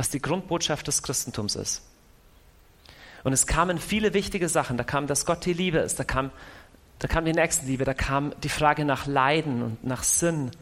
was 0.00 0.08
die 0.08 0.22
Grundbotschaft 0.22 0.86
des 0.86 1.02
Christentums 1.02 1.56
ist. 1.56 1.82
Und 3.22 3.34
es 3.34 3.46
kamen 3.46 3.76
viele 3.76 4.14
wichtige 4.14 4.48
Sachen. 4.48 4.78
Da 4.78 4.82
kam, 4.82 5.06
dass 5.06 5.26
Gott 5.26 5.44
die 5.44 5.52
Liebe 5.52 5.76
ist, 5.76 5.98
da 6.00 6.04
kam, 6.04 6.30
da 7.00 7.06
kam 7.06 7.26
die 7.26 7.34
Nächstenliebe, 7.34 7.84
da 7.84 7.92
kam 7.92 8.32
die 8.42 8.48
Frage 8.48 8.86
nach 8.86 9.06
Leiden 9.06 9.62
und 9.62 9.84
nach 9.84 10.02
Sinn. 10.02 10.52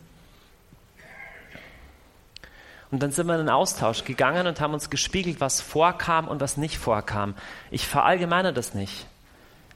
Und 2.91 3.01
dann 3.01 3.13
sind 3.13 3.29
wir 3.29 3.35
in 3.35 3.47
den 3.47 3.49
Austausch 3.49 4.03
gegangen 4.03 4.49
und 4.49 4.61
haben 4.61 4.75
uns 4.75 4.91
gespiegelt, 4.91 5.41
was 5.41 5.61
vorkam 5.61 6.27
und 6.27 6.41
was 6.41 6.57
nicht 6.57 6.77
vorkam. 6.77 7.37
Ich 7.71 7.87
verallgemeine 7.87 8.53
das 8.53 8.75
nicht. 8.75 9.07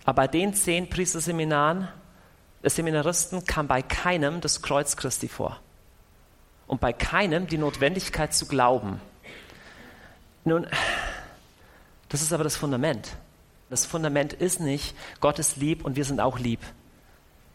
Aber 0.04 0.22
bei 0.22 0.26
den 0.26 0.54
zehn 0.54 0.90
Priesterseminaren, 0.90 1.86
äh, 2.62 2.68
Seminaristen 2.68 3.44
kam 3.44 3.68
bei 3.68 3.80
keinem 3.80 4.40
das 4.40 4.60
Kreuz 4.60 4.96
Christi 4.96 5.28
vor. 5.28 5.60
Und 6.66 6.80
bei 6.80 6.92
keinem 6.92 7.46
die 7.46 7.58
Notwendigkeit 7.58 8.34
zu 8.34 8.46
glauben. 8.46 9.00
Nun, 10.44 10.66
das 12.08 12.22
ist 12.22 12.32
aber 12.32 12.44
das 12.44 12.56
Fundament. 12.56 13.16
Das 13.70 13.86
Fundament 13.86 14.32
ist 14.32 14.60
nicht, 14.60 14.94
Gott 15.20 15.38
ist 15.38 15.56
lieb 15.56 15.84
und 15.84 15.96
wir 15.96 16.04
sind 16.04 16.20
auch 16.20 16.38
lieb. 16.38 16.60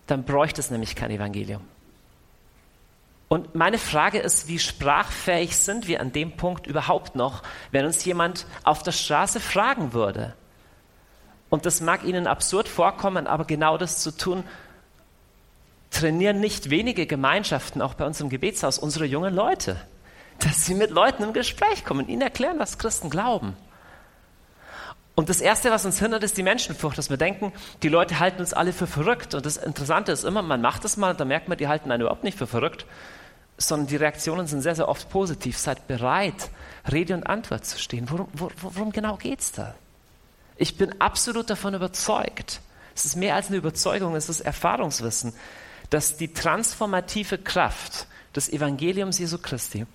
Dann 0.07 0.23
bräuchte 0.23 0.61
es 0.61 0.71
nämlich 0.71 0.95
kein 0.95 1.11
Evangelium. 1.11 1.61
Und 3.27 3.55
meine 3.55 3.77
Frage 3.77 4.19
ist, 4.19 4.47
wie 4.47 4.57
sprachfähig 4.57 5.57
sind 5.57 5.87
wir 5.87 5.99
an 5.99 6.13
dem 6.13 6.31
Punkt 6.37 6.65
überhaupt 6.65 7.15
noch, 7.15 7.43
wenn 7.71 7.85
uns 7.85 8.05
jemand 8.05 8.45
auf 8.63 8.83
der 8.83 8.93
Straße 8.93 9.41
fragen 9.41 9.91
würde? 9.91 10.33
Und 11.49 11.65
das 11.65 11.81
mag 11.81 12.03
Ihnen 12.03 12.25
absurd 12.25 12.69
vorkommen, 12.69 13.27
aber 13.27 13.45
genau 13.45 13.77
das 13.77 13.99
zu 13.99 14.15
tun, 14.15 14.43
trainieren 15.91 16.39
nicht 16.39 16.69
wenige 16.69 17.05
Gemeinschaften, 17.05 17.81
auch 17.81 17.93
bei 17.93 18.05
uns 18.05 18.21
im 18.21 18.29
Gebetshaus, 18.29 18.79
unsere 18.79 19.05
jungen 19.05 19.35
Leute 19.35 19.77
dass 20.39 20.65
sie 20.65 20.75
mit 20.75 20.91
Leuten 20.91 21.23
im 21.23 21.33
Gespräch 21.33 21.85
kommen, 21.85 22.07
ihnen 22.07 22.21
erklären, 22.21 22.59
was 22.59 22.77
Christen 22.77 23.09
glauben. 23.09 23.55
Und 25.15 25.29
das 25.29 25.41
Erste, 25.41 25.71
was 25.71 25.83
uns 25.83 25.99
hindert, 25.99 26.23
ist 26.23 26.37
die 26.37 26.43
Menschenfurcht, 26.43 26.95
dass 26.95 27.09
wir 27.09 27.17
denken, 27.17 27.51
die 27.81 27.89
Leute 27.89 28.19
halten 28.19 28.39
uns 28.39 28.53
alle 28.53 28.71
für 28.71 28.85
verrückt. 28.85 29.33
Und 29.33 29.47
das 29.47 29.57
Interessante 29.57 30.11
ist 30.11 30.23
immer, 30.23 30.43
man 30.43 30.61
macht 30.61 30.85
es 30.85 30.95
mal, 30.95 31.15
da 31.15 31.25
merkt 31.25 31.47
man, 31.47 31.57
die 31.57 31.67
halten 31.67 31.91
einen 31.91 32.01
überhaupt 32.01 32.23
nicht 32.23 32.37
für 32.37 32.45
verrückt, 32.45 32.85
sondern 33.57 33.87
die 33.87 33.95
Reaktionen 33.95 34.45
sind 34.45 34.61
sehr, 34.61 34.75
sehr 34.75 34.87
oft 34.87 35.09
positiv. 35.09 35.57
Seid 35.57 35.87
bereit, 35.87 36.51
Rede 36.91 37.15
und 37.15 37.25
Antwort 37.25 37.65
zu 37.65 37.79
stehen. 37.79 38.11
Worum, 38.11 38.27
worum 38.61 38.91
genau 38.91 39.17
geht 39.17 39.39
es 39.39 39.51
da? 39.51 39.73
Ich 40.55 40.77
bin 40.77 41.01
absolut 41.01 41.49
davon 41.49 41.73
überzeugt. 41.73 42.61
Es 42.95 43.05
ist 43.05 43.15
mehr 43.15 43.33
als 43.33 43.47
eine 43.47 43.57
Überzeugung, 43.57 44.15
es 44.15 44.29
ist 44.29 44.41
Erfahrungswissen, 44.41 45.33
dass 45.89 46.17
die 46.17 46.31
transformative 46.31 47.39
Kraft 47.39 48.05
des 48.35 48.49
Evangeliums 48.49 49.17
Jesu 49.17 49.39
Christi 49.39 49.87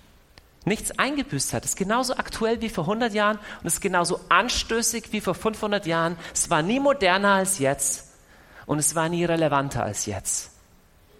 nichts 0.65 0.99
eingebüßt 0.99 1.53
hat. 1.53 1.65
Es 1.65 1.73
ist 1.73 1.77
genauso 1.77 2.17
aktuell 2.17 2.61
wie 2.61 2.69
vor 2.69 2.85
100 2.85 3.15
Jahren 3.15 3.39
und 3.61 3.67
ist 3.67 3.81
genauso 3.81 4.21
anstößig 4.29 5.13
wie 5.13 5.21
vor 5.21 5.35
500 5.35 5.87
Jahren. 5.87 6.17
Es 6.33 6.51
war 6.51 6.63
nie 6.63 6.81
moderner 6.81 7.35
als 7.35 7.59
jetzt 7.59 8.13
und 8.67 8.79
es 8.79 8.95
war 8.95 9.09
nie 9.09 9.25
relevanter 9.25 9.83
als 9.85 10.07
jetzt. 10.07 10.51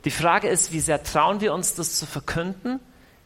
Die 0.05 0.11
Frage 0.11 0.49
ist, 0.49 0.73
wie 0.73 0.81
sehr 0.81 1.03
trauen 1.03 1.41
wir 1.41 1.55
uns, 1.55 1.75
das 1.75 1.97
zu 1.97 2.07
verkünden? 2.07 2.81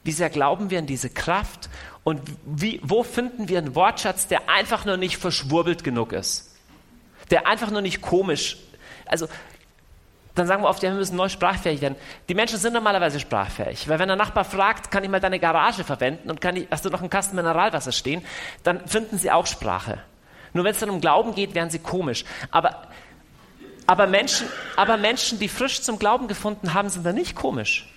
Wie 0.04 0.12
sehr 0.12 0.30
glauben 0.30 0.70
wir 0.70 0.78
an 0.78 0.86
diese 0.86 1.10
Kraft? 1.10 1.68
Und 2.04 2.20
wie, 2.44 2.80
wo 2.82 3.02
finden 3.02 3.48
wir 3.48 3.58
einen 3.58 3.74
Wortschatz, 3.74 4.28
der 4.28 4.48
einfach 4.48 4.84
nur 4.84 4.96
nicht 4.96 5.16
verschwurbelt 5.16 5.84
genug 5.84 6.12
ist? 6.12 6.54
Der 7.30 7.46
einfach 7.46 7.70
nur 7.70 7.80
nicht 7.80 8.02
komisch. 8.02 8.58
Also, 9.06 9.26
dann 10.37 10.47
sagen 10.47 10.62
wir 10.62 10.68
oft, 10.68 10.82
ja, 10.82 10.91
wir 10.91 10.97
müssen 10.97 11.16
neu 11.16 11.28
sprachfähig 11.28 11.80
werden. 11.80 11.97
Die 12.28 12.34
Menschen 12.34 12.59
sind 12.59 12.74
normalerweise 12.74 13.18
sprachfähig. 13.18 13.89
Weil 13.89 13.99
wenn 13.99 14.09
der 14.09 14.16
Nachbar 14.16 14.45
fragt, 14.45 14.91
kann 14.91 15.03
ich 15.03 15.11
mal 15.11 15.20
deine 15.20 15.41
Garage 15.41 15.82
verwenden 15.82 16.30
und 16.30 16.41
kann 16.41 16.57
ich, 16.57 16.68
hast 16.70 16.84
du 16.84 16.91
noch 16.91 17.01
einen 17.01 17.11
Kasten 17.11 17.37
Mineralwasser 17.37 17.93
stehen, 17.93 18.22
dann 18.62 18.87
finden 18.87 19.18
sie 19.18 19.30
auch 19.30 19.47
Sprache. 19.47 19.99
Nur 20.53 20.64
wenn 20.64 20.72
es 20.72 20.78
dann 20.78 20.91
um 20.91 21.01
Glauben 21.01 21.34
geht, 21.34 21.55
werden 21.55 21.70
sie 21.70 21.78
komisch. 21.78 22.24
Aber 22.51 22.87
aber 23.87 24.09
Menschen, 24.09 24.49
aber 24.74 24.97
Menschen, 24.97 25.39
die 25.39 25.49
frisch 25.49 25.80
zum 25.82 25.99
Glauben 25.99 26.26
gefunden 26.26 26.74
haben, 26.74 26.89
sind 26.89 27.07
da 27.07 27.12
nicht 27.12 27.37
komisch. 27.37 27.89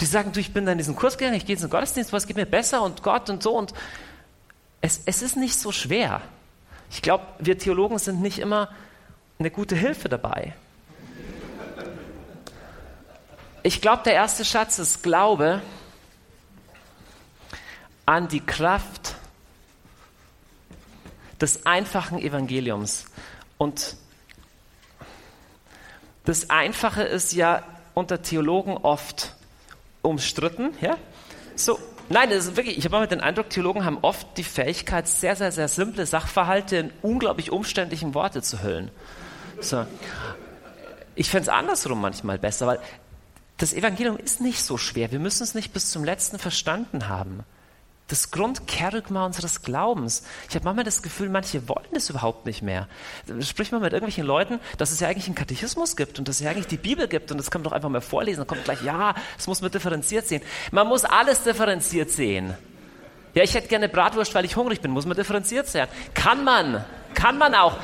Die 0.00 0.06
sagen, 0.06 0.32
du, 0.32 0.40
ich 0.40 0.54
bin 0.54 0.64
da 0.64 0.72
in 0.72 0.78
diesen 0.78 0.96
Kurs 0.96 1.18
gegangen, 1.18 1.36
ich 1.36 1.44
gehe 1.44 1.54
in 1.54 1.60
den 1.60 1.70
Gottesdienst, 1.70 2.12
was 2.12 2.26
geht 2.26 2.36
mir 2.36 2.46
besser 2.46 2.82
und 2.82 3.02
Gott 3.02 3.28
und 3.28 3.42
so. 3.42 3.52
Und 3.56 3.74
es, 4.80 5.02
es 5.04 5.20
ist 5.20 5.36
nicht 5.36 5.58
so 5.58 5.70
schwer. 5.70 6.22
Ich 6.90 7.02
glaube, 7.02 7.24
wir 7.38 7.58
Theologen 7.58 7.98
sind 7.98 8.22
nicht 8.22 8.38
immer 8.38 8.70
eine 9.38 9.50
gute 9.50 9.76
Hilfe 9.76 10.08
dabei. 10.08 10.54
Ich 13.64 13.80
glaube, 13.80 14.02
der 14.04 14.14
erste 14.14 14.44
Schatz 14.44 14.78
ist 14.78 15.02
Glaube 15.02 15.62
an 18.06 18.26
die 18.26 18.40
Kraft 18.40 19.14
des 21.40 21.64
einfachen 21.64 22.18
Evangeliums. 22.18 23.06
Und 23.58 23.96
das 26.24 26.50
Einfache 26.50 27.04
ist 27.04 27.32
ja 27.32 27.62
unter 27.94 28.22
Theologen 28.22 28.76
oft 28.76 29.34
umstritten. 30.02 30.74
Ja? 30.80 30.96
So, 31.54 31.78
nein, 32.08 32.30
das 32.30 32.46
ist 32.46 32.56
wirklich, 32.56 32.78
ich 32.78 32.84
habe 32.84 32.96
immer 32.96 33.06
den 33.06 33.20
Eindruck, 33.20 33.50
Theologen 33.50 33.84
haben 33.84 33.98
oft 34.02 34.26
die 34.38 34.44
Fähigkeit, 34.44 35.06
sehr, 35.06 35.36
sehr, 35.36 35.52
sehr 35.52 35.68
simple 35.68 36.04
Sachverhalte 36.06 36.76
in 36.76 36.92
unglaublich 37.02 37.52
umständlichen 37.52 38.14
Worte 38.14 38.42
zu 38.42 38.62
hüllen. 38.62 38.90
So. 39.60 39.86
Ich 41.14 41.30
fände 41.30 41.42
es 41.42 41.48
andersrum 41.48 42.00
manchmal 42.00 42.38
besser, 42.38 42.66
weil 42.66 42.80
das 43.62 43.72
Evangelium 43.72 44.16
ist 44.16 44.40
nicht 44.40 44.62
so 44.62 44.76
schwer. 44.76 45.12
Wir 45.12 45.20
müssen 45.20 45.42
es 45.42 45.54
nicht 45.54 45.72
bis 45.72 45.90
zum 45.90 46.04
letzten 46.04 46.38
verstanden 46.38 47.08
haben 47.08 47.44
das 48.12 48.30
Grundkerygma 48.30 49.24
unseres 49.24 49.62
Glaubens. 49.62 50.22
Ich 50.50 50.54
habe 50.54 50.66
manchmal 50.66 50.84
das 50.84 51.02
Gefühl, 51.02 51.30
manche 51.30 51.66
wollen 51.66 51.86
das 51.94 52.10
überhaupt 52.10 52.44
nicht 52.44 52.60
mehr. 52.60 52.86
Sprich 53.40 53.72
mal 53.72 53.80
mit 53.80 53.94
irgendwelchen 53.94 54.26
Leuten, 54.26 54.60
dass 54.76 54.92
es 54.92 55.00
ja 55.00 55.08
eigentlich 55.08 55.26
einen 55.26 55.34
Katechismus 55.34 55.96
gibt 55.96 56.18
und 56.18 56.28
dass 56.28 56.36
es 56.36 56.42
ja 56.42 56.50
eigentlich 56.50 56.66
die 56.66 56.76
Bibel 56.76 57.08
gibt 57.08 57.30
und 57.30 57.38
das 57.38 57.50
kann 57.50 57.62
man 57.62 57.70
doch 57.70 57.72
einfach 57.72 57.88
mal 57.88 58.02
vorlesen. 58.02 58.40
Dann 58.40 58.46
kommt 58.46 58.64
gleich, 58.64 58.82
ja, 58.82 59.14
das 59.36 59.46
muss 59.46 59.62
man 59.62 59.70
differenziert 59.70 60.28
sehen. 60.28 60.42
Man 60.72 60.88
muss 60.88 61.06
alles 61.06 61.42
differenziert 61.42 62.10
sehen. 62.10 62.54
Ja, 63.32 63.44
ich 63.44 63.54
hätte 63.54 63.68
gerne 63.68 63.88
Bratwurst, 63.88 64.34
weil 64.34 64.44
ich 64.44 64.56
hungrig 64.56 64.82
bin. 64.82 64.90
Muss 64.90 65.06
man 65.06 65.16
differenziert 65.16 65.66
sehen. 65.68 65.88
Kann 66.12 66.44
man. 66.44 66.84
Kann 67.14 67.38
man 67.38 67.54
auch. 67.54 67.78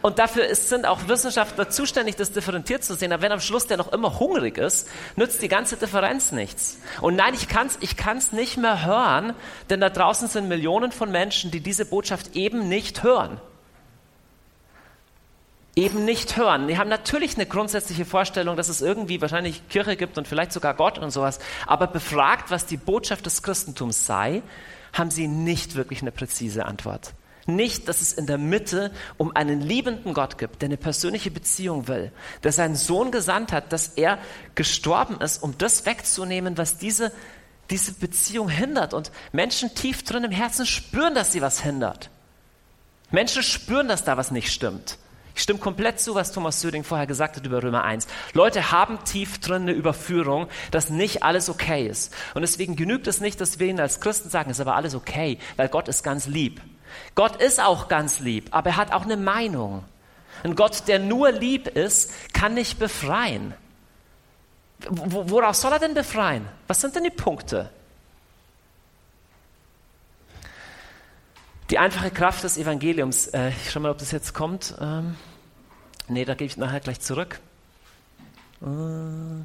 Und 0.00 0.20
dafür 0.20 0.46
ist, 0.46 0.68
sind 0.68 0.86
auch 0.86 1.08
Wissenschaftler 1.08 1.70
zuständig, 1.70 2.14
das 2.14 2.30
differenziert 2.30 2.84
zu 2.84 2.94
sehen. 2.94 3.12
Aber 3.12 3.22
wenn 3.22 3.32
am 3.32 3.40
Schluss 3.40 3.66
der 3.66 3.76
noch 3.76 3.92
immer 3.92 4.20
hungrig 4.20 4.56
ist, 4.56 4.88
nützt 5.16 5.42
die 5.42 5.48
ganze 5.48 5.76
Differenz 5.76 6.30
nichts. 6.30 6.78
Und 7.00 7.16
nein, 7.16 7.34
ich 7.34 7.48
kann 7.48 7.66
es 7.66 7.78
ich 7.80 7.96
kann's 7.96 8.32
nicht 8.32 8.56
mehr 8.58 8.86
hören, 8.86 9.34
denn 9.70 9.80
da 9.80 9.90
draußen 9.90 10.28
sind 10.28 10.48
Millionen 10.48 10.92
von 10.92 11.10
Menschen, 11.10 11.50
die 11.50 11.60
diese 11.60 11.84
Botschaft 11.84 12.36
eben 12.36 12.68
nicht 12.68 13.02
hören. 13.02 13.40
Eben 15.74 16.04
nicht 16.04 16.36
hören. 16.36 16.68
Die 16.68 16.78
haben 16.78 16.88
natürlich 16.88 17.34
eine 17.34 17.46
grundsätzliche 17.46 18.04
Vorstellung, 18.04 18.56
dass 18.56 18.68
es 18.68 18.80
irgendwie 18.80 19.20
wahrscheinlich 19.20 19.68
Kirche 19.68 19.96
gibt 19.96 20.16
und 20.16 20.28
vielleicht 20.28 20.52
sogar 20.52 20.74
Gott 20.74 20.98
und 20.98 21.10
sowas. 21.10 21.40
Aber 21.66 21.88
befragt, 21.88 22.52
was 22.52 22.66
die 22.66 22.76
Botschaft 22.76 23.26
des 23.26 23.42
Christentums 23.42 24.06
sei, 24.06 24.42
haben 24.92 25.10
sie 25.10 25.26
nicht 25.26 25.74
wirklich 25.74 26.02
eine 26.02 26.12
präzise 26.12 26.66
Antwort 26.66 27.14
nicht, 27.48 27.88
dass 27.88 28.02
es 28.02 28.12
in 28.12 28.26
der 28.26 28.38
Mitte 28.38 28.92
um 29.16 29.34
einen 29.34 29.60
liebenden 29.60 30.14
Gott 30.14 30.38
gibt, 30.38 30.62
der 30.62 30.68
eine 30.68 30.76
persönliche 30.76 31.30
Beziehung 31.30 31.88
will, 31.88 32.12
der 32.44 32.52
seinen 32.52 32.76
Sohn 32.76 33.10
gesandt 33.10 33.52
hat, 33.52 33.72
dass 33.72 33.88
er 33.88 34.18
gestorben 34.54 35.20
ist, 35.20 35.42
um 35.42 35.56
das 35.58 35.86
wegzunehmen, 35.86 36.58
was 36.58 36.78
diese, 36.78 37.10
diese 37.70 37.92
Beziehung 37.92 38.48
hindert. 38.48 38.94
Und 38.94 39.10
Menschen 39.32 39.74
tief 39.74 40.04
drin 40.04 40.24
im 40.24 40.30
Herzen 40.30 40.66
spüren, 40.66 41.14
dass 41.14 41.32
sie 41.32 41.42
was 41.42 41.60
hindert. 41.60 42.10
Menschen 43.10 43.42
spüren, 43.42 43.88
dass 43.88 44.04
da 44.04 44.16
was 44.16 44.30
nicht 44.30 44.52
stimmt. 44.52 44.98
Ich 45.38 45.44
stimme 45.44 45.60
komplett 45.60 46.00
zu, 46.00 46.16
was 46.16 46.32
Thomas 46.32 46.60
Söding 46.60 46.82
vorher 46.82 47.06
gesagt 47.06 47.36
hat 47.36 47.46
über 47.46 47.62
Römer 47.62 47.84
1. 47.84 48.08
Leute 48.34 48.72
haben 48.72 48.98
tief 49.04 49.38
drin 49.38 49.62
eine 49.62 49.72
Überführung, 49.72 50.48
dass 50.72 50.90
nicht 50.90 51.22
alles 51.22 51.48
okay 51.48 51.86
ist. 51.86 52.12
Und 52.34 52.42
deswegen 52.42 52.74
genügt 52.74 53.06
es 53.06 53.20
nicht, 53.20 53.40
dass 53.40 53.60
wir 53.60 53.68
ihnen 53.68 53.78
als 53.78 54.00
Christen 54.00 54.30
sagen, 54.30 54.50
es 54.50 54.56
ist 54.56 54.60
aber 54.60 54.74
alles 54.74 54.96
okay, 54.96 55.38
weil 55.56 55.68
Gott 55.68 55.86
ist 55.86 56.02
ganz 56.02 56.26
lieb. 56.26 56.60
Gott 57.14 57.36
ist 57.36 57.60
auch 57.60 57.88
ganz 57.88 58.20
lieb, 58.20 58.48
aber 58.52 58.70
er 58.70 58.76
hat 58.76 58.92
auch 58.92 59.04
eine 59.04 59.16
Meinung. 59.16 59.84
Ein 60.42 60.54
Gott, 60.54 60.86
der 60.86 60.98
nur 60.98 61.32
lieb 61.32 61.66
ist, 61.66 62.12
kann 62.32 62.54
nicht 62.54 62.78
befreien. 62.78 63.54
Woraus 64.88 65.60
soll 65.60 65.72
er 65.72 65.80
denn 65.80 65.94
befreien? 65.94 66.46
Was 66.68 66.80
sind 66.80 66.94
denn 66.94 67.02
die 67.04 67.10
Punkte? 67.10 67.70
Die 71.70 71.78
einfache 71.78 72.10
Kraft 72.10 72.44
des 72.44 72.56
Evangeliums. 72.56 73.26
Äh, 73.28 73.50
ich 73.50 73.70
schau 73.70 73.80
mal, 73.80 73.90
ob 73.90 73.98
das 73.98 74.12
jetzt 74.12 74.32
kommt. 74.32 74.74
Ähm, 74.80 75.16
nee, 76.06 76.24
da 76.24 76.34
gebe 76.34 76.46
ich 76.46 76.56
nachher 76.56 76.80
gleich 76.80 77.00
zurück. 77.00 77.40
Äh. 78.62 79.44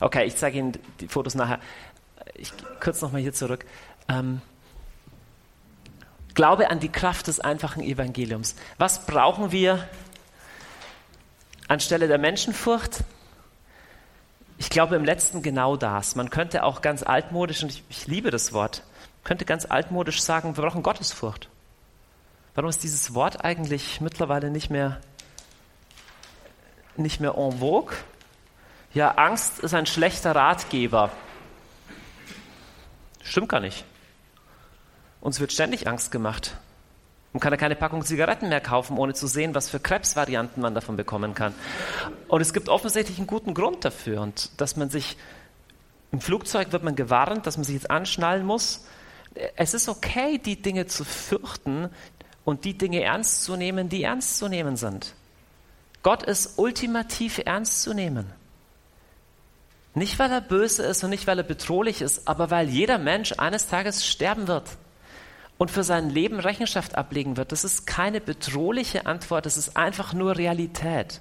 Okay, 0.00 0.24
ich 0.24 0.36
zeige 0.36 0.58
Ihnen 0.58 0.72
die 1.00 1.08
Fotos 1.08 1.34
nachher. 1.34 1.60
Ich 2.34 2.52
kurz 2.80 3.00
nochmal 3.00 3.22
hier 3.22 3.32
zurück. 3.32 3.64
Ähm, 4.08 4.42
Glaube 6.36 6.68
an 6.68 6.80
die 6.80 6.90
Kraft 6.90 7.28
des 7.28 7.40
einfachen 7.40 7.82
Evangeliums. 7.82 8.56
Was 8.76 9.06
brauchen 9.06 9.52
wir 9.52 9.88
anstelle 11.66 12.08
der 12.08 12.18
Menschenfurcht? 12.18 12.98
Ich 14.58 14.68
glaube 14.68 14.96
im 14.96 15.04
letzten 15.04 15.40
genau 15.40 15.78
das. 15.78 16.14
Man 16.14 16.28
könnte 16.28 16.62
auch 16.62 16.82
ganz 16.82 17.02
altmodisch, 17.02 17.62
und 17.62 17.70
ich, 17.70 17.82
ich 17.88 18.06
liebe 18.06 18.30
das 18.30 18.52
Wort, 18.52 18.82
könnte 19.24 19.46
ganz 19.46 19.64
altmodisch 19.64 20.20
sagen, 20.20 20.54
wir 20.58 20.62
brauchen 20.62 20.82
Gottesfurcht. 20.82 21.48
Warum 22.54 22.68
ist 22.68 22.82
dieses 22.82 23.14
Wort 23.14 23.42
eigentlich 23.42 24.02
mittlerweile 24.02 24.50
nicht 24.50 24.68
mehr, 24.68 25.00
nicht 26.96 27.18
mehr 27.18 27.34
en 27.34 27.60
vogue? 27.60 27.96
Ja, 28.92 29.12
Angst 29.12 29.60
ist 29.60 29.72
ein 29.72 29.86
schlechter 29.86 30.36
Ratgeber. 30.36 31.10
Stimmt 33.22 33.48
gar 33.48 33.60
nicht. 33.60 33.86
Uns 35.20 35.40
wird 35.40 35.52
ständig 35.52 35.88
Angst 35.88 36.10
gemacht. 36.10 36.56
Man 37.36 37.40
kann 37.42 37.52
ja 37.52 37.58
keine 37.58 37.76
Packung 37.76 38.02
Zigaretten 38.02 38.48
mehr 38.48 38.62
kaufen, 38.62 38.96
ohne 38.96 39.12
zu 39.12 39.26
sehen, 39.26 39.54
was 39.54 39.68
für 39.68 39.78
Krebsvarianten 39.78 40.62
man 40.62 40.74
davon 40.74 40.96
bekommen 40.96 41.34
kann. 41.34 41.54
Und 42.28 42.40
es 42.40 42.54
gibt 42.54 42.70
offensichtlich 42.70 43.18
einen 43.18 43.26
guten 43.26 43.52
Grund 43.52 43.84
dafür. 43.84 44.22
Und 44.22 44.58
dass 44.58 44.76
man 44.76 44.88
sich 44.88 45.18
im 46.12 46.22
Flugzeug 46.22 46.72
wird 46.72 46.82
man 46.82 46.96
gewarnt, 46.96 47.46
dass 47.46 47.58
man 47.58 47.64
sich 47.64 47.74
jetzt 47.74 47.90
anschnallen 47.90 48.46
muss. 48.46 48.86
Es 49.56 49.74
ist 49.74 49.90
okay, 49.90 50.38
die 50.38 50.62
Dinge 50.62 50.86
zu 50.86 51.04
fürchten 51.04 51.90
und 52.46 52.64
die 52.64 52.78
Dinge 52.78 53.02
ernst 53.02 53.42
zu 53.42 53.56
nehmen, 53.56 53.90
die 53.90 54.04
ernst 54.04 54.38
zu 54.38 54.48
nehmen 54.48 54.76
sind. 54.76 55.12
Gott 56.02 56.22
ist 56.22 56.58
ultimativ 56.58 57.42
ernst 57.44 57.82
zu 57.82 57.92
nehmen. 57.92 58.32
Nicht, 59.92 60.18
weil 60.18 60.30
er 60.30 60.40
böse 60.40 60.84
ist 60.84 61.04
und 61.04 61.10
nicht, 61.10 61.26
weil 61.26 61.38
er 61.38 61.44
bedrohlich 61.44 62.00
ist, 62.00 62.28
aber 62.28 62.50
weil 62.50 62.70
jeder 62.70 62.96
Mensch 62.96 63.34
eines 63.36 63.68
Tages 63.68 64.06
sterben 64.06 64.48
wird 64.48 64.64
und 65.58 65.70
für 65.70 65.84
sein 65.84 66.10
Leben 66.10 66.40
Rechenschaft 66.40 66.96
ablegen 66.96 67.36
wird. 67.36 67.52
Das 67.52 67.64
ist 67.64 67.86
keine 67.86 68.20
bedrohliche 68.20 69.06
Antwort, 69.06 69.46
das 69.46 69.56
ist 69.56 69.76
einfach 69.76 70.12
nur 70.12 70.36
Realität. 70.36 71.20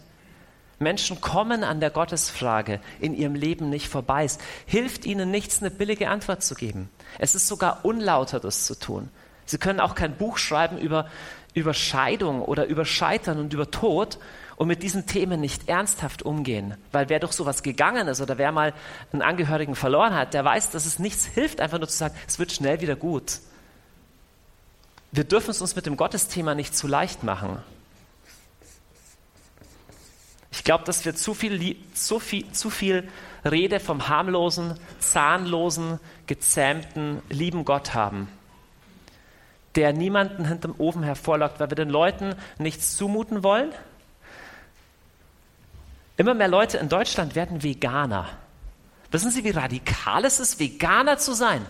Menschen 0.77 1.21
kommen 1.21 1.63
an 1.63 1.79
der 1.79 1.89
Gottesfrage 1.89 2.81
in 2.99 3.13
ihrem 3.13 3.35
Leben 3.35 3.69
nicht 3.69 3.87
vorbei. 3.87 4.25
Es 4.25 4.39
hilft 4.65 5.05
ihnen 5.05 5.31
nichts, 5.31 5.61
eine 5.61 5.71
billige 5.71 6.09
Antwort 6.09 6.43
zu 6.43 6.53
geben. 6.53 6.89
Es 7.17 7.33
ist 7.33 7.47
sogar 7.47 7.85
unlauter, 7.85 8.41
das 8.41 8.65
zu 8.65 8.77
tun. 8.77 9.09
Sie 9.45 9.57
können 9.57 9.79
auch 9.79 9.95
kein 9.95 10.17
Buch 10.17 10.37
schreiben 10.37 10.77
über, 10.77 11.07
über 11.53 11.73
Scheidung 11.73 12.41
oder 12.41 12.65
über 12.65 12.83
Scheitern 12.83 13.39
und 13.39 13.53
über 13.53 13.71
Tod 13.71 14.17
und 14.57 14.67
mit 14.67 14.83
diesen 14.83 15.05
Themen 15.05 15.39
nicht 15.39 15.69
ernsthaft 15.69 16.23
umgehen. 16.23 16.75
Weil 16.91 17.07
wer 17.07 17.19
durch 17.19 17.33
sowas 17.33 17.63
gegangen 17.63 18.09
ist 18.09 18.19
oder 18.19 18.37
wer 18.37 18.51
mal 18.51 18.73
einen 19.13 19.21
Angehörigen 19.21 19.75
verloren 19.75 20.13
hat, 20.13 20.33
der 20.33 20.43
weiß, 20.43 20.71
dass 20.71 20.85
es 20.85 20.99
nichts 20.99 21.25
hilft, 21.25 21.61
einfach 21.61 21.77
nur 21.77 21.87
zu 21.87 21.97
sagen, 21.97 22.15
es 22.27 22.37
wird 22.37 22.51
schnell 22.51 22.81
wieder 22.81 22.97
gut 22.97 23.39
wir 25.15 25.23
dürfen 25.23 25.51
es 25.51 25.61
uns 25.61 25.75
mit 25.75 25.85
dem 25.85 25.95
Gottesthema 25.95 26.55
nicht 26.55 26.75
zu 26.75 26.87
leicht 26.87 27.23
machen. 27.23 27.59
Ich 30.51 30.63
glaube, 30.63 30.83
dass 30.83 31.05
wir 31.05 31.15
zu 31.15 31.33
viel, 31.33 31.77
zu, 31.93 32.19
viel, 32.19 32.51
zu 32.51 32.69
viel 32.69 33.07
Rede 33.43 33.79
vom 33.79 34.07
harmlosen, 34.07 34.77
zahnlosen, 34.99 35.99
gezähmten, 36.27 37.21
lieben 37.29 37.65
Gott 37.65 37.93
haben, 37.93 38.27
der 39.75 39.93
niemanden 39.93 40.45
hinterm 40.45 40.75
Ofen 40.77 41.03
hervorlockt, 41.03 41.59
weil 41.59 41.69
wir 41.69 41.75
den 41.75 41.89
Leuten 41.89 42.35
nichts 42.57 42.97
zumuten 42.97 43.43
wollen. 43.43 43.71
Immer 46.17 46.33
mehr 46.33 46.47
Leute 46.47 46.77
in 46.77 46.89
Deutschland 46.89 47.35
werden 47.35 47.63
Veganer. 47.63 48.29
Wissen 49.11 49.31
Sie, 49.31 49.43
wie 49.43 49.51
radikal 49.51 50.25
es 50.25 50.39
ist, 50.39 50.59
Veganer 50.59 51.17
zu 51.17 51.33
sein? 51.33 51.65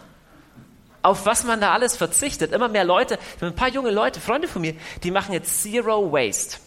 Auf 1.05 1.27
was 1.27 1.43
man 1.43 1.61
da 1.61 1.71
alles 1.71 1.95
verzichtet. 1.95 2.51
Immer 2.51 2.67
mehr 2.67 2.83
Leute, 2.83 3.19
ein 3.39 3.53
paar 3.53 3.69
junge 3.69 3.91
Leute, 3.91 4.19
Freunde 4.19 4.47
von 4.47 4.63
mir, 4.63 4.73
die 5.03 5.11
machen 5.11 5.33
jetzt 5.33 5.61
Zero 5.61 6.11
Waste. 6.11 6.57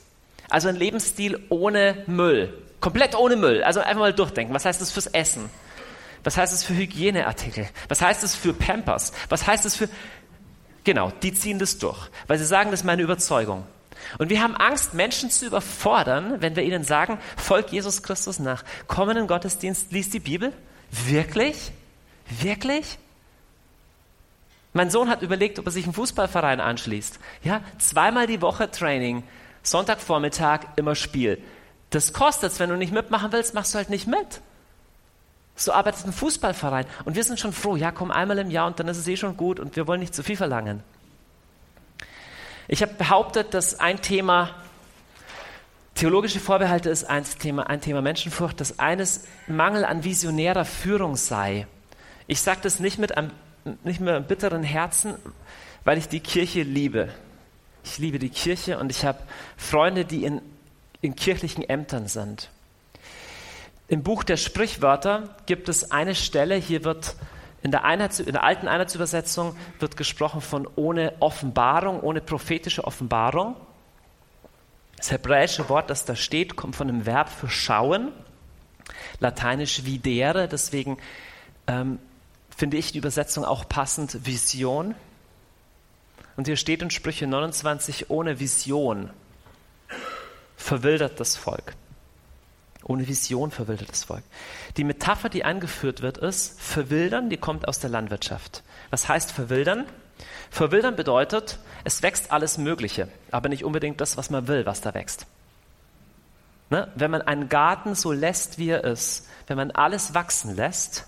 Also 0.48 0.68
ein 0.68 0.76
Lebensstil 0.76 1.44
ohne 1.48 2.04
Müll. 2.06 2.56
Komplett 2.78 3.16
ohne 3.16 3.34
Müll. 3.34 3.64
Also 3.64 3.80
einfach 3.80 3.98
mal 3.98 4.12
durchdenken. 4.12 4.54
Was 4.54 4.64
heißt 4.64 4.80
das 4.80 4.92
fürs 4.92 5.08
Essen? 5.08 5.50
Was 6.22 6.36
heißt 6.36 6.52
das 6.52 6.62
für 6.62 6.76
Hygieneartikel? 6.76 7.68
Was 7.88 8.00
heißt 8.00 8.22
das 8.22 8.36
für 8.36 8.52
Pampers? 8.54 9.12
Was 9.28 9.44
heißt 9.44 9.64
das 9.64 9.74
für... 9.74 9.88
Genau, 10.84 11.10
die 11.20 11.34
ziehen 11.34 11.58
das 11.58 11.78
durch. 11.78 11.98
Weil 12.28 12.38
sie 12.38 12.46
sagen, 12.46 12.70
das 12.70 12.82
ist 12.82 12.86
meine 12.86 13.02
Überzeugung. 13.02 13.66
Und 14.18 14.30
wir 14.30 14.40
haben 14.40 14.54
Angst, 14.54 14.94
Menschen 14.94 15.32
zu 15.32 15.46
überfordern, 15.46 16.36
wenn 16.38 16.54
wir 16.54 16.62
ihnen 16.62 16.84
sagen, 16.84 17.18
folg 17.36 17.72
Jesus 17.72 18.04
Christus 18.04 18.38
nach. 18.38 18.62
Komm 18.86 19.10
in 19.10 19.16
den 19.16 19.26
Gottesdienst, 19.26 19.90
lies 19.90 20.10
die 20.10 20.20
Bibel. 20.20 20.52
Wirklich? 20.92 21.72
Wirklich? 22.40 22.98
Mein 24.78 24.90
Sohn 24.90 25.10
hat 25.10 25.22
überlegt, 25.22 25.58
ob 25.58 25.66
er 25.66 25.72
sich 25.72 25.86
einen 25.86 25.92
Fußballverein 25.92 26.60
anschließt. 26.60 27.18
Ja, 27.42 27.62
zweimal 27.78 28.28
die 28.28 28.40
Woche 28.40 28.70
Training, 28.70 29.24
Sonntagvormittag 29.64 30.60
immer 30.76 30.94
Spiel. 30.94 31.42
Das 31.90 32.12
kostet 32.12 32.56
wenn 32.60 32.70
du 32.70 32.76
nicht 32.76 32.92
mitmachen 32.92 33.32
willst, 33.32 33.54
machst 33.54 33.74
du 33.74 33.78
halt 33.78 33.90
nicht 33.90 34.06
mit. 34.06 34.40
So 35.56 35.72
arbeitet 35.72 36.06
ein 36.06 36.12
Fußballverein. 36.12 36.86
Und 37.04 37.16
wir 37.16 37.24
sind 37.24 37.40
schon 37.40 37.52
froh, 37.52 37.74
ja, 37.74 37.90
komm 37.90 38.12
einmal 38.12 38.38
im 38.38 38.52
Jahr 38.52 38.68
und 38.68 38.78
dann 38.78 38.86
ist 38.86 38.98
es 38.98 39.08
eh 39.08 39.16
schon 39.16 39.36
gut 39.36 39.58
und 39.58 39.74
wir 39.74 39.88
wollen 39.88 39.98
nicht 39.98 40.14
zu 40.14 40.22
viel 40.22 40.36
verlangen. 40.36 40.84
Ich 42.68 42.80
habe 42.80 42.94
behauptet, 42.94 43.54
dass 43.54 43.80
ein 43.80 44.00
Thema, 44.00 44.50
theologische 45.96 46.38
Vorbehalte 46.38 46.88
ist 46.88 47.02
ein 47.02 47.24
Thema, 47.24 47.66
ein 47.68 47.80
Thema 47.80 48.00
Menschenfurcht, 48.00 48.60
dass 48.60 48.78
eines 48.78 49.24
Mangel 49.48 49.84
an 49.84 50.04
visionärer 50.04 50.64
Führung 50.64 51.16
sei. 51.16 51.66
Ich 52.28 52.42
sage 52.42 52.60
das 52.62 52.78
nicht 52.78 53.00
mit 53.00 53.18
einem, 53.18 53.32
nicht 53.84 54.00
mit 54.00 54.08
einem 54.08 54.24
bitteren 54.24 54.62
Herzen, 54.62 55.14
weil 55.84 55.98
ich 55.98 56.08
die 56.08 56.20
Kirche 56.20 56.62
liebe. 56.62 57.08
Ich 57.84 57.98
liebe 57.98 58.18
die 58.18 58.30
Kirche 58.30 58.78
und 58.78 58.90
ich 58.90 59.04
habe 59.04 59.18
Freunde, 59.56 60.04
die 60.04 60.24
in, 60.24 60.42
in 61.00 61.16
kirchlichen 61.16 61.68
Ämtern 61.68 62.08
sind. 62.08 62.50
Im 63.88 64.02
Buch 64.02 64.22
der 64.22 64.36
Sprichwörter 64.36 65.36
gibt 65.46 65.68
es 65.68 65.90
eine 65.90 66.14
Stelle, 66.14 66.56
hier 66.56 66.84
wird 66.84 67.16
in 67.62 67.70
der, 67.70 67.84
Einheits-, 67.84 68.20
in 68.20 68.32
der 68.32 68.44
alten 68.44 68.68
Einheitsübersetzung 68.68 69.56
wird 69.78 69.96
gesprochen 69.96 70.40
von 70.40 70.68
ohne 70.76 71.14
Offenbarung, 71.20 72.00
ohne 72.00 72.20
prophetische 72.20 72.84
Offenbarung. 72.84 73.56
Das 74.96 75.10
hebräische 75.10 75.68
Wort, 75.68 75.90
das 75.90 76.04
da 76.04 76.14
steht, 76.14 76.56
kommt 76.56 76.76
von 76.76 76.88
dem 76.88 77.06
Verb 77.06 77.28
für 77.28 77.48
schauen, 77.48 78.12
lateinisch 79.20 79.84
videre, 79.84 80.48
deswegen 80.48 80.98
ähm, 81.66 81.98
finde 82.58 82.76
ich 82.76 82.90
die 82.90 82.98
Übersetzung 82.98 83.44
auch 83.44 83.68
passend, 83.68 84.26
Vision. 84.26 84.96
Und 86.36 86.48
hier 86.48 86.56
steht 86.56 86.82
in 86.82 86.90
Sprüche 86.90 87.28
29, 87.28 88.10
ohne 88.10 88.40
Vision 88.40 89.10
verwildert 90.56 91.20
das 91.20 91.36
Volk. 91.36 91.74
Ohne 92.82 93.06
Vision 93.06 93.52
verwildert 93.52 93.90
das 93.90 94.04
Volk. 94.04 94.24
Die 94.76 94.82
Metapher, 94.82 95.28
die 95.28 95.44
eingeführt 95.44 96.02
wird, 96.02 96.18
ist 96.18 96.60
verwildern, 96.60 97.30
die 97.30 97.36
kommt 97.36 97.68
aus 97.68 97.78
der 97.78 97.90
Landwirtschaft. 97.90 98.64
Was 98.90 99.08
heißt 99.08 99.30
verwildern? 99.30 99.86
Verwildern 100.50 100.96
bedeutet, 100.96 101.60
es 101.84 102.02
wächst 102.02 102.32
alles 102.32 102.58
Mögliche, 102.58 103.08
aber 103.30 103.48
nicht 103.48 103.64
unbedingt 103.64 104.00
das, 104.00 104.16
was 104.16 104.30
man 104.30 104.48
will, 104.48 104.66
was 104.66 104.80
da 104.80 104.94
wächst. 104.94 105.26
Ne? 106.70 106.90
Wenn 106.96 107.12
man 107.12 107.22
einen 107.22 107.48
Garten 107.48 107.94
so 107.94 108.10
lässt, 108.10 108.58
wie 108.58 108.70
er 108.70 108.82
ist, 108.82 109.28
wenn 109.46 109.56
man 109.56 109.70
alles 109.70 110.12
wachsen 110.14 110.56
lässt, 110.56 111.07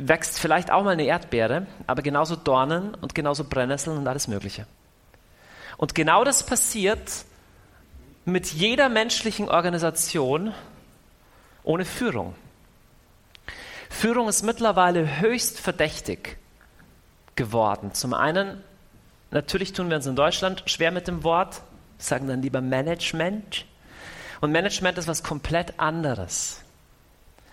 wächst 0.00 0.38
vielleicht 0.38 0.70
auch 0.70 0.82
mal 0.82 0.90
eine 0.90 1.04
Erdbeere, 1.04 1.66
aber 1.86 2.02
genauso 2.02 2.34
Dornen 2.34 2.94
und 2.94 3.14
genauso 3.14 3.44
Brennnesseln 3.44 3.98
und 3.98 4.08
alles 4.08 4.28
Mögliche. 4.28 4.66
Und 5.76 5.94
genau 5.94 6.24
das 6.24 6.44
passiert 6.44 7.24
mit 8.24 8.46
jeder 8.52 8.88
menschlichen 8.88 9.48
Organisation 9.48 10.52
ohne 11.62 11.84
Führung. 11.84 12.34
Führung 13.88 14.28
ist 14.28 14.42
mittlerweile 14.42 15.20
höchst 15.20 15.60
verdächtig 15.60 16.38
geworden. 17.36 17.92
Zum 17.92 18.14
einen, 18.14 18.62
natürlich 19.30 19.72
tun 19.72 19.90
wir 19.90 19.96
uns 19.96 20.06
in 20.06 20.16
Deutschland 20.16 20.62
schwer 20.66 20.90
mit 20.90 21.08
dem 21.08 21.24
Wort, 21.24 21.62
sagen 21.98 22.28
dann 22.28 22.40
lieber 22.42 22.60
Management. 22.60 23.66
Und 24.40 24.52
Management 24.52 24.96
ist 24.96 25.08
was 25.08 25.22
komplett 25.22 25.78
anderes. 25.78 26.62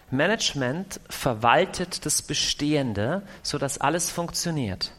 Management 0.09 0.99
verwaltet 1.09 2.05
das 2.05 2.21
Bestehende, 2.21 3.23
sodass 3.43 3.79
alles 3.79 4.09
funktioniert. 4.09 4.91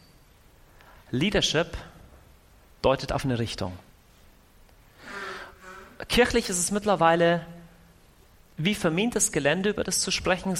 Leadership 1.11 1.77
deutet 2.83 3.13
auf 3.13 3.25
eine 3.25 3.39
Richtung 3.39 3.73
kirchlich 6.09 6.49
ist 6.49 6.59
es 6.59 6.71
mittlerweile 6.71 7.45
wie 8.57 8.75
vermintes 8.75 9.31
Gelände, 9.31 9.71
über 9.71 9.85
das 9.85 10.01
zu 10.01 10.11
sprechen, 10.11 10.59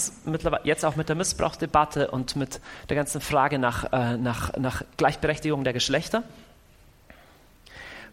jetzt 0.63 0.85
auch 0.85 0.95
mit 0.95 1.09
der 1.09 1.17
Missbrauchsdebatte 1.17 2.11
und 2.13 2.37
mit 2.37 2.61
der 2.89 2.97
ganzen 2.97 3.21
Frage 3.21 3.59
nach, 3.59 3.93
äh, 3.93 4.17
nach, 4.17 4.57
nach 4.57 4.85
Gleichberechtigung 4.97 5.65
der 5.65 5.73
Geschlechter. 5.73 6.23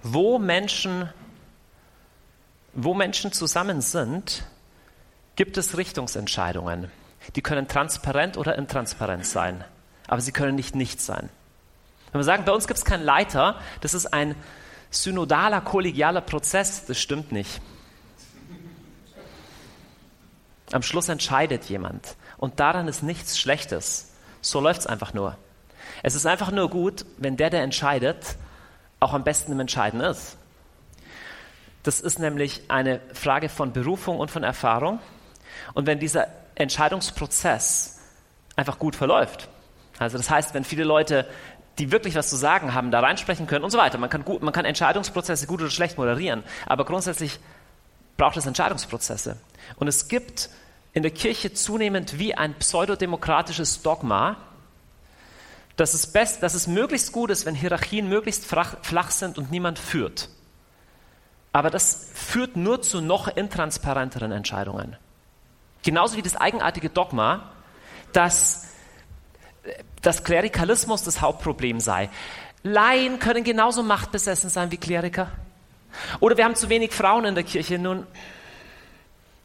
Wo 0.02 0.40
Menschen, 0.40 1.10
wo 2.74 2.96
Menschen 2.96 3.32
zusammen 3.32 3.82
sind, 3.82 4.48
gibt 5.36 5.58
es 5.58 5.78
Richtungsentscheidungen. 5.78 6.92
Die 7.36 7.42
können 7.42 7.68
transparent 7.68 8.38
oder 8.38 8.58
intransparent 8.58 9.26
sein, 9.26 9.64
aber 10.08 10.22
sie 10.22 10.32
können 10.32 10.56
nicht 10.56 10.76
nichts 10.76 11.06
sein. 11.06 11.30
Wenn 12.12 12.20
wir 12.20 12.24
sagen, 12.24 12.46
bei 12.46 12.52
uns 12.52 12.68
gibt 12.68 12.78
es 12.78 12.86
keinen 12.86 13.04
Leiter, 13.04 13.60
das 13.82 13.94
ist 13.94 14.14
ein 14.14 14.36
synodaler, 14.92 15.62
kollegialer 15.62 16.22
Prozess, 16.22 16.86
das 16.86 17.00
stimmt 17.00 17.32
nicht. 17.32 17.62
Am 20.72 20.82
Schluss 20.82 21.10
entscheidet 21.10 21.66
jemand 21.66 22.16
und 22.38 22.60
daran 22.60 22.88
ist 22.88 23.04
nichts 23.04 23.38
Schlechtes. 23.38 24.12
So 24.42 24.62
läuft 24.62 24.82
es 24.82 24.88
einfach 24.88 25.14
nur. 25.14 25.38
Es 26.04 26.16
ist 26.16 26.26
einfach 26.26 26.52
nur 26.52 26.70
gut, 26.70 27.06
wenn 27.18 27.38
der, 27.38 27.50
der 27.50 27.64
entscheidet, 27.64 28.36
auch 29.00 29.14
am 29.14 29.24
besten 29.24 29.52
im 29.52 29.60
Entscheiden 29.60 30.02
ist. 30.02 30.38
Das 31.84 32.00
ist 32.00 32.18
nämlich 32.18 32.64
eine 32.68 33.00
Frage 33.14 33.50
von 33.50 33.74
Berufung 33.74 34.20
und 34.20 34.32
von 34.32 34.44
Erfahrung. 34.44 35.00
Und 35.76 35.86
wenn 35.86 36.00
dieser 36.00 36.28
Entscheidungsprozess 36.56 38.00
einfach 38.56 38.80
gut 38.80 38.96
verläuft, 38.96 39.48
also 40.00 40.18
das 40.18 40.30
heißt, 40.30 40.56
wenn 40.56 40.64
viele 40.64 40.84
Leute 40.84 41.28
die 41.78 41.92
wirklich 41.92 42.16
was 42.16 42.30
zu 42.30 42.36
sagen 42.36 42.74
haben, 42.74 42.92
da 42.92 43.02
reinsprechen 43.02 43.48
können 43.48 43.64
und 43.64 43.72
so 43.72 43.78
weiter. 43.78 43.98
Man 43.98 44.10
kann, 44.10 44.24
gut, 44.24 44.42
man 44.42 44.54
kann 44.54 44.66
Entscheidungsprozesse 44.66 45.48
gut 45.48 45.62
oder 45.62 45.70
schlecht 45.70 45.98
moderieren, 45.98 46.44
aber 46.66 46.86
grundsätzlich 46.86 47.40
braucht 48.18 48.38
es 48.38 48.46
Entscheidungsprozesse. 48.46 49.38
Und 49.76 49.88
es 49.88 50.08
gibt 50.08 50.50
in 50.94 51.04
der 51.04 51.12
Kirche 51.12 51.54
zunehmend 51.54 52.18
wie 52.18 52.36
ein 52.36 52.54
pseudodemokratisches 52.54 53.82
Dogma, 53.82 54.38
dass 55.76 55.94
es, 55.94 56.08
best, 56.08 56.42
dass 56.42 56.54
es 56.54 56.68
möglichst 56.68 57.12
gut 57.12 57.30
ist, 57.30 57.46
wenn 57.46 57.56
Hierarchien 57.56 58.08
möglichst 58.08 58.46
flach, 58.46 58.78
flach 58.82 59.12
sind 59.12 59.38
und 59.38 59.52
niemand 59.52 59.78
führt. 59.78 60.30
Aber 61.52 61.70
das 61.70 62.10
führt 62.14 62.56
nur 62.56 62.82
zu 62.82 63.02
noch 63.02 63.28
intransparenteren 63.28 64.32
Entscheidungen. 64.32 64.96
Genauso 65.86 66.18
wie 66.18 66.22
das 66.22 66.36
eigenartige 66.36 66.90
Dogma, 66.90 67.52
dass 68.12 68.66
dass 70.02 70.24
Klerikalismus 70.24 71.04
das 71.04 71.22
Hauptproblem 71.22 71.80
sei. 71.80 72.10
Laien 72.64 73.20
können 73.20 73.44
genauso 73.44 73.84
machtbesessen 73.84 74.50
sein 74.50 74.72
wie 74.72 74.78
Kleriker. 74.78 75.32
Oder 76.20 76.38
wir 76.38 76.46
haben 76.46 76.56
zu 76.56 76.70
wenig 76.70 76.92
Frauen 76.92 77.26
in 77.26 77.36
der 77.36 77.44
Kirche. 77.44 77.80
Nun, 77.80 78.06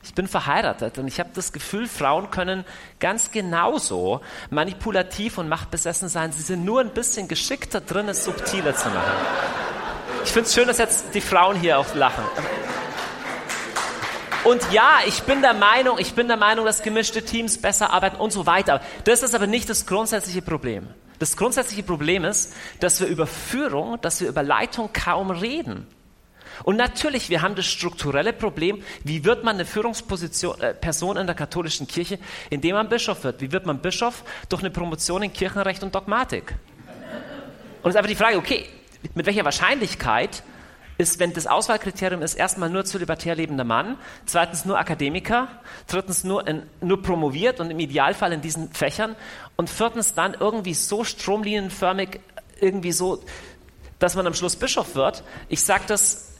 ich 0.03 0.15
bin 0.15 0.27
verheiratet 0.27 0.99
und 0.99 1.07
ich 1.07 1.21
habe 1.21 1.31
das 1.35 1.53
Gefühl, 1.53 1.87
Frauen 1.87 2.31
können 2.31 2.65
ganz 2.99 3.31
genauso 3.31 4.21
manipulativ 4.51 5.39
und 5.39 5.49
machtbesessen 5.49 6.09
sein. 6.09 6.33
Sie 6.33 6.43
sind 6.43 6.65
nur 6.65 6.81
ein 6.81 6.91
bisschen 6.91 7.29
geschickter 7.29 7.81
drin, 7.81 8.09
es 8.09 8.25
subtiler 8.25 8.75
zu 8.75 8.89
machen. 8.89 9.13
Ich 10.25 10.33
finde 10.33 10.47
es 10.47 10.55
schön, 10.55 10.67
dass 10.67 10.79
jetzt 10.79 11.15
die 11.15 11.21
Frauen 11.21 11.57
hier 11.57 11.79
auch 11.79 11.95
lachen. 11.95 12.25
Und 14.45 14.73
ja, 14.73 15.01
ich 15.07 15.23
bin 15.25 15.43
der 15.43 15.53
Meinung, 15.53 15.99
ich 15.99 16.15
bin 16.15 16.27
der 16.27 16.39
Meinung, 16.39 16.65
dass 16.65 16.83
gemischte 16.83 17.23
Teams 17.23 17.59
besser 17.59 17.91
arbeiten 17.91 18.17
und 18.17 18.33
so 18.33 18.47
weiter. 18.47 18.81
Das 19.05 19.23
ist 19.23 19.35
aber 19.35 19.47
nicht 19.47 19.69
das 19.69 19.85
grundsätzliche 19.87 20.41
Problem. 20.41 20.89
Das 21.19 21.37
grundsätzliche 21.37 21.83
Problem 21.83 22.25
ist, 22.25 22.55
dass 22.81 23.01
wir 23.01 23.07
über 23.07 23.27
Führung, 23.27 24.01
dass 24.01 24.23
wir 24.23 24.29
über 24.29 24.43
Leitung 24.43 24.91
kaum 24.95 25.31
reden. 25.31 25.87
Und 26.65 26.77
natürlich, 26.77 27.29
wir 27.29 27.43
haben 27.43 27.55
das 27.55 27.67
strukturelle 27.67 28.33
Problem, 28.33 28.83
wie 29.05 29.25
wird 29.25 29.45
man 29.45 29.57
eine 29.57 29.67
Führungsposition, 29.67 30.61
äh, 30.61 30.75
Person 30.75 31.17
in 31.19 31.27
der 31.27 31.37
katholischen 31.37 31.87
Kirche, 31.87 32.19
indem 32.49 32.75
man 32.75 32.89
Bischof 32.89 33.25
wird. 33.25 33.41
Wie 33.41 33.53
wird 33.53 33.67
man 33.67 33.81
Bischof? 33.81 34.25
Durch 34.49 34.63
eine 34.63 34.71
Promotion 34.71 35.23
in 35.23 35.33
Kirchenrecht 35.33 35.83
und 35.83 35.95
Dogmatik. 35.95 36.55
Und 37.83 37.91
es 37.91 37.95
ist 37.95 37.97
einfach 37.97 38.11
die 38.11 38.17
Frage, 38.17 38.37
okay, 38.37 38.67
mit 39.15 39.27
welcher 39.27 39.45
Wahrscheinlichkeit 39.45 40.43
ist, 41.01 41.19
wenn 41.19 41.33
das 41.33 41.47
Auswahlkriterium 41.47 42.23
ist, 42.23 42.35
erstmal 42.35 42.71
nur 42.71 42.85
zu 42.85 42.99
libertär 42.99 43.35
lebender 43.35 43.65
Mann, 43.65 43.97
zweitens 44.27 44.65
nur 44.65 44.79
Akademiker, 44.79 45.49
drittens 45.87 46.25
nur, 46.25 46.47
in, 46.47 46.63
nur 46.81 47.03
promoviert 47.03 47.59
und 47.59 47.71
im 47.71 47.79
Idealfall 47.81 48.33
in 48.33 48.43
diesen 48.43 48.71
Fächern 48.73 49.17
und 49.57 49.71
viertens 49.71 50.15
dann 50.15 50.35
irgendwie 50.39 50.75
so 50.75 51.03
stromlinienförmig, 51.05 52.21
irgendwie 52.61 52.93
so, 52.93 53.23
dass 53.99 54.15
man 54.15 54.27
am 54.27 54.35
Schluss 54.35 54.57
Bischof 54.57 54.95
wird. 54.95 55.25
Ich 55.49 55.63
sage 55.63 55.85
das 55.87 56.31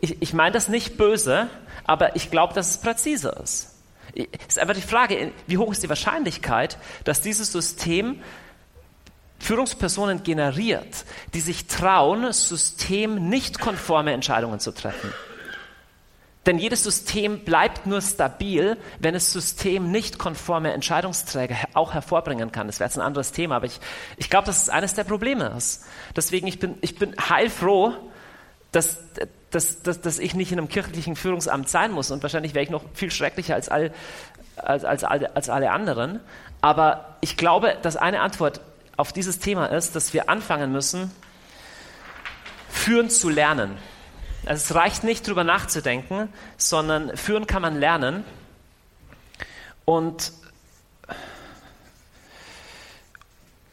ich, 0.00 0.22
ich 0.22 0.32
meine 0.34 0.52
das 0.52 0.68
nicht 0.68 0.96
böse, 0.96 1.48
aber 1.84 2.16
ich 2.16 2.30
glaube, 2.30 2.54
dass 2.54 2.70
es 2.70 2.78
präziser 2.78 3.40
ist. 3.40 3.74
Es 4.14 4.24
ist 4.48 4.58
einfach 4.58 4.74
die 4.74 4.82
Frage, 4.82 5.32
wie 5.46 5.58
hoch 5.58 5.72
ist 5.72 5.82
die 5.82 5.88
Wahrscheinlichkeit, 5.88 6.78
dass 7.04 7.20
dieses 7.20 7.52
System 7.52 8.20
Führungspersonen 9.38 10.22
generiert, 10.22 11.04
die 11.34 11.40
sich 11.40 11.66
trauen, 11.66 12.32
system 12.32 13.28
nicht 13.28 13.60
konforme 13.60 14.12
Entscheidungen 14.12 14.60
zu 14.60 14.72
treffen. 14.72 15.12
Denn 16.46 16.58
jedes 16.58 16.84
System 16.84 17.40
bleibt 17.40 17.86
nur 17.86 18.00
stabil, 18.00 18.76
wenn 19.00 19.16
es 19.16 19.32
System 19.32 19.90
nicht 19.90 20.18
konforme 20.18 20.72
Entscheidungsträger 20.72 21.56
auch 21.74 21.92
hervorbringen 21.92 22.52
kann. 22.52 22.68
Das 22.68 22.78
wäre 22.78 22.88
jetzt 22.88 22.96
ein 22.96 23.04
anderes 23.04 23.32
Thema, 23.32 23.56
aber 23.56 23.66
ich, 23.66 23.80
ich 24.16 24.30
glaube, 24.30 24.46
dass 24.46 24.62
es 24.62 24.68
eines 24.68 24.94
der 24.94 25.02
Probleme 25.02 25.52
ist. 25.56 25.84
Deswegen, 26.14 26.46
ich 26.46 26.60
bin, 26.60 26.76
ich 26.82 26.96
bin 26.96 27.16
heilfroh, 27.28 27.94
dass, 28.70 29.00
dass, 29.50 29.82
dass, 29.82 30.00
dass 30.00 30.18
ich 30.20 30.34
nicht 30.34 30.52
in 30.52 30.58
einem 30.58 30.68
kirchlichen 30.68 31.16
Führungsamt 31.16 31.68
sein 31.68 31.90
muss 31.90 32.12
und 32.12 32.22
wahrscheinlich 32.22 32.54
wäre 32.54 32.64
ich 32.64 32.70
noch 32.70 32.84
viel 32.94 33.10
schrecklicher 33.10 33.56
als, 33.56 33.68
all, 33.68 33.92
als, 34.56 34.84
als, 34.84 35.02
als 35.02 35.48
alle 35.48 35.72
anderen. 35.72 36.20
Aber 36.60 37.16
ich 37.22 37.36
glaube, 37.36 37.76
dass 37.82 37.96
eine 37.96 38.20
Antwort 38.20 38.60
auf 38.96 39.12
dieses 39.12 39.38
Thema 39.38 39.66
ist, 39.66 39.94
dass 39.94 40.12
wir 40.14 40.28
anfangen 40.28 40.72
müssen, 40.72 41.10
führen 42.68 43.10
zu 43.10 43.28
lernen. 43.28 43.76
Also 44.44 44.62
es 44.62 44.74
reicht 44.74 45.04
nicht, 45.04 45.26
darüber 45.26 45.44
nachzudenken, 45.44 46.28
sondern 46.56 47.16
führen 47.16 47.46
kann 47.46 47.62
man 47.62 47.78
lernen. 47.78 48.24
Und 49.84 50.32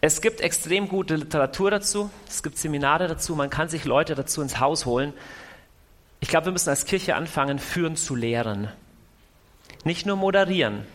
Es 0.05 0.19
gibt 0.19 0.41
extrem 0.41 0.89
gute 0.89 1.15
Literatur 1.15 1.71
dazu, 1.71 2.09
es 2.27 2.43
gibt 2.43 2.57
Seminare 2.57 3.07
dazu, 3.07 3.35
man 3.35 3.49
kann 3.49 3.69
sich 3.69 3.85
Leute 3.85 4.15
dazu 4.15 4.41
ins 4.41 4.59
Haus 4.59 4.85
holen. 4.85 5.13
Ich 6.19 6.27
glaube, 6.27 6.47
wir 6.47 6.51
müssen 6.51 6.67
als 6.67 6.83
Kirche 6.83 7.15
anfangen, 7.15 7.57
führen 7.57 7.95
zu 7.95 8.13
lehren. 8.13 8.67
Nicht 9.85 10.05
nur 10.05 10.17
moderieren, 10.17 10.85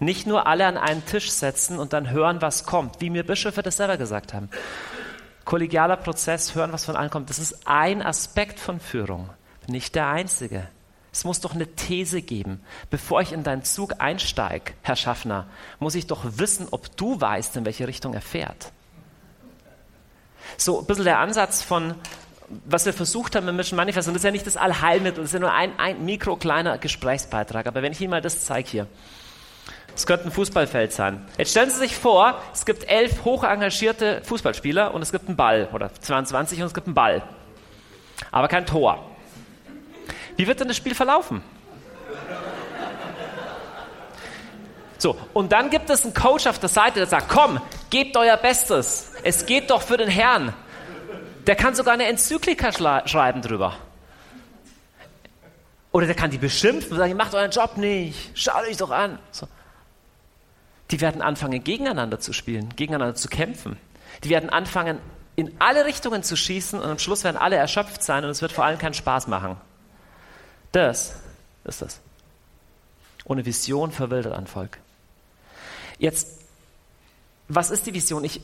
nicht 0.00 0.26
nur 0.26 0.46
alle 0.46 0.66
an 0.66 0.76
einen 0.76 1.04
Tisch 1.06 1.30
setzen 1.30 1.78
und 1.78 1.92
dann 1.92 2.10
hören, 2.10 2.42
was 2.42 2.64
kommt, 2.64 3.00
wie 3.00 3.10
mir 3.10 3.24
Bischöfe 3.24 3.62
das 3.62 3.76
selber 3.76 3.96
gesagt 3.96 4.34
haben. 4.34 4.48
Kollegialer 5.44 5.96
Prozess, 5.96 6.54
hören, 6.54 6.72
was 6.72 6.84
von 6.84 6.96
allen 6.96 7.10
kommt, 7.10 7.30
das 7.30 7.38
ist 7.38 7.66
ein 7.66 8.02
Aspekt 8.02 8.58
von 8.58 8.80
Führung, 8.80 9.30
nicht 9.66 9.94
der 9.94 10.08
einzige. 10.08 10.66
Es 11.12 11.24
muss 11.24 11.40
doch 11.40 11.54
eine 11.54 11.66
These 11.66 12.22
geben. 12.22 12.60
Bevor 12.88 13.20
ich 13.20 13.32
in 13.32 13.42
deinen 13.42 13.64
Zug 13.64 13.94
einsteige, 13.98 14.72
Herr 14.82 14.96
Schaffner, 14.96 15.46
muss 15.80 15.96
ich 15.96 16.06
doch 16.06 16.24
wissen, 16.36 16.68
ob 16.70 16.96
du 16.96 17.20
weißt, 17.20 17.56
in 17.56 17.64
welche 17.64 17.88
Richtung 17.88 18.14
er 18.14 18.20
fährt. 18.20 18.70
So 20.56 20.80
ein 20.80 20.86
bisschen 20.86 21.04
der 21.04 21.18
Ansatz 21.18 21.62
von, 21.62 21.94
was 22.64 22.86
wir 22.86 22.92
versucht 22.92 23.34
haben 23.34 23.48
im 23.48 23.56
Mission 23.56 23.76
Manifest, 23.76 24.08
und 24.08 24.14
das 24.14 24.20
ist 24.20 24.24
ja 24.24 24.30
nicht 24.30 24.46
das 24.46 24.56
Allheilmittel, 24.56 25.22
das 25.22 25.30
ist 25.30 25.34
ja 25.34 25.40
nur 25.40 25.52
ein, 25.52 25.76
ein 25.78 26.04
mikro 26.04 26.36
kleiner 26.36 26.78
Gesprächsbeitrag. 26.78 27.66
Aber 27.66 27.82
wenn 27.82 27.92
ich 27.92 28.00
Ihnen 28.00 28.10
mal 28.10 28.22
das 28.22 28.44
zeige 28.44 28.68
hier, 28.68 28.86
es 30.00 30.06
könnte 30.06 30.28
ein 30.28 30.32
Fußballfeld 30.32 30.94
sein. 30.94 31.26
Jetzt 31.36 31.50
stellen 31.50 31.68
Sie 31.68 31.78
sich 31.78 31.94
vor, 31.94 32.40
es 32.54 32.64
gibt 32.64 32.88
elf 32.88 33.22
hoch 33.22 33.44
engagierte 33.44 34.22
Fußballspieler 34.24 34.94
und 34.94 35.02
es 35.02 35.12
gibt 35.12 35.28
einen 35.28 35.36
Ball, 35.36 35.68
oder 35.74 35.92
22 35.92 36.58
und 36.60 36.66
es 36.66 36.74
gibt 36.74 36.86
einen 36.86 36.94
Ball. 36.94 37.22
Aber 38.30 38.48
kein 38.48 38.64
Tor. 38.64 39.04
Wie 40.36 40.46
wird 40.46 40.58
denn 40.58 40.68
das 40.68 40.78
Spiel 40.78 40.94
verlaufen? 40.94 41.42
So, 44.96 45.18
und 45.34 45.52
dann 45.52 45.68
gibt 45.68 45.90
es 45.90 46.04
einen 46.04 46.14
Coach 46.14 46.46
auf 46.46 46.58
der 46.58 46.70
Seite, 46.70 47.00
der 47.00 47.06
sagt, 47.06 47.28
komm, 47.28 47.60
gebt 47.90 48.16
euer 48.16 48.38
Bestes. 48.38 49.12
Es 49.22 49.44
geht 49.44 49.70
doch 49.70 49.82
für 49.82 49.98
den 49.98 50.08
Herrn. 50.08 50.54
Der 51.46 51.56
kann 51.56 51.74
sogar 51.74 51.92
eine 51.92 52.06
Enzyklika 52.06 52.72
schreiben 53.06 53.42
drüber. 53.42 53.76
Oder 55.92 56.06
der 56.06 56.14
kann 56.14 56.30
die 56.30 56.38
beschimpfen 56.38 56.92
und 56.92 56.98
sagen, 56.98 57.10
ihr 57.10 57.16
macht 57.16 57.34
euren 57.34 57.50
Job 57.50 57.76
nicht, 57.76 58.30
schaut 58.38 58.62
euch 58.66 58.78
doch 58.78 58.90
an. 58.90 59.18
So. 59.30 59.46
Die 60.90 61.00
werden 61.00 61.22
anfangen, 61.22 61.62
gegeneinander 61.62 62.18
zu 62.18 62.32
spielen, 62.32 62.74
gegeneinander 62.76 63.14
zu 63.14 63.28
kämpfen. 63.28 63.76
Die 64.24 64.30
werden 64.30 64.50
anfangen, 64.50 64.98
in 65.36 65.54
alle 65.58 65.84
Richtungen 65.84 66.22
zu 66.22 66.36
schießen 66.36 66.78
und 66.78 66.88
am 66.88 66.98
Schluss 66.98 67.24
werden 67.24 67.36
alle 67.36 67.56
erschöpft 67.56 68.02
sein 68.02 68.24
und 68.24 68.30
es 68.30 68.42
wird 68.42 68.52
vor 68.52 68.64
allem 68.64 68.78
keinen 68.78 68.94
Spaß 68.94 69.28
machen. 69.28 69.56
Das 70.72 71.16
ist 71.64 71.82
das. 71.82 72.00
Ohne 73.24 73.46
Vision 73.46 73.92
verwildert 73.92 74.34
ein 74.34 74.46
Volk. 74.46 74.78
Jetzt, 75.98 76.40
was 77.48 77.70
ist 77.70 77.86
die 77.86 77.94
Vision? 77.94 78.24
Ich, 78.24 78.40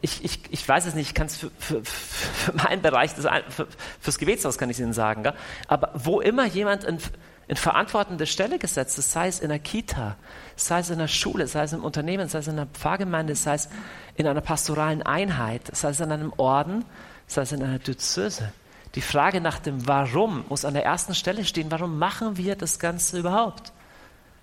ich, 0.00 0.24
ich, 0.24 0.40
ich 0.50 0.68
weiß 0.68 0.86
es 0.86 0.94
nicht, 0.94 1.08
ich 1.08 1.14
kann 1.14 1.26
es 1.26 1.36
für, 1.36 1.50
für, 1.58 1.84
für 1.84 2.52
meinen 2.52 2.82
Bereich, 2.82 3.14
das, 3.14 3.26
für, 3.48 3.66
fürs 4.00 4.18
Gebetshaus 4.18 4.58
kann 4.58 4.70
ich 4.70 4.76
es 4.76 4.80
Ihnen 4.80 4.92
sagen, 4.92 5.22
gell? 5.22 5.34
aber 5.68 5.92
wo 5.94 6.20
immer 6.20 6.46
jemand 6.46 6.84
in, 6.84 6.98
in 7.46 7.56
verantwortende 7.56 8.26
Stelle 8.26 8.58
gesetzt 8.58 8.98
ist, 8.98 9.12
sei 9.12 9.28
es 9.28 9.40
in 9.40 9.50
der 9.50 9.58
Kita, 9.58 10.16
sei 10.56 10.78
es 10.78 10.90
in 10.90 10.98
der 10.98 11.08
Schule, 11.08 11.46
sei 11.46 11.64
es 11.64 11.72
im 11.72 11.84
Unternehmen, 11.84 12.28
sei 12.28 12.38
es 12.38 12.48
in 12.48 12.56
der 12.56 12.66
Pfarrgemeinde, 12.66 13.34
sei 13.34 13.54
es 13.54 13.68
in 14.16 14.26
einer 14.26 14.40
pastoralen 14.40 15.02
Einheit, 15.02 15.62
sei 15.74 15.90
es 15.90 16.00
in 16.00 16.10
einem 16.10 16.32
Orden, 16.36 16.84
sei 17.26 17.42
es 17.42 17.52
in 17.52 17.62
einer 17.62 17.78
Diözese, 17.78 18.52
die 18.94 19.00
Frage 19.00 19.40
nach 19.40 19.58
dem 19.58 19.86
Warum 19.86 20.44
muss 20.48 20.64
an 20.64 20.74
der 20.74 20.84
ersten 20.84 21.14
Stelle 21.14 21.44
stehen. 21.44 21.70
Warum 21.70 21.98
machen 21.98 22.36
wir 22.36 22.54
das 22.54 22.78
Ganze 22.78 23.18
überhaupt? 23.18 23.72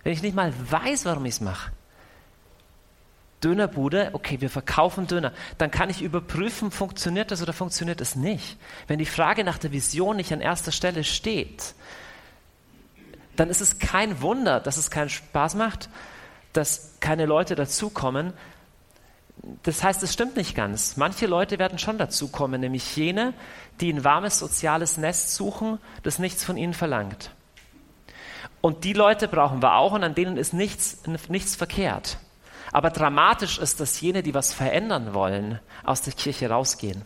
Wenn 0.03 0.13
ich 0.13 0.21
nicht 0.21 0.35
mal 0.35 0.53
weiß, 0.69 1.05
warum 1.05 1.25
ich 1.25 1.35
es 1.35 1.41
mache. 1.41 1.71
Dönerbude, 3.43 4.09
okay, 4.13 4.41
wir 4.41 4.49
verkaufen 4.49 5.07
Döner. 5.07 5.31
Dann 5.57 5.71
kann 5.71 5.89
ich 5.89 6.01
überprüfen, 6.01 6.69
funktioniert 6.69 7.31
das 7.31 7.41
oder 7.41 7.53
funktioniert 7.53 8.01
es 8.01 8.15
nicht. 8.15 8.57
Wenn 8.87 8.99
die 8.99 9.05
Frage 9.05 9.43
nach 9.43 9.57
der 9.57 9.71
Vision 9.71 10.17
nicht 10.17 10.33
an 10.33 10.41
erster 10.41 10.71
Stelle 10.71 11.03
steht, 11.03 11.73
dann 13.35 13.49
ist 13.49 13.61
es 13.61 13.79
kein 13.79 14.21
Wunder, 14.21 14.59
dass 14.59 14.77
es 14.77 14.91
keinen 14.91 15.09
Spaß 15.09 15.55
macht, 15.55 15.89
dass 16.53 16.95
keine 16.99 17.25
Leute 17.25 17.55
dazukommen, 17.55 18.33
das 19.63 19.83
heißt, 19.83 20.03
es 20.03 20.13
stimmt 20.13 20.35
nicht 20.35 20.55
ganz. 20.55 20.97
Manche 20.97 21.25
Leute 21.25 21.57
werden 21.57 21.79
schon 21.79 21.97
dazu 21.97 22.27
kommen, 22.27 22.61
nämlich 22.61 22.95
jene, 22.95 23.33
die 23.79 23.91
ein 23.91 24.03
warmes 24.03 24.37
soziales 24.37 24.97
Nest 24.97 25.33
suchen, 25.33 25.79
das 26.03 26.19
nichts 26.19 26.43
von 26.43 26.57
ihnen 26.57 26.73
verlangt. 26.73 27.31
Und 28.61 28.83
die 28.83 28.93
Leute 28.93 29.27
brauchen 29.27 29.63
wir 29.63 29.75
auch 29.75 29.93
und 29.93 30.03
an 30.03 30.13
denen 30.13 30.37
ist 30.37 30.53
nichts, 30.53 31.01
nichts 31.27 31.55
verkehrt. 31.55 32.17
Aber 32.71 32.91
dramatisch 32.91 33.57
ist, 33.57 33.79
dass 33.79 33.99
jene, 33.99 34.21
die 34.21 34.35
was 34.35 34.53
verändern 34.53 35.13
wollen, 35.13 35.59
aus 35.83 36.03
der 36.03 36.13
Kirche 36.13 36.49
rausgehen. 36.49 37.01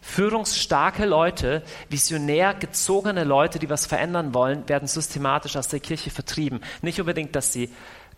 Führungsstarke 0.00 1.04
Leute, 1.04 1.62
visionär 1.88 2.54
gezogene 2.54 3.24
Leute, 3.24 3.58
die 3.58 3.68
was 3.68 3.86
verändern 3.86 4.32
wollen, 4.34 4.68
werden 4.68 4.88
systematisch 4.88 5.56
aus 5.56 5.68
der 5.68 5.80
Kirche 5.80 6.10
vertrieben. 6.10 6.60
Nicht 6.82 7.00
unbedingt, 7.00 7.36
dass 7.36 7.52
sie 7.52 7.70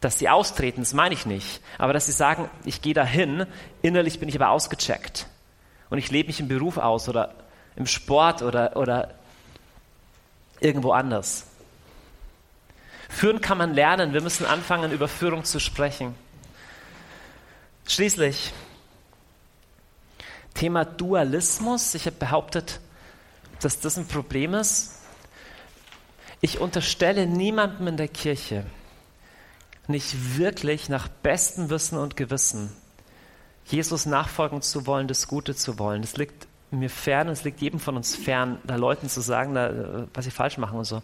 dass 0.03 0.18
sie 0.18 0.28
austreten, 0.28 0.80
das 0.80 0.95
meine 0.95 1.14
ich 1.14 1.26
nicht, 1.26 1.61
aber 1.78 1.93
dass 1.93 2.07
sie 2.07 2.12
sagen, 2.12 2.51
ich 2.64 2.83
gehe 2.83 2.93
dahin, 2.93 3.47
innerlich 3.83 4.18
bin 4.18 4.28
ich 4.28 4.35
aber 4.35 4.51
ausgecheckt 4.51 5.28
und 5.91 5.99
ich 5.99 6.11
lebe 6.11 6.26
mich 6.26 6.41
im 6.41 6.49
Beruf 6.49 6.76
aus 6.76 7.09
oder 7.09 7.35
im 7.76 7.87
Sport 7.87 8.43
oder, 8.43 8.76
oder 8.76 9.14
irgendwo 10.59 10.91
anders. 10.91 11.47
Führen 13.09 13.41
kann 13.41 13.59
man 13.59 13.74
lernen, 13.74 14.12
wir 14.12 14.22
müssen 14.22 14.45
anfangen, 14.45 14.91
über 14.91 15.07
Führung 15.07 15.45
zu 15.45 15.61
sprechen. 15.61 16.14
Schließlich, 17.87 18.53
Thema 20.55 20.84
Dualismus. 20.84 21.94
Ich 21.94 22.07
habe 22.07 22.16
behauptet, 22.16 22.80
dass 23.61 23.80
das 23.80 23.96
ein 23.96 24.07
Problem 24.07 24.55
ist. 24.55 24.98
Ich 26.40 26.61
unterstelle 26.61 27.26
niemandem 27.26 27.88
in 27.88 27.96
der 27.96 28.09
Kirche, 28.09 28.64
nicht 29.86 30.36
wirklich 30.36 30.88
nach 30.88 31.09
bestem 31.09 31.70
Wissen 31.70 31.98
und 31.98 32.16
Gewissen 32.16 32.72
Jesus 33.66 34.07
nachfolgen 34.07 34.62
zu 34.62 34.86
wollen, 34.86 35.09
das 35.09 35.28
Gute 35.28 35.55
zu 35.55 35.78
wollen. 35.78 36.03
Das 36.03 36.16
liegt 36.16 36.46
mir 36.70 36.88
fern 36.88 37.28
es 37.28 37.44
liegt 37.44 37.61
jedem 37.61 37.80
von 37.80 37.96
uns 37.96 38.16
fern, 38.16 38.59
da 38.64 38.76
Leuten 38.76 39.09
zu 39.11 39.20
sagen, 39.20 39.55
da, 39.55 40.07
was 40.14 40.24
sie 40.24 40.30
falsch 40.30 40.57
machen 40.57 40.78
und 40.78 40.86
so. 40.86 41.03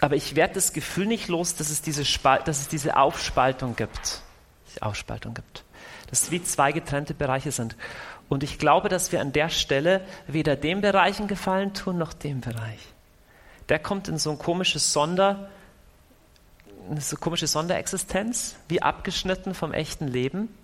Aber 0.00 0.16
ich 0.16 0.36
werde 0.36 0.54
das 0.54 0.74
Gefühl 0.74 1.06
nicht 1.06 1.28
los, 1.28 1.54
dass 1.54 1.70
es 1.70 1.80
diese, 1.80 2.04
Spalt, 2.04 2.46
dass 2.46 2.60
es 2.60 2.68
diese 2.68 2.96
Aufspaltung 2.96 3.74
gibt. 3.74 4.20
die 4.74 4.82
Aufspaltung 4.82 5.32
gibt. 5.32 5.64
Dass 6.12 6.24
es 6.24 6.30
wie 6.30 6.42
zwei 6.42 6.72
getrennte 6.72 7.14
Bereiche 7.14 7.52
sind. 7.52 7.74
Und 8.28 8.42
ich 8.42 8.58
glaube, 8.58 8.90
dass 8.90 9.12
wir 9.12 9.22
an 9.22 9.32
der 9.32 9.48
Stelle 9.48 10.02
weder 10.26 10.56
dem 10.56 10.82
Bereichen 10.82 11.26
gefallen 11.26 11.72
tun, 11.72 11.96
noch 11.96 12.12
dem 12.12 12.42
Bereich. 12.42 12.80
Der 13.70 13.78
kommt 13.78 14.08
in 14.08 14.18
so 14.18 14.30
ein 14.30 14.38
komisches 14.38 14.92
Sonder, 14.92 15.48
eine 16.90 17.00
so 17.00 17.16
komische 17.16 17.46
Sonderexistenz, 17.46 18.56
wie 18.68 18.82
abgeschnitten 18.82 19.54
vom 19.54 19.72
echten 19.72 20.06
Leben. 20.06 20.54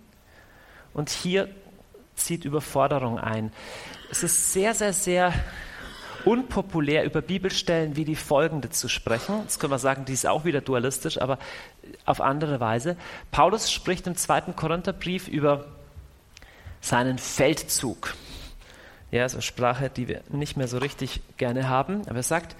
Und 0.93 1.09
hier 1.09 1.49
zieht 2.15 2.45
Überforderung 2.45 3.19
ein. 3.19 3.51
Es 4.11 4.23
ist 4.23 4.53
sehr, 4.53 4.75
sehr, 4.75 4.93
sehr 4.93 5.33
unpopulär, 6.25 7.05
über 7.05 7.21
Bibelstellen 7.23 7.97
wie 7.97 8.05
die 8.05 8.17
folgende 8.17 8.71
zu 8.71 8.89
sprechen. 8.89 9.43
Jetzt 9.43 9.59
können 9.61 9.73
wir 9.73 9.79
sagen, 9.79 10.05
die 10.05 10.13
ist 10.13 10.27
auch 10.27 10.45
wieder 10.45 10.61
dualistisch, 10.61 11.21
aber 11.21 11.39
auf 12.05 12.21
andere 12.21 12.61
Weise. 12.61 12.97
Paulus 13.31 13.71
spricht 13.71 14.07
im 14.07 14.17
zweiten 14.17 14.57
Korintherbrief 14.57 15.29
über 15.29 15.67
seinen 16.81 17.19
Feldzug. 17.19 18.15
Ja, 19.11 19.29
so 19.29 19.41
Sprache, 19.41 19.91
die 19.91 20.09
wir 20.09 20.21
nicht 20.29 20.57
mehr 20.57 20.69
so 20.69 20.79
richtig 20.79 21.21
gerne 21.37 21.69
haben. 21.69 22.03
Aber 22.07 22.17
er 22.17 22.23
sagt, 22.23 22.57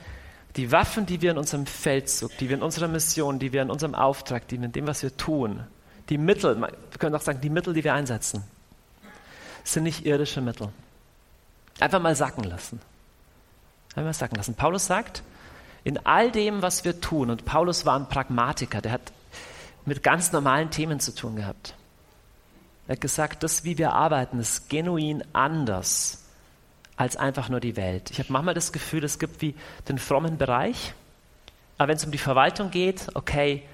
die 0.57 0.73
Waffen, 0.73 1.07
die 1.07 1.21
wir 1.21 1.31
in 1.31 1.39
unserem 1.39 1.67
Feldzug, 1.67 2.37
die 2.39 2.49
wir 2.49 2.57
in 2.57 2.63
unserer 2.63 2.89
Mission, 2.89 3.39
die 3.39 3.53
wir 3.53 3.63
in 3.63 3.71
unserem 3.71 3.95
Auftrag, 3.95 4.49
die 4.49 4.59
wir 4.59 4.67
in 4.67 4.73
dem, 4.73 4.87
was 4.87 5.03
wir 5.03 5.17
tun, 5.17 5.61
die 6.09 6.19
Mittel, 6.19 6.59
wir 6.59 6.71
können 6.99 7.15
auch 7.15 7.21
sagen, 7.21 7.41
die 7.41 7.51
Mittel, 7.51 7.75
die 7.75 7.85
wir 7.85 7.93
einsetzen, 7.93 8.43
sind 9.63 9.83
nicht 9.83 10.07
irdische 10.07 10.41
Mittel. 10.41 10.71
Einfach 11.81 12.01
mal 12.01 12.17
sacken 12.17 12.45
lassen. 12.45 12.81
Einfach 13.99 14.11
mal 14.11 14.13
sacken 14.13 14.37
lassen. 14.37 14.55
Paulus 14.55 14.87
sagt, 14.87 15.25
in 15.83 15.99
all 16.07 16.31
dem, 16.31 16.63
was 16.63 16.85
wir 16.85 17.01
tun, 17.01 17.31
und 17.31 17.45
Paulus 17.45 17.85
war 17.85 17.99
ein 17.99 18.09
Pragmatiker, 18.09 18.81
der 18.81 18.93
hat 18.93 19.13
mit 19.87 20.05
ganz 20.05 20.31
normalen 20.31 20.71
Themen 20.71 21.01
zu 21.01 21.13
tun 21.13 21.35
gehabt. 21.35 21.75
Er 22.87 22.93
hat 22.93 23.01
gesagt, 23.01 23.43
das, 23.43 23.65
wie 23.65 23.77
wir 23.77 23.95
arbeiten, 23.95 24.39
ist 24.39 24.71
genuin 24.71 25.25
anders 25.33 26.25
als 26.97 27.17
einfach 27.17 27.49
nur 27.49 27.59
die 27.59 27.75
Welt. 27.75 28.13
Ich 28.13 28.21
habe 28.21 28.33
manchmal 28.33 28.55
das 28.55 28.71
Gefühl, 28.71 29.03
es 29.03 29.19
gibt 29.19 29.43
wie 29.43 29.57
den 29.89 29.99
frommen 29.99 30.39
Bereich, 30.39 30.95
aber 31.77 31.89
wenn 31.89 31.97
es 31.97 32.05
um 32.05 32.13
die 32.13 32.19
Verwaltung 32.19 32.71
geht, 32.71 33.09
okay, 33.15 33.65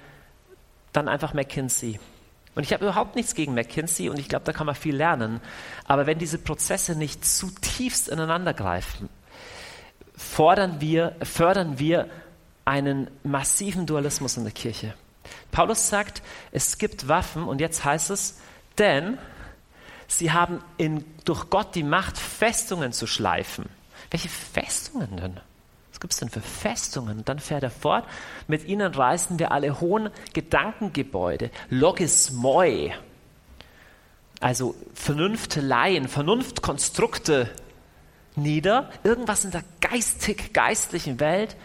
dann 0.91 1.07
einfach 1.07 1.35
McKinsey. 1.35 1.99
Und 2.55 2.63
ich 2.63 2.73
habe 2.73 2.85
überhaupt 2.85 3.15
nichts 3.15 3.35
gegen 3.35 3.53
McKinsey 3.53 4.09
und 4.09 4.17
ich 4.17 4.27
glaube, 4.27 4.45
da 4.45 4.53
kann 4.53 4.65
man 4.65 4.75
viel 4.75 4.95
lernen. 4.95 5.39
Aber 5.83 6.07
wenn 6.07 6.17
diese 6.17 6.39
Prozesse 6.39 6.95
nicht 6.95 7.25
zutiefst 7.25 8.09
ineinandergreifen, 8.09 9.09
fordern 10.17 10.81
wir, 10.81 11.15
fördern 11.21 11.79
wir 11.79 12.09
einen 12.65 13.09
massiven 13.23 13.85
Dualismus 13.85 14.37
in 14.37 14.43
der 14.43 14.53
Kirche. 14.53 14.93
Paulus 15.51 15.89
sagt, 15.89 16.21
es 16.51 16.77
gibt 16.77 17.07
Waffen 17.07 17.43
und 17.43 17.61
jetzt 17.61 17.85
heißt 17.85 18.09
es, 18.09 18.39
denn 18.77 19.17
sie 20.07 20.31
haben 20.31 20.59
in, 20.77 21.05
durch 21.23 21.49
Gott 21.49 21.75
die 21.75 21.83
Macht, 21.83 22.17
Festungen 22.17 22.91
zu 22.91 23.07
schleifen. 23.07 23.69
Welche 24.11 24.29
Festungen 24.29 25.17
denn? 25.17 25.39
Was 25.91 25.99
gibt 25.99 26.13
es 26.13 26.19
denn 26.19 26.29
für 26.29 26.41
Festungen? 26.41 27.19
Und 27.19 27.29
dann 27.29 27.39
fährt 27.39 27.63
er 27.63 27.69
fort, 27.69 28.05
mit 28.47 28.65
ihnen 28.65 28.93
reißen 28.93 29.39
wir 29.39 29.51
alle 29.51 29.79
hohen 29.79 30.09
Gedankengebäude, 30.33 31.51
Logismoi, 31.69 32.93
also 34.41 34.75
Vernunfteleien, 34.93 36.07
Vernunftkonstrukte 36.07 37.49
nieder, 38.37 38.89
irgendwas 39.03 39.45
in 39.45 39.51
der 39.51 39.63
geistig-geistlichen 39.81 41.19
Welt, 41.19 41.55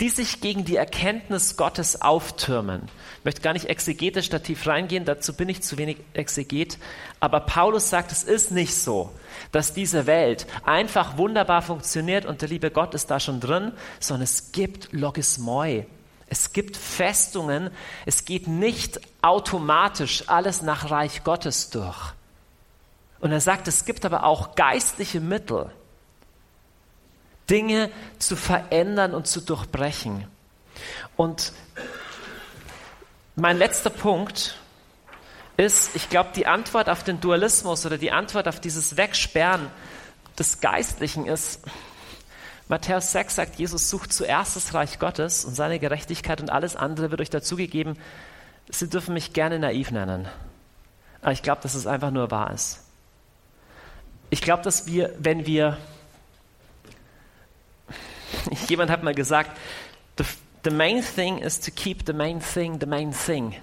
die 0.00 0.08
sich 0.08 0.40
gegen 0.40 0.64
die 0.64 0.76
Erkenntnis 0.76 1.56
Gottes 1.56 2.02
auftürmen. 2.02 2.82
Ich 3.18 3.24
möchte 3.24 3.42
gar 3.42 3.52
nicht 3.52 3.66
exegetisch 3.66 4.28
da 4.28 4.38
tief 4.38 4.66
reingehen, 4.66 5.04
dazu 5.04 5.34
bin 5.34 5.48
ich 5.48 5.62
zu 5.62 5.78
wenig 5.78 5.98
Exeget. 6.14 6.78
Aber 7.20 7.40
Paulus 7.40 7.90
sagt, 7.90 8.10
es 8.10 8.24
ist 8.24 8.50
nicht 8.50 8.74
so, 8.74 9.10
dass 9.52 9.72
diese 9.72 10.06
Welt 10.06 10.46
einfach 10.64 11.16
wunderbar 11.16 11.62
funktioniert 11.62 12.26
und 12.26 12.42
der 12.42 12.48
liebe 12.48 12.70
Gott 12.70 12.94
ist 12.94 13.10
da 13.10 13.20
schon 13.20 13.40
drin, 13.40 13.72
sondern 14.00 14.24
es 14.24 14.52
gibt 14.52 14.92
Logismoi. 14.92 15.86
Es 16.26 16.52
gibt 16.52 16.76
Festungen. 16.76 17.70
Es 18.06 18.24
geht 18.24 18.48
nicht 18.48 19.00
automatisch 19.22 20.28
alles 20.28 20.62
nach 20.62 20.90
Reich 20.90 21.22
Gottes 21.22 21.70
durch. 21.70 22.12
Und 23.20 23.30
er 23.30 23.40
sagt, 23.40 23.68
es 23.68 23.84
gibt 23.84 24.04
aber 24.04 24.24
auch 24.24 24.56
geistliche 24.56 25.20
Mittel 25.20 25.70
Dinge 27.50 27.90
zu 28.18 28.36
verändern 28.36 29.14
und 29.14 29.26
zu 29.26 29.40
durchbrechen. 29.40 30.26
Und 31.16 31.52
mein 33.36 33.58
letzter 33.58 33.90
Punkt 33.90 34.56
ist, 35.56 35.94
ich 35.94 36.08
glaube, 36.08 36.30
die 36.34 36.46
Antwort 36.46 36.88
auf 36.88 37.04
den 37.04 37.20
Dualismus 37.20 37.86
oder 37.86 37.98
die 37.98 38.10
Antwort 38.10 38.48
auf 38.48 38.60
dieses 38.60 38.96
Wegsperren 38.96 39.70
des 40.38 40.60
Geistlichen 40.60 41.26
ist, 41.26 41.60
Matthäus 42.66 43.12
6 43.12 43.34
sagt, 43.34 43.56
Jesus 43.56 43.90
sucht 43.90 44.12
zuerst 44.12 44.56
das 44.56 44.72
Reich 44.72 44.98
Gottes 44.98 45.44
und 45.44 45.54
seine 45.54 45.78
Gerechtigkeit 45.78 46.40
und 46.40 46.50
alles 46.50 46.76
andere 46.76 47.10
wird 47.10 47.20
euch 47.20 47.30
dazugegeben. 47.30 47.98
Sie 48.70 48.88
dürfen 48.88 49.12
mich 49.12 49.34
gerne 49.34 49.58
naiv 49.58 49.90
nennen. 49.90 50.26
Aber 51.20 51.32
ich 51.32 51.42
glaube, 51.42 51.60
dass 51.62 51.74
es 51.74 51.86
einfach 51.86 52.10
nur 52.10 52.30
wahr 52.30 52.52
ist. 52.52 52.80
Ich 54.30 54.40
glaube, 54.40 54.62
dass 54.62 54.86
wir, 54.86 55.14
wenn 55.18 55.46
wir 55.46 55.76
Jemand 58.68 58.90
hat 58.90 59.02
mal 59.02 59.14
gesagt, 59.14 59.58
the, 60.18 60.24
the 60.64 60.70
main 60.70 61.02
thing 61.02 61.38
is 61.38 61.60
to 61.60 61.70
keep 61.70 62.06
the 62.06 62.12
main 62.12 62.40
thing 62.40 62.80
the 62.80 62.86
main 62.86 63.12
thing. 63.12 63.54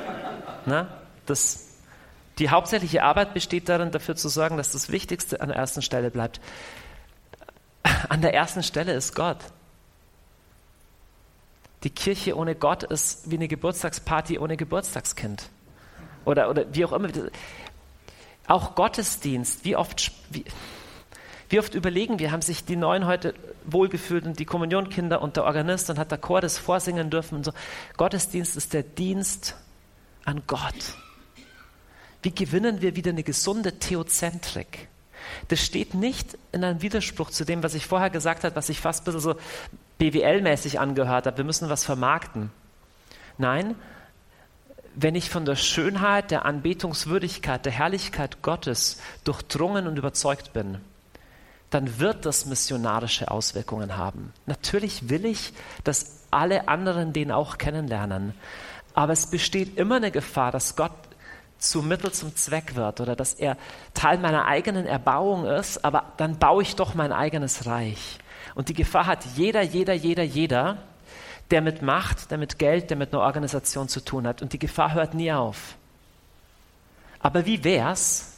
Na, 0.66 0.88
das, 1.26 1.66
die 2.38 2.50
hauptsächliche 2.50 3.02
Arbeit 3.02 3.34
besteht 3.34 3.68
darin, 3.68 3.90
dafür 3.90 4.16
zu 4.16 4.28
sorgen, 4.28 4.56
dass 4.56 4.72
das 4.72 4.90
Wichtigste 4.90 5.40
an 5.40 5.48
der 5.48 5.56
ersten 5.56 5.82
Stelle 5.82 6.10
bleibt. 6.10 6.40
An 8.08 8.20
der 8.20 8.34
ersten 8.34 8.62
Stelle 8.62 8.92
ist 8.92 9.14
Gott. 9.14 9.38
Die 11.84 11.90
Kirche 11.90 12.36
ohne 12.36 12.54
Gott 12.56 12.82
ist 12.82 13.30
wie 13.30 13.36
eine 13.36 13.48
Geburtstagsparty 13.48 14.38
ohne 14.38 14.56
Geburtstagskind. 14.56 15.48
Oder, 16.24 16.50
oder 16.50 16.74
wie 16.74 16.84
auch 16.84 16.92
immer. 16.92 17.08
Auch 18.48 18.74
Gottesdienst, 18.74 19.64
wie 19.64 19.76
oft, 19.76 20.10
wie, 20.30 20.44
wie 21.48 21.58
oft 21.58 21.74
überlegen 21.74 22.18
wir, 22.18 22.32
haben 22.32 22.42
sich 22.42 22.64
die 22.64 22.76
Neuen 22.76 23.06
heute 23.06 23.34
wohlgefühlt 23.64 24.24
und 24.24 24.38
die 24.38 24.44
Kommunionkinder 24.44 25.22
und 25.22 25.36
der 25.36 25.44
Organist 25.44 25.88
und 25.90 25.98
hat 25.98 26.10
der 26.10 26.18
Chor 26.18 26.40
das 26.40 26.58
vorsingen 26.58 27.10
dürfen 27.10 27.36
und 27.36 27.44
so. 27.44 27.52
Gottesdienst 27.96 28.56
ist 28.56 28.72
der 28.72 28.82
Dienst 28.82 29.54
an 30.24 30.42
Gott. 30.46 30.94
Wie 32.22 32.34
gewinnen 32.34 32.82
wir 32.82 32.96
wieder 32.96 33.10
eine 33.10 33.22
gesunde 33.22 33.78
Theozentrik? 33.78 34.88
Das 35.48 35.60
steht 35.60 35.94
nicht 35.94 36.36
in 36.52 36.64
einem 36.64 36.82
Widerspruch 36.82 37.30
zu 37.30 37.44
dem, 37.44 37.62
was 37.62 37.74
ich 37.74 37.86
vorher 37.86 38.10
gesagt 38.10 38.44
habe, 38.44 38.56
was 38.56 38.68
ich 38.68 38.80
fast 38.80 39.02
ein 39.02 39.04
bisschen 39.04 39.20
so 39.20 39.36
BWL-mäßig 39.98 40.78
angehört 40.78 41.26
habe. 41.26 41.36
Wir 41.36 41.44
müssen 41.44 41.68
was 41.68 41.84
vermarkten. 41.84 42.50
Nein, 43.38 43.76
wenn 44.94 45.14
ich 45.14 45.30
von 45.30 45.44
der 45.44 45.56
Schönheit, 45.56 46.30
der 46.30 46.44
Anbetungswürdigkeit, 46.46 47.64
der 47.64 47.72
Herrlichkeit 47.72 48.42
Gottes 48.42 49.00
durchdrungen 49.24 49.86
und 49.86 49.98
überzeugt 49.98 50.52
bin, 50.52 50.78
dann 51.70 51.98
wird 51.98 52.26
das 52.26 52.46
missionarische 52.46 53.30
Auswirkungen 53.30 53.96
haben. 53.96 54.32
Natürlich 54.46 55.08
will 55.08 55.24
ich, 55.24 55.52
dass 55.84 56.22
alle 56.30 56.68
anderen 56.68 57.12
den 57.12 57.32
auch 57.32 57.58
kennenlernen. 57.58 58.34
Aber 58.94 59.12
es 59.12 59.26
besteht 59.26 59.76
immer 59.76 59.96
eine 59.96 60.10
Gefahr, 60.10 60.52
dass 60.52 60.76
Gott 60.76 60.92
zu 61.58 61.82
Mittel 61.82 62.12
zum 62.12 62.36
Zweck 62.36 62.76
wird 62.76 63.00
oder 63.00 63.16
dass 63.16 63.34
er 63.34 63.56
Teil 63.94 64.18
meiner 64.18 64.46
eigenen 64.46 64.86
Erbauung 64.86 65.46
ist, 65.46 65.84
aber 65.84 66.12
dann 66.16 66.38
baue 66.38 66.62
ich 66.62 66.76
doch 66.76 66.94
mein 66.94 67.12
eigenes 67.12 67.66
Reich. 67.66 68.18
Und 68.54 68.68
die 68.68 68.74
Gefahr 68.74 69.06
hat 69.06 69.24
jeder, 69.36 69.62
jeder, 69.62 69.94
jeder, 69.94 70.22
jeder, 70.22 70.78
der 71.50 71.60
mit 71.60 71.82
Macht, 71.82 72.30
der 72.30 72.38
mit 72.38 72.58
Geld, 72.58 72.90
der 72.90 72.96
mit 72.96 73.12
einer 73.12 73.22
Organisation 73.22 73.88
zu 73.88 74.04
tun 74.04 74.26
hat. 74.26 74.42
Und 74.42 74.52
die 74.52 74.58
Gefahr 74.58 74.94
hört 74.94 75.14
nie 75.14 75.32
auf. 75.32 75.76
Aber 77.20 77.46
wie 77.46 77.62
wär's, 77.64 78.35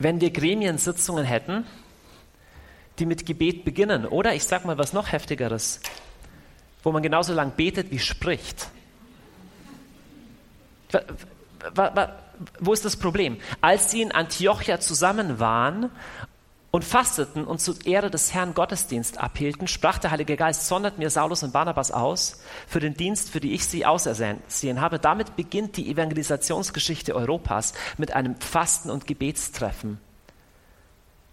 wenn 0.00 0.20
wir 0.20 0.30
Gremiensitzungen 0.30 1.24
hätten, 1.24 1.64
die 2.98 3.06
mit 3.06 3.26
Gebet 3.26 3.64
beginnen. 3.64 4.06
Oder 4.06 4.34
ich 4.34 4.44
sage 4.44 4.66
mal 4.66 4.78
was 4.78 4.92
noch 4.92 5.12
heftigeres, 5.12 5.80
wo 6.82 6.90
man 6.90 7.02
genauso 7.02 7.32
lang 7.34 7.52
betet 7.52 7.90
wie 7.90 7.98
spricht. 7.98 8.68
Wo 12.58 12.72
ist 12.72 12.84
das 12.84 12.96
Problem? 12.96 13.36
Als 13.60 13.90
sie 13.90 14.00
in 14.02 14.10
Antiochia 14.10 14.80
zusammen 14.80 15.38
waren 15.38 15.90
und 16.70 16.84
fasteten 16.84 17.44
und 17.44 17.60
zur 17.60 17.74
Ehre 17.84 18.10
des 18.10 18.32
Herrn 18.32 18.54
Gottesdienst 18.54 19.18
abhielten, 19.18 19.66
sprach 19.66 19.98
der 19.98 20.12
Heilige 20.12 20.36
Geist, 20.36 20.68
sondert 20.68 20.98
mir 20.98 21.10
Saulus 21.10 21.42
und 21.42 21.52
Barnabas 21.52 21.90
aus 21.90 22.40
für 22.68 22.78
den 22.78 22.94
Dienst, 22.94 23.30
für 23.30 23.40
den 23.40 23.52
ich 23.52 23.66
sie 23.66 23.84
ausersehen 23.84 24.80
habe. 24.80 25.00
Damit 25.00 25.34
beginnt 25.34 25.76
die 25.76 25.90
Evangelisationsgeschichte 25.90 27.14
Europas 27.14 27.74
mit 27.98 28.12
einem 28.12 28.40
Fasten- 28.40 28.90
und 28.90 29.06
Gebetstreffen. 29.06 29.98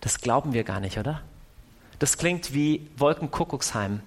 Das 0.01 0.19
glauben 0.21 0.53
wir 0.53 0.63
gar 0.63 0.79
nicht, 0.79 0.97
oder? 0.97 1.21
Das 1.99 2.17
klingt 2.17 2.53
wie 2.53 2.89
Wolkenkuckucksheim. 2.97 4.01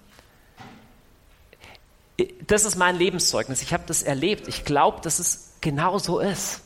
Das 2.47 2.65
ist 2.65 2.77
mein 2.77 2.97
Lebenszeugnis. 2.97 3.63
Ich 3.63 3.73
habe 3.73 3.85
das 3.87 4.03
erlebt. 4.03 4.49
Ich 4.49 4.65
glaube, 4.65 5.01
dass 5.01 5.19
es 5.19 5.53
genau 5.61 5.99
so 5.99 6.19
ist. 6.19 6.63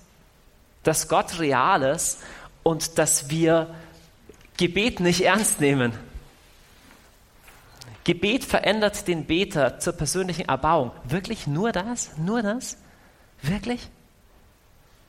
Dass 0.82 1.08
Gott 1.08 1.38
real 1.38 1.82
ist 1.82 2.18
und 2.62 2.98
dass 2.98 3.30
wir 3.30 3.74
Gebet 4.56 5.00
nicht 5.00 5.22
ernst 5.22 5.60
nehmen. 5.60 5.92
Gebet 8.04 8.44
verändert 8.44 9.08
den 9.08 9.24
Beter 9.24 9.78
zur 9.78 9.94
persönlichen 9.94 10.48
Erbauung. 10.48 10.92
Wirklich 11.04 11.46
nur 11.46 11.72
das? 11.72 12.10
Nur 12.18 12.42
das? 12.42 12.76
Wirklich? 13.42 13.88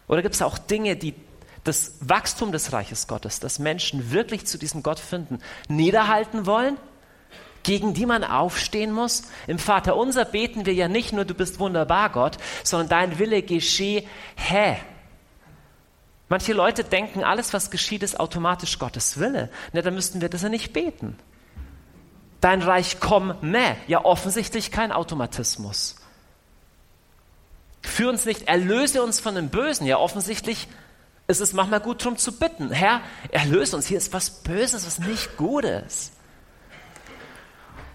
Oder 0.08 0.22
gibt 0.22 0.36
es 0.36 0.42
auch 0.42 0.58
Dinge, 0.58 0.96
die 0.96 1.14
das 1.64 1.96
Wachstum 2.00 2.52
des 2.52 2.74
Reiches 2.74 3.08
Gottes, 3.08 3.40
dass 3.40 3.60
Menschen 3.60 4.12
wirklich 4.12 4.46
zu 4.46 4.58
diesem 4.58 4.84
Gott 4.84 5.00
finden, 5.00 5.40
niederhalten 5.68 6.46
wollen? 6.46 6.78
gegen 7.66 7.96
die 7.96 8.06
man 8.06 8.24
aufstehen 8.24 8.92
muss? 8.92 9.24
Im 9.48 9.60
Vater 9.60 9.98
unser 9.98 10.24
beten 10.24 10.66
wir 10.66 10.74
ja 10.74 10.88
nicht 10.88 11.14
nur, 11.14 11.26
du 11.26 11.34
bist 11.34 11.60
wunderbar, 11.60 12.12
Gott, 12.12 12.38
sondern 12.64 12.90
dein 12.90 13.20
Wille 13.20 13.42
geschehe, 13.42 14.04
hä? 14.36 14.78
Manche 16.28 16.54
Leute 16.54 16.84
denken, 16.84 17.24
alles, 17.24 17.54
was 17.54 17.70
geschieht, 17.70 18.02
ist 18.02 18.20
automatisch 18.20 18.80
Gottes 18.80 19.20
Wille. 19.20 19.50
Na, 19.74 19.82
dann 19.82 19.94
müssten 19.94 20.22
wir 20.22 20.30
das 20.30 20.42
ja 20.42 20.50
nicht 20.50 20.74
beten. 20.74 21.18
Dein 22.42 22.62
Reich 22.62 23.00
komme, 23.00 23.38
ja 23.88 24.04
offensichtlich 24.04 24.72
kein 24.72 24.92
Automatismus. 24.92 25.96
Führ 27.84 28.10
uns 28.10 28.26
nicht, 28.26 28.48
erlöse 28.48 29.04
uns 29.04 29.20
von 29.20 29.36
dem 29.36 29.50
Bösen, 29.50 29.86
ja 29.86 29.98
offensichtlich 29.98 30.68
ist 31.28 31.42
es 31.42 31.54
manchmal 31.54 31.80
gut 31.80 32.02
darum 32.02 32.18
zu 32.18 32.38
bitten. 32.38 32.72
Herr, 32.72 33.02
erlöse 33.32 33.76
uns, 33.76 33.88
hier 33.88 33.98
ist 33.98 34.14
was 34.14 34.30
Böses, 34.44 34.86
was 34.86 35.00
nicht 35.00 35.38
Gutes. 35.38 36.12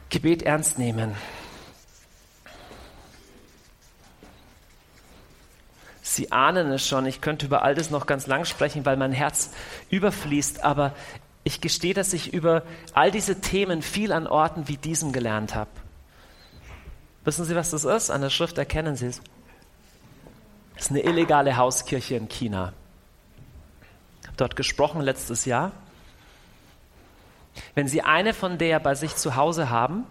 Gebet 0.08 0.42
ernst 0.42 0.78
nehmen. 0.78 1.14
Sie 6.14 6.32
ahnen 6.32 6.72
es 6.72 6.86
schon, 6.86 7.06
ich 7.06 7.20
könnte 7.20 7.46
über 7.46 7.62
all 7.62 7.74
das 7.74 7.90
noch 7.90 8.06
ganz 8.06 8.26
lang 8.26 8.44
sprechen, 8.44 8.84
weil 8.84 8.96
mein 8.96 9.12
Herz 9.12 9.50
überfließt, 9.90 10.64
aber 10.64 10.92
ich 11.44 11.60
gestehe, 11.60 11.94
dass 11.94 12.12
ich 12.12 12.32
über 12.32 12.62
all 12.94 13.10
diese 13.10 13.40
Themen 13.40 13.82
viel 13.82 14.12
an 14.12 14.26
Orten 14.26 14.68
wie 14.68 14.76
diesem 14.76 15.12
gelernt 15.12 15.54
habe. 15.54 15.70
Wissen 17.24 17.44
Sie, 17.44 17.54
was 17.54 17.70
das 17.70 17.84
ist? 17.84 18.10
An 18.10 18.22
der 18.22 18.30
Schrift 18.30 18.58
erkennen 18.58 18.96
Sie 18.96 19.06
es. 19.06 19.20
Das 20.74 20.86
ist 20.86 20.90
eine 20.90 21.00
illegale 21.00 21.56
Hauskirche 21.56 22.16
in 22.16 22.28
China. 22.28 22.72
Ich 24.22 24.28
habe 24.28 24.36
dort 24.36 24.56
gesprochen 24.56 25.00
letztes 25.00 25.44
Jahr 25.44 25.72
wenn 27.74 27.88
Sie 27.88 28.02
eine 28.02 28.34
von 28.34 28.58
der 28.58 28.80
bei 28.80 28.94
sich 28.94 29.16
zu 29.16 29.36
Hause 29.36 29.70
haben 29.70 30.04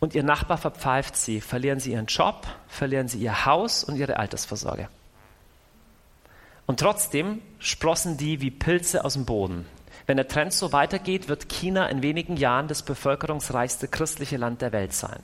und 0.00 0.14
Ihr 0.14 0.22
Nachbar 0.22 0.58
verpfeift 0.58 1.16
Sie, 1.16 1.40
verlieren 1.40 1.80
Sie 1.80 1.92
Ihren 1.92 2.06
Job, 2.06 2.46
verlieren 2.68 3.08
Sie 3.08 3.18
Ihr 3.18 3.46
Haus 3.46 3.84
und 3.84 3.96
Ihre 3.96 4.18
Altersvorsorge. 4.18 4.88
Und 6.66 6.80
trotzdem 6.80 7.40
sprossen 7.58 8.16
die 8.16 8.40
wie 8.40 8.50
Pilze 8.50 9.04
aus 9.04 9.14
dem 9.14 9.24
Boden. 9.24 9.66
Wenn 10.06 10.16
der 10.16 10.28
Trend 10.28 10.52
so 10.52 10.72
weitergeht, 10.72 11.28
wird 11.28 11.48
China 11.48 11.86
in 11.88 12.02
wenigen 12.02 12.36
Jahren 12.36 12.68
das 12.68 12.82
bevölkerungsreichste 12.82 13.88
christliche 13.88 14.36
Land 14.36 14.62
der 14.62 14.72
Welt 14.72 14.92
sein. 14.92 15.22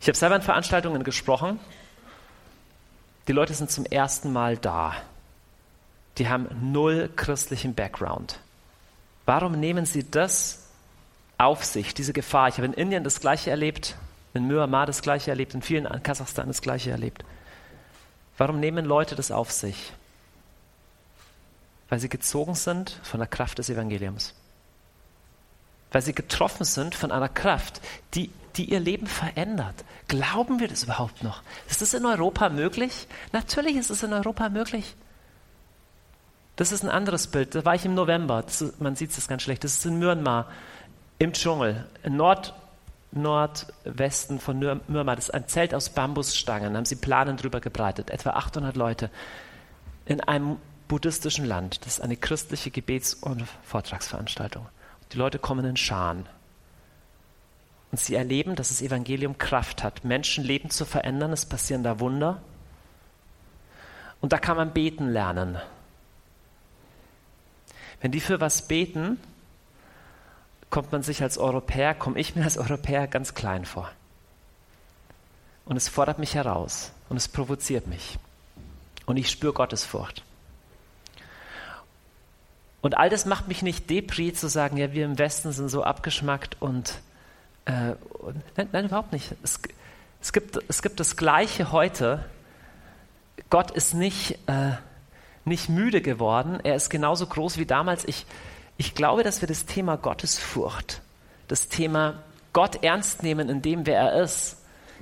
Ich 0.00 0.08
habe 0.08 0.16
selber 0.16 0.36
in 0.36 0.42
Veranstaltungen 0.42 1.04
gesprochen. 1.04 1.60
Die 3.28 3.32
Leute 3.32 3.54
sind 3.54 3.70
zum 3.70 3.84
ersten 3.84 4.32
Mal 4.32 4.56
da. 4.56 4.94
Die 6.18 6.28
haben 6.28 6.72
null 6.72 7.10
christlichen 7.14 7.74
Background. 7.74 8.38
Warum 9.26 9.52
nehmen 9.52 9.86
sie 9.86 10.10
das 10.10 10.61
auf 11.42 11.64
sich, 11.64 11.94
diese 11.94 12.12
Gefahr? 12.12 12.48
Ich 12.48 12.56
habe 12.56 12.66
in 12.66 12.72
Indien 12.72 13.04
das 13.04 13.20
Gleiche 13.20 13.50
erlebt, 13.50 13.96
in 14.34 14.46
Myanmar 14.46 14.86
das 14.86 15.02
Gleiche 15.02 15.30
erlebt, 15.30 15.54
in 15.54 15.62
vielen 15.62 15.86
in 15.86 16.02
Kasachstan 16.02 16.48
das 16.48 16.62
Gleiche 16.62 16.90
erlebt. 16.90 17.24
Warum 18.38 18.60
nehmen 18.60 18.84
Leute 18.84 19.14
das 19.14 19.30
auf 19.30 19.52
sich? 19.52 19.92
Weil 21.88 21.98
sie 21.98 22.08
gezogen 22.08 22.54
sind 22.54 22.98
von 23.02 23.20
der 23.20 23.26
Kraft 23.26 23.58
des 23.58 23.68
Evangeliums. 23.68 24.34
Weil 25.90 26.00
sie 26.00 26.14
getroffen 26.14 26.64
sind 26.64 26.94
von 26.94 27.12
einer 27.12 27.28
Kraft, 27.28 27.82
die, 28.14 28.30
die 28.56 28.70
ihr 28.70 28.80
Leben 28.80 29.06
verändert. 29.06 29.84
Glauben 30.08 30.58
wir 30.58 30.68
das 30.68 30.84
überhaupt 30.84 31.22
noch? 31.22 31.42
Ist 31.68 31.82
das 31.82 31.92
in 31.92 32.06
Europa 32.06 32.48
möglich? 32.48 33.06
Natürlich 33.32 33.76
ist 33.76 33.90
es 33.90 34.02
in 34.02 34.14
Europa 34.14 34.48
möglich. 34.48 34.94
Das 36.56 36.72
ist 36.72 36.82
ein 36.82 36.90
anderes 36.90 37.26
Bild. 37.26 37.54
Da 37.54 37.64
war 37.64 37.74
ich 37.74 37.84
im 37.84 37.94
November. 37.94 38.44
Ist, 38.46 38.80
man 38.80 38.96
sieht 38.96 39.10
es 39.10 39.28
ganz 39.28 39.42
schlecht. 39.42 39.64
Das 39.64 39.74
ist 39.74 39.84
in 39.84 39.98
Myanmar, 39.98 40.50
im 41.22 41.32
Dschungel, 41.32 41.86
im 42.02 42.16
Nord, 42.16 42.52
Nordwesten 43.12 44.40
von 44.40 44.58
Myanmar. 44.58 45.14
Das 45.14 45.26
ist 45.28 45.34
ein 45.34 45.46
Zelt 45.46 45.72
aus 45.72 45.90
Bambusstangen. 45.90 46.72
Da 46.72 46.78
haben 46.78 46.84
sie 46.84 46.96
Planen 46.96 47.36
drüber 47.36 47.60
gebreitet. 47.60 48.10
Etwa 48.10 48.30
800 48.30 48.74
Leute 48.74 49.08
in 50.04 50.20
einem 50.20 50.56
buddhistischen 50.88 51.44
Land. 51.44 51.86
Das 51.86 51.98
ist 51.98 52.00
eine 52.00 52.16
christliche 52.16 52.72
Gebets- 52.72 53.14
und 53.14 53.44
Vortragsveranstaltung. 53.62 54.66
Die 55.12 55.16
Leute 55.16 55.38
kommen 55.38 55.64
in 55.64 55.76
Scharen. 55.76 56.26
Und 57.92 58.00
sie 58.00 58.16
erleben, 58.16 58.56
dass 58.56 58.70
das 58.70 58.82
Evangelium 58.82 59.38
Kraft 59.38 59.84
hat, 59.84 60.04
Menschenleben 60.04 60.70
zu 60.70 60.84
verändern. 60.84 61.32
Es 61.32 61.46
passieren 61.46 61.84
da 61.84 62.00
Wunder. 62.00 62.42
Und 64.20 64.32
da 64.32 64.38
kann 64.38 64.56
man 64.56 64.72
beten 64.72 65.08
lernen. 65.08 65.58
Wenn 68.00 68.10
die 68.10 68.20
für 68.20 68.40
was 68.40 68.66
beten, 68.66 69.20
kommt 70.72 70.90
man 70.90 71.02
sich 71.02 71.22
als 71.22 71.36
Europäer, 71.36 71.94
komme 71.94 72.18
ich 72.18 72.34
mir 72.34 72.44
als 72.44 72.56
Europäer 72.56 73.06
ganz 73.06 73.34
klein 73.34 73.66
vor. 73.66 73.90
Und 75.66 75.76
es 75.76 75.88
fordert 75.88 76.18
mich 76.18 76.34
heraus 76.34 76.92
und 77.10 77.18
es 77.18 77.28
provoziert 77.28 77.86
mich. 77.86 78.18
Und 79.04 79.18
ich 79.18 79.30
spüre 79.30 79.52
Gottesfurcht. 79.52 80.24
Und 82.80 82.96
all 82.96 83.10
das 83.10 83.26
macht 83.26 83.48
mich 83.48 83.62
nicht 83.62 83.90
depri 83.90 84.32
zu 84.32 84.48
sagen, 84.48 84.78
ja, 84.78 84.92
wir 84.92 85.04
im 85.04 85.18
Westen 85.18 85.52
sind 85.52 85.68
so 85.68 85.84
abgeschmackt 85.84 86.56
und, 86.60 86.94
äh, 87.66 87.92
und 88.18 88.42
nein, 88.56 88.68
nein, 88.72 88.86
überhaupt 88.86 89.12
nicht. 89.12 89.34
Es, 89.42 89.60
es, 90.20 90.32
gibt, 90.32 90.58
es 90.68 90.80
gibt 90.80 90.98
das 90.98 91.16
Gleiche 91.16 91.70
heute. 91.70 92.24
Gott 93.50 93.70
ist 93.70 93.92
nicht 93.94 94.38
äh, 94.48 94.72
nicht 95.44 95.68
müde 95.68 96.00
geworden. 96.00 96.60
Er 96.62 96.76
ist 96.76 96.90
genauso 96.90 97.26
groß 97.26 97.58
wie 97.58 97.66
damals. 97.66 98.04
Ich, 98.04 98.26
ich 98.82 98.96
glaube, 98.96 99.22
dass 99.22 99.40
wir 99.40 99.46
das 99.46 99.64
Thema 99.64 99.96
Gottesfurcht, 99.96 101.02
das 101.46 101.68
Thema 101.68 102.20
Gott 102.52 102.82
ernst 102.82 103.22
nehmen 103.22 103.48
in 103.48 103.62
dem, 103.62 103.86
wer 103.86 104.00
er 104.00 104.22
ist, 104.24 104.56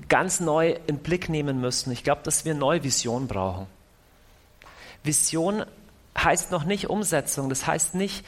ganz 0.07 0.39
neu 0.39 0.77
in 0.87 0.99
Blick 0.99 1.31
nehmen 1.31 1.63
müssen. 1.63 1.91
Ich 1.91 2.05
glaube, 2.05 2.21
dass 2.23 2.45
wir 2.45 2.53
neue 2.53 2.85
Vision 2.85 3.27
brauchen. 3.27 3.67
Vision 5.03 5.65
heißt 6.17 6.51
noch 6.51 6.65
nicht 6.65 6.91
Umsetzung. 6.91 7.49
Das 7.49 7.67
heißt 7.67 7.95
nicht, 7.95 8.27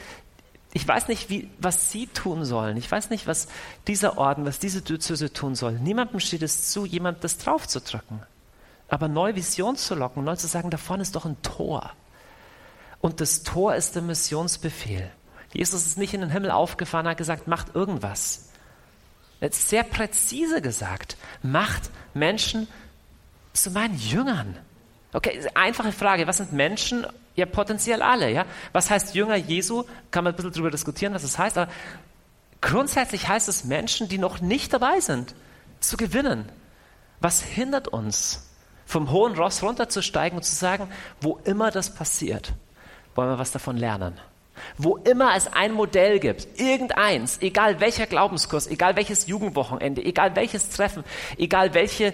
ich 0.73 0.87
weiß 0.87 1.07
nicht, 1.07 1.29
wie, 1.29 1.51
was 1.59 1.91
Sie 1.91 2.07
tun 2.07 2.45
sollen. 2.45 2.75
Ich 2.75 2.91
weiß 2.91 3.11
nicht, 3.11 3.27
was 3.27 3.47
dieser 3.85 4.17
Orden, 4.17 4.47
was 4.47 4.57
diese 4.57 4.81
Diözese 4.81 5.33
tun 5.33 5.53
soll. 5.53 5.73
Niemandem 5.73 6.19
steht 6.19 6.41
es 6.41 6.71
zu, 6.71 6.87
jemand 6.87 7.23
das 7.23 7.37
draufzudrücken. 7.37 8.23
Aber 8.87 9.07
neue 9.07 9.35
Vision 9.35 9.75
zu 9.75 9.93
locken, 9.93 10.23
neu 10.23 10.35
zu 10.35 10.47
sagen, 10.47 10.71
da 10.71 10.77
vorne 10.77 11.03
ist 11.03 11.15
doch 11.15 11.25
ein 11.25 11.39
Tor. 11.43 11.91
Und 13.01 13.21
das 13.21 13.43
Tor 13.43 13.75
ist 13.75 13.93
der 13.93 14.01
Missionsbefehl. 14.01 15.11
Jesus 15.53 15.85
ist 15.85 15.97
nicht 15.97 16.13
in 16.13 16.21
den 16.21 16.31
Himmel 16.31 16.51
aufgefahren, 16.51 17.07
hat 17.07 17.17
gesagt, 17.17 17.47
macht 17.47 17.75
irgendwas. 17.75 18.49
Er 19.39 19.47
hat 19.47 19.53
sehr 19.53 19.83
präzise 19.83 20.61
gesagt, 20.61 21.17
macht 21.41 21.91
Menschen 22.13 22.67
zu 23.53 23.71
meinen 23.71 23.97
Jüngern. 23.97 24.57
Okay, 25.13 25.47
einfache 25.53 25.91
Frage, 25.91 26.25
was 26.27 26.37
sind 26.37 26.53
Menschen? 26.53 27.05
Ja, 27.35 27.45
potenziell 27.45 28.01
alle, 28.01 28.31
ja. 28.31 28.45
Was 28.71 28.89
heißt 28.89 29.15
Jünger 29.15 29.35
Jesu? 29.35 29.83
Kann 30.11 30.23
man 30.23 30.33
ein 30.33 30.35
bisschen 30.35 30.53
darüber 30.53 30.71
diskutieren, 30.71 31.13
was 31.13 31.21
das 31.21 31.37
heißt, 31.37 31.57
aber 31.57 31.71
grundsätzlich 32.61 33.27
heißt 33.27 33.47
es 33.47 33.63
Menschen, 33.63 34.07
die 34.07 34.17
noch 34.17 34.41
nicht 34.41 34.73
dabei 34.73 34.99
sind, 34.99 35.35
zu 35.79 35.97
gewinnen. 35.97 36.49
Was 37.19 37.43
hindert 37.43 37.87
uns, 37.87 38.49
vom 38.85 39.11
hohen 39.11 39.35
Ross 39.35 39.63
runterzusteigen 39.63 40.37
und 40.37 40.43
zu 40.43 40.55
sagen, 40.55 40.89
wo 41.21 41.39
immer 41.43 41.71
das 41.71 41.93
passiert, 41.93 42.53
wollen 43.15 43.29
wir 43.29 43.39
was 43.39 43.51
davon 43.51 43.77
lernen. 43.77 44.19
Wo 44.77 44.97
immer 44.97 45.35
es 45.35 45.51
ein 45.51 45.73
Modell 45.73 46.19
gibt, 46.19 46.59
irgendeins, 46.59 47.41
egal 47.41 47.79
welcher 47.79 48.05
Glaubenskurs, 48.05 48.67
egal 48.67 48.95
welches 48.95 49.27
Jugendwochenende, 49.27 50.03
egal 50.03 50.35
welches 50.35 50.69
Treffen, 50.69 51.03
egal 51.37 51.73
welche 51.73 52.13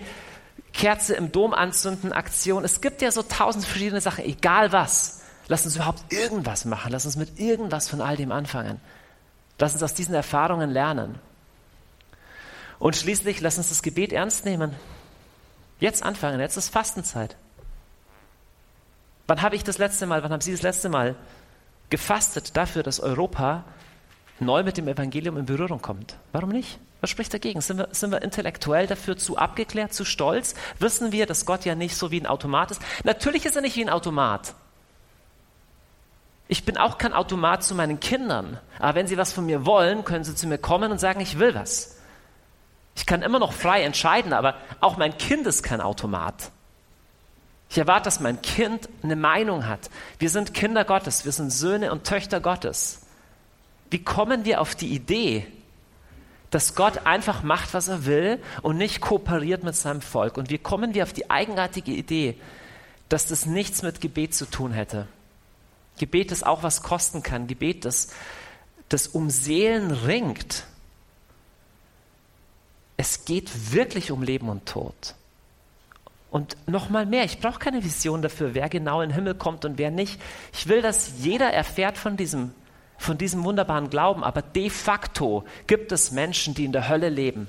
Kerze 0.73 1.15
im 1.15 1.31
Dom 1.31 1.53
anzünden, 1.53 2.13
Aktion, 2.13 2.63
es 2.63 2.81
gibt 2.81 3.01
ja 3.01 3.11
so 3.11 3.23
tausend 3.23 3.65
verschiedene 3.65 4.01
Sachen, 4.01 4.25
egal 4.25 4.71
was. 4.71 5.21
Lass 5.47 5.65
uns 5.65 5.75
überhaupt 5.75 6.13
irgendwas 6.13 6.65
machen, 6.65 6.91
lass 6.91 7.05
uns 7.05 7.15
mit 7.15 7.39
irgendwas 7.39 7.89
von 7.89 8.01
all 8.01 8.15
dem 8.15 8.31
anfangen. 8.31 8.79
Lass 9.57 9.73
uns 9.73 9.83
aus 9.83 9.93
diesen 9.93 10.15
Erfahrungen 10.15 10.69
lernen. 10.69 11.19
Und 12.77 12.95
schließlich 12.95 13.41
lass 13.41 13.57
uns 13.57 13.69
das 13.69 13.81
Gebet 13.81 14.13
ernst 14.13 14.45
nehmen. 14.45 14.75
Jetzt 15.79 16.03
anfangen, 16.03 16.39
jetzt 16.39 16.55
ist 16.55 16.69
Fastenzeit. 16.69 17.35
Wann 19.27 19.41
habe 19.41 19.55
ich 19.55 19.63
das 19.63 19.77
letzte 19.77 20.05
Mal, 20.05 20.23
wann 20.23 20.31
haben 20.31 20.41
Sie 20.41 20.51
das 20.51 20.61
letzte 20.61 20.89
Mal 20.89 21.15
gefastet 21.89 22.55
dafür, 22.57 22.83
dass 22.83 22.99
Europa 22.99 23.63
neu 24.39 24.63
mit 24.63 24.77
dem 24.77 24.87
Evangelium 24.87 25.37
in 25.37 25.45
Berührung 25.45 25.81
kommt? 25.81 26.15
Warum 26.31 26.49
nicht? 26.49 26.79
Was 27.01 27.09
spricht 27.09 27.33
dagegen? 27.33 27.61
Sind 27.61 27.77
wir, 27.77 27.87
sind 27.91 28.11
wir 28.11 28.21
intellektuell 28.21 28.87
dafür 28.87 29.17
zu 29.17 29.37
abgeklärt, 29.37 29.93
zu 29.93 30.03
stolz? 30.03 30.55
Wissen 30.79 31.11
wir, 31.11 31.25
dass 31.25 31.45
Gott 31.45 31.65
ja 31.65 31.75
nicht 31.75 31.95
so 31.95 32.11
wie 32.11 32.19
ein 32.19 32.25
Automat 32.25 32.71
ist? 32.71 32.81
Natürlich 33.03 33.45
ist 33.45 33.55
er 33.55 33.61
nicht 33.61 33.75
wie 33.77 33.83
ein 33.83 33.89
Automat. 33.89 34.53
Ich 36.49 36.65
bin 36.65 36.77
auch 36.77 36.97
kein 36.97 37.13
Automat 37.13 37.63
zu 37.63 37.75
meinen 37.75 37.99
Kindern. 37.99 38.59
Aber 38.79 38.95
wenn 38.95 39.07
sie 39.07 39.17
was 39.17 39.31
von 39.31 39.45
mir 39.45 39.65
wollen, 39.65 40.03
können 40.03 40.23
sie 40.23 40.35
zu 40.35 40.47
mir 40.47 40.57
kommen 40.57 40.91
und 40.91 40.99
sagen, 40.99 41.21
ich 41.21 41.39
will 41.39 41.55
was. 41.55 41.97
Ich 42.95 43.05
kann 43.05 43.21
immer 43.21 43.39
noch 43.39 43.53
frei 43.53 43.83
entscheiden, 43.83 44.33
aber 44.33 44.55
auch 44.81 44.97
mein 44.97 45.17
Kind 45.17 45.47
ist 45.47 45.63
kein 45.63 45.79
Automat. 45.79 46.51
Ich 47.69 47.77
erwarte, 47.77 48.05
dass 48.05 48.19
mein 48.19 48.41
Kind 48.41 48.89
eine 49.03 49.15
Meinung 49.15 49.67
hat. 49.67 49.91
Wir 50.17 50.31
sind 50.31 50.55
Kinder 50.55 50.85
Gottes, 50.85 51.23
wir 51.23 51.31
sind 51.31 51.51
Söhne 51.51 51.91
und 51.91 52.03
Töchter 52.03 52.41
Gottes. 52.41 53.01
Wie 53.91 54.03
kommen 54.03 54.43
wir 54.43 54.59
auf 54.59 54.73
die 54.73 54.93
Idee, 54.93 55.45
dass 56.49 56.73
Gott 56.73 57.05
einfach 57.05 57.43
macht, 57.43 57.75
was 57.75 57.87
er 57.87 58.05
will 58.05 58.41
und 58.63 58.77
nicht 58.77 59.01
kooperiert 59.01 59.63
mit 59.63 59.75
seinem 59.75 60.01
Volk? 60.01 60.37
Und 60.37 60.49
wie 60.49 60.57
kommen 60.57 60.95
wir 60.95 61.03
auf 61.03 61.13
die 61.13 61.29
eigenartige 61.29 61.91
Idee, 61.91 62.35
dass 63.07 63.27
das 63.27 63.45
nichts 63.45 63.83
mit 63.83 64.01
Gebet 64.01 64.33
zu 64.33 64.45
tun 64.45 64.71
hätte? 64.71 65.07
Gebet, 65.99 66.31
das 66.31 66.41
auch 66.41 66.63
was 66.63 66.81
kosten 66.81 67.21
kann. 67.21 67.45
Gebet, 67.45 67.85
das, 67.85 68.09
das 68.87 69.05
um 69.07 69.29
Seelen 69.29 69.91
ringt. 69.91 70.63
Es 72.97 73.25
geht 73.25 73.73
wirklich 73.73 74.11
um 74.11 74.23
Leben 74.23 74.49
und 74.49 74.65
Tod. 74.65 75.13
Und 76.31 76.55
nochmal 76.67 77.05
mehr, 77.05 77.23
ich 77.25 77.39
brauche 77.39 77.59
keine 77.59 77.83
Vision 77.83 78.21
dafür, 78.21 78.53
wer 78.53 78.69
genau 78.69 79.01
in 79.01 79.09
den 79.09 79.15
Himmel 79.15 79.35
kommt 79.35 79.65
und 79.65 79.77
wer 79.77 79.89
nicht. 79.89 80.21
Ich 80.53 80.67
will, 80.67 80.81
dass 80.81 81.13
jeder 81.19 81.51
erfährt 81.51 81.97
von 81.97 82.17
diesem, 82.17 82.53
von 82.97 83.17
diesem 83.17 83.43
wunderbaren 83.43 83.89
Glauben, 83.89 84.23
aber 84.23 84.41
de 84.41 84.69
facto 84.69 85.43
gibt 85.65 85.91
es 85.91 86.11
Menschen, 86.11 86.53
die 86.53 86.65
in 86.65 86.71
der 86.71 86.87
Hölle 86.87 87.09
leben. 87.09 87.47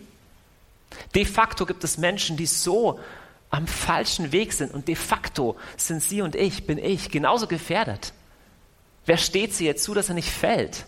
De 1.14 1.24
facto 1.24 1.66
gibt 1.66 1.85
es 1.85 1.99
Menschen, 1.99 2.37
die 2.37 2.47
so 2.47 2.99
am 3.51 3.66
falschen 3.66 4.33
Weg 4.33 4.53
sind 4.53 4.72
und 4.72 4.89
de 4.89 4.95
facto 4.95 5.57
sind 5.76 6.03
Sie 6.03 6.22
und 6.22 6.37
ich, 6.37 6.66
bin 6.66 6.78
ich, 6.78 7.11
genauso 7.11 7.47
gefährdet. 7.47 8.12
Wer 9.07 9.16
steht 9.16 9.55
sie 9.55 9.66
jetzt 9.66 9.83
zu, 9.83 9.93
dass 9.93 10.09
er 10.09 10.14
nicht 10.14 10.31
fällt? 10.31 10.87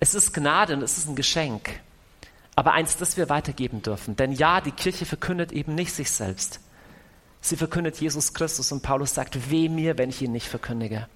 Es 0.00 0.14
ist 0.14 0.32
Gnade 0.32 0.74
und 0.74 0.82
es 0.82 0.98
ist 0.98 1.08
ein 1.08 1.16
Geschenk. 1.16 1.80
Aber 2.54 2.72
eins, 2.72 2.96
das 2.96 3.16
wir 3.16 3.28
weitergeben 3.28 3.82
dürfen. 3.82 4.16
Denn 4.16 4.32
ja, 4.32 4.60
die 4.60 4.72
Kirche 4.72 5.06
verkündet 5.06 5.52
eben 5.52 5.74
nicht 5.74 5.92
sich 5.92 6.10
selbst. 6.10 6.60
Sie 7.42 7.56
verkündet 7.56 8.00
Jesus 8.00 8.32
Christus 8.32 8.70
und 8.70 8.82
Paulus 8.82 9.14
sagt, 9.14 9.50
weh 9.50 9.68
mir, 9.68 9.98
wenn 9.98 10.08
ich 10.08 10.22
ihn 10.22 10.32
nicht 10.32 10.46
verkündige. 10.46 11.08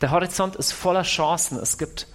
Der 0.00 0.10
Horizont 0.10 0.56
ist 0.56 0.72
voller 0.72 1.04
Chancen. 1.04 1.58
Es 1.58 1.78
gibt 1.78 2.08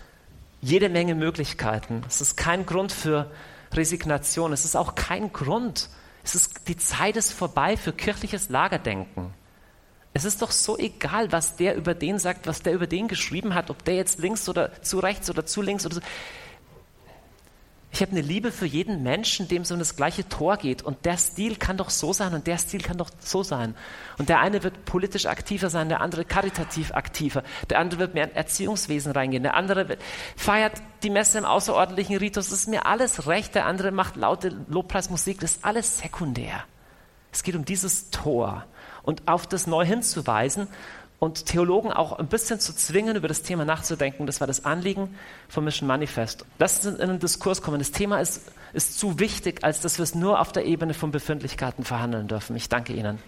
jede 0.62 0.89
Menge 0.89 1.16
Möglichkeiten. 1.16 2.03
Es 2.07 2.20
ist 2.20 2.36
kein 2.36 2.66
Grund 2.66 2.91
für 2.91 3.32
Resignation. 3.74 4.51
Es 4.51 4.66
ist 4.66 4.76
auch 4.76 4.93
kein 4.95 5.32
Grund. 5.32 5.89
Es 6.24 6.36
ist, 6.36 6.68
die 6.68 6.78
Zeit 6.78 7.16
ist 7.16 7.32
vorbei 7.32 7.78
für 7.78 7.93
kirchliches 7.93 8.49
Lagerdenken. 8.49 9.34
Es 10.14 10.26
ist 10.26 10.41
doch 10.41 10.51
so 10.51 10.78
egal, 10.78 11.32
was 11.32 11.55
der 11.55 11.76
über 11.76 11.95
den 11.95 12.20
sagt, 12.20 12.45
was 12.45 12.62
der 12.62 12.74
über 12.74 12.88
den 12.88 13.07
geschrieben 13.07 13.55
hat, 13.55 13.70
ob 13.70 13.86
der 13.86 13.95
jetzt 13.95 14.20
links 14.20 14.49
oder 14.49 14.82
zu 14.82 14.99
rechts 14.99 15.30
oder 15.30 15.45
zu 15.45 15.62
links 15.62 15.86
oder 15.86 15.95
so. 15.95 16.01
Ich 17.94 18.02
habe 18.02 18.12
eine 18.12 18.22
Liebe 18.22 18.54
für 18.54 18.66
jeden 18.66 19.04
Menschen, 19.04 19.50
dem 19.50 19.66
so 19.66 19.76
das 19.76 19.98
gleiche 19.98 20.28
Tor 20.30 20.56
geht. 20.56 20.82
Und 20.82 21.04
der 21.06 21.18
Stil 21.18 21.58
kann 21.58 21.76
doch 21.76 21.89
so 21.89 22.14
sein 22.14 22.34
und 22.34 22.48
der 22.48 22.58
Stil 22.58 22.82
kann 22.82 22.98
doch 22.98 23.10
so 23.20 23.44
sein. 23.44 23.76
Und 24.18 24.30
der 24.30 24.39
eine 24.39 24.64
wird 24.64 24.86
politisch 24.86 25.26
aktiver 25.26 25.70
sein, 25.70 25.89
der 25.89 26.00
andere 26.00 26.24
karitativ 26.24 26.94
aktiver. 26.94 27.44
Der 27.70 27.80
andere 27.80 28.00
wird 28.00 28.14
mehr 28.14 28.30
in 28.30 28.36
Erziehungswesen 28.36 29.12
reingehen. 29.12 29.44
Der 29.44 29.56
andere 29.56 29.89
wird, 29.89 30.02
feiert 30.38 30.82
die 31.04 31.10
Messe 31.10 31.38
im 31.38 31.46
außerordentlichen 31.46 32.16
Ritus. 32.16 32.50
Das 32.50 32.60
ist 32.60 32.68
mir 32.70 32.86
alles 32.86 33.28
recht. 33.28 33.56
Der 33.56 33.66
andere 33.66 33.92
macht 33.92 34.16
laute 34.16 34.56
Lobpreismusik. 34.70 35.42
Das 35.42 35.52
ist 35.52 35.66
alles 35.66 35.98
sekundär. 35.98 36.64
Es 37.34 37.44
geht 37.44 37.56
um 37.56 37.66
dieses 37.66 38.10
Tor 38.10 38.66
und 39.04 39.28
auf 39.28 39.48
das 39.48 39.68
neu 39.68 39.86
hinzuweisen 39.86 40.68
und 41.22 41.46
Theologen 41.46 41.94
auch 41.94 42.14
ein 42.14 42.26
bisschen 42.26 42.60
zu 42.60 42.76
zwingen, 42.76 43.16
über 43.16 43.28
das 43.28 43.44
Thema 43.44 43.64
nachzudenken. 43.64 44.26
Das 44.26 44.40
war 44.40 44.48
das 44.48 44.66
Anliegen 44.66 45.16
vom 45.48 45.66
Mission 45.66 45.88
Manifest. 45.88 46.48
Lass 46.58 46.84
uns 46.84 46.98
in 46.98 47.10
einen 47.10 47.20
Diskurs 47.20 47.62
kommen. 47.62 47.78
Das 47.78 47.92
Thema 47.92 48.20
ist, 48.20 48.52
ist 48.74 48.98
zu 48.98 49.20
wichtig, 49.20 49.64
als 49.64 49.82
dass 49.82 50.00
wir 50.00 50.04
es 50.04 50.16
nur 50.16 50.42
auf 50.42 50.52
der 50.52 50.66
Ebene 50.66 50.96
von 50.96 51.12
Befindlichkeiten 51.12 51.84
verhandeln 51.84 52.28
dürfen. 52.28 52.56
Ich 52.56 52.70
danke 52.70 52.94
Ihnen. 52.94 53.20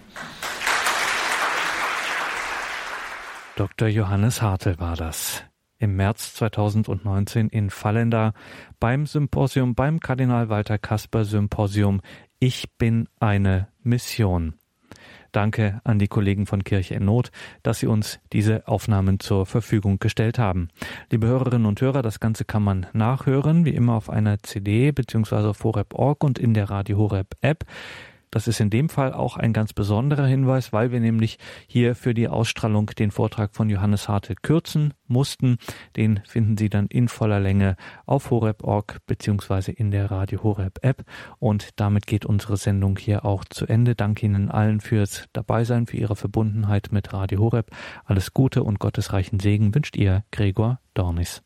Dr. 3.57 3.87
Johannes 3.87 4.41
Hartel 4.41 4.79
war 4.79 4.95
das. 4.95 5.43
Im 5.77 5.95
März 5.95 6.33
2019 6.33 7.49
in 7.49 7.69
Fallenda 7.69 8.33
beim 8.79 9.05
Symposium, 9.05 9.75
beim 9.75 9.99
Kardinal 9.99 10.49
Walter 10.49 10.79
Kasper 10.79 11.25
Symposium 11.25 12.01
Ich 12.39 12.75
bin 12.79 13.07
eine 13.19 13.67
Mission. 13.83 14.55
Danke 15.33 15.81
an 15.83 15.99
die 15.99 16.07
Kollegen 16.07 16.45
von 16.45 16.63
Kirche 16.63 16.95
in 16.95 17.05
Not, 17.05 17.31
dass 17.63 17.79
sie 17.79 17.87
uns 17.87 18.19
diese 18.31 18.67
Aufnahmen 18.67 19.19
zur 19.19 19.45
Verfügung 19.45 19.99
gestellt 19.99 20.39
haben. 20.39 20.69
Liebe 21.09 21.27
Hörerinnen 21.27 21.65
und 21.65 21.81
Hörer, 21.81 22.01
das 22.01 22.21
Ganze 22.21 22.45
kann 22.45 22.63
man 22.63 22.85
nachhören, 22.93 23.65
wie 23.65 23.71
immer 23.71 23.95
auf 23.95 24.09
einer 24.09 24.41
CD 24.41 24.91
bzw. 24.91 25.47
auf 25.47 25.63
horeb.org 25.63 26.23
und 26.23 26.39
in 26.39 26.53
der 26.53 26.69
Radio 26.69 26.97
Horeb 26.97 27.35
App. 27.41 27.65
Das 28.33 28.47
ist 28.47 28.59
in 28.59 28.71
dem 28.71 28.89
Fall 28.89 29.13
auch 29.13 29.37
ein 29.37 29.53
ganz 29.53 29.73
besonderer 29.73 30.25
Hinweis, 30.25 30.73
weil 30.73 30.91
wir 30.91 30.99
nämlich 30.99 31.37
hier 31.67 31.93
für 31.93 32.15
die 32.15 32.27
Ausstrahlung 32.27 32.87
den 32.87 33.11
Vortrag 33.11 33.53
von 33.53 33.69
Johannes 33.69 34.09
Harte 34.09 34.33
kürzen 34.33 34.95
mussten. 35.05 35.57
Den 35.95 36.19
finden 36.25 36.57
Sie 36.57 36.67
dann 36.67 36.87
in 36.87 37.09
voller 37.09 37.39
Länge 37.39 37.75
auf 38.07 38.31
horeb.org 38.31 39.01
beziehungsweise 39.05 39.71
in 39.71 39.91
der 39.91 40.09
Radio 40.09 40.41
Horeb 40.41 40.79
App. 40.81 41.03
Und 41.37 41.79
damit 41.79 42.07
geht 42.07 42.25
unsere 42.25 42.57
Sendung 42.57 42.97
hier 42.97 43.23
auch 43.23 43.45
zu 43.45 43.67
Ende. 43.67 43.93
Danke 43.93 44.25
Ihnen 44.25 44.49
allen 44.49 44.81
fürs 44.81 45.25
Dabeisein, 45.33 45.85
für 45.85 45.97
Ihre 45.97 46.15
Verbundenheit 46.15 46.87
mit 46.91 47.13
Radio 47.13 47.39
Horeb. 47.39 47.69
Alles 48.03 48.33
Gute 48.33 48.63
und 48.63 48.79
gottesreichen 48.79 49.39
Segen 49.39 49.75
wünscht 49.75 49.95
Ihr 49.95 50.23
Gregor 50.31 50.79
Dornis. 50.95 51.43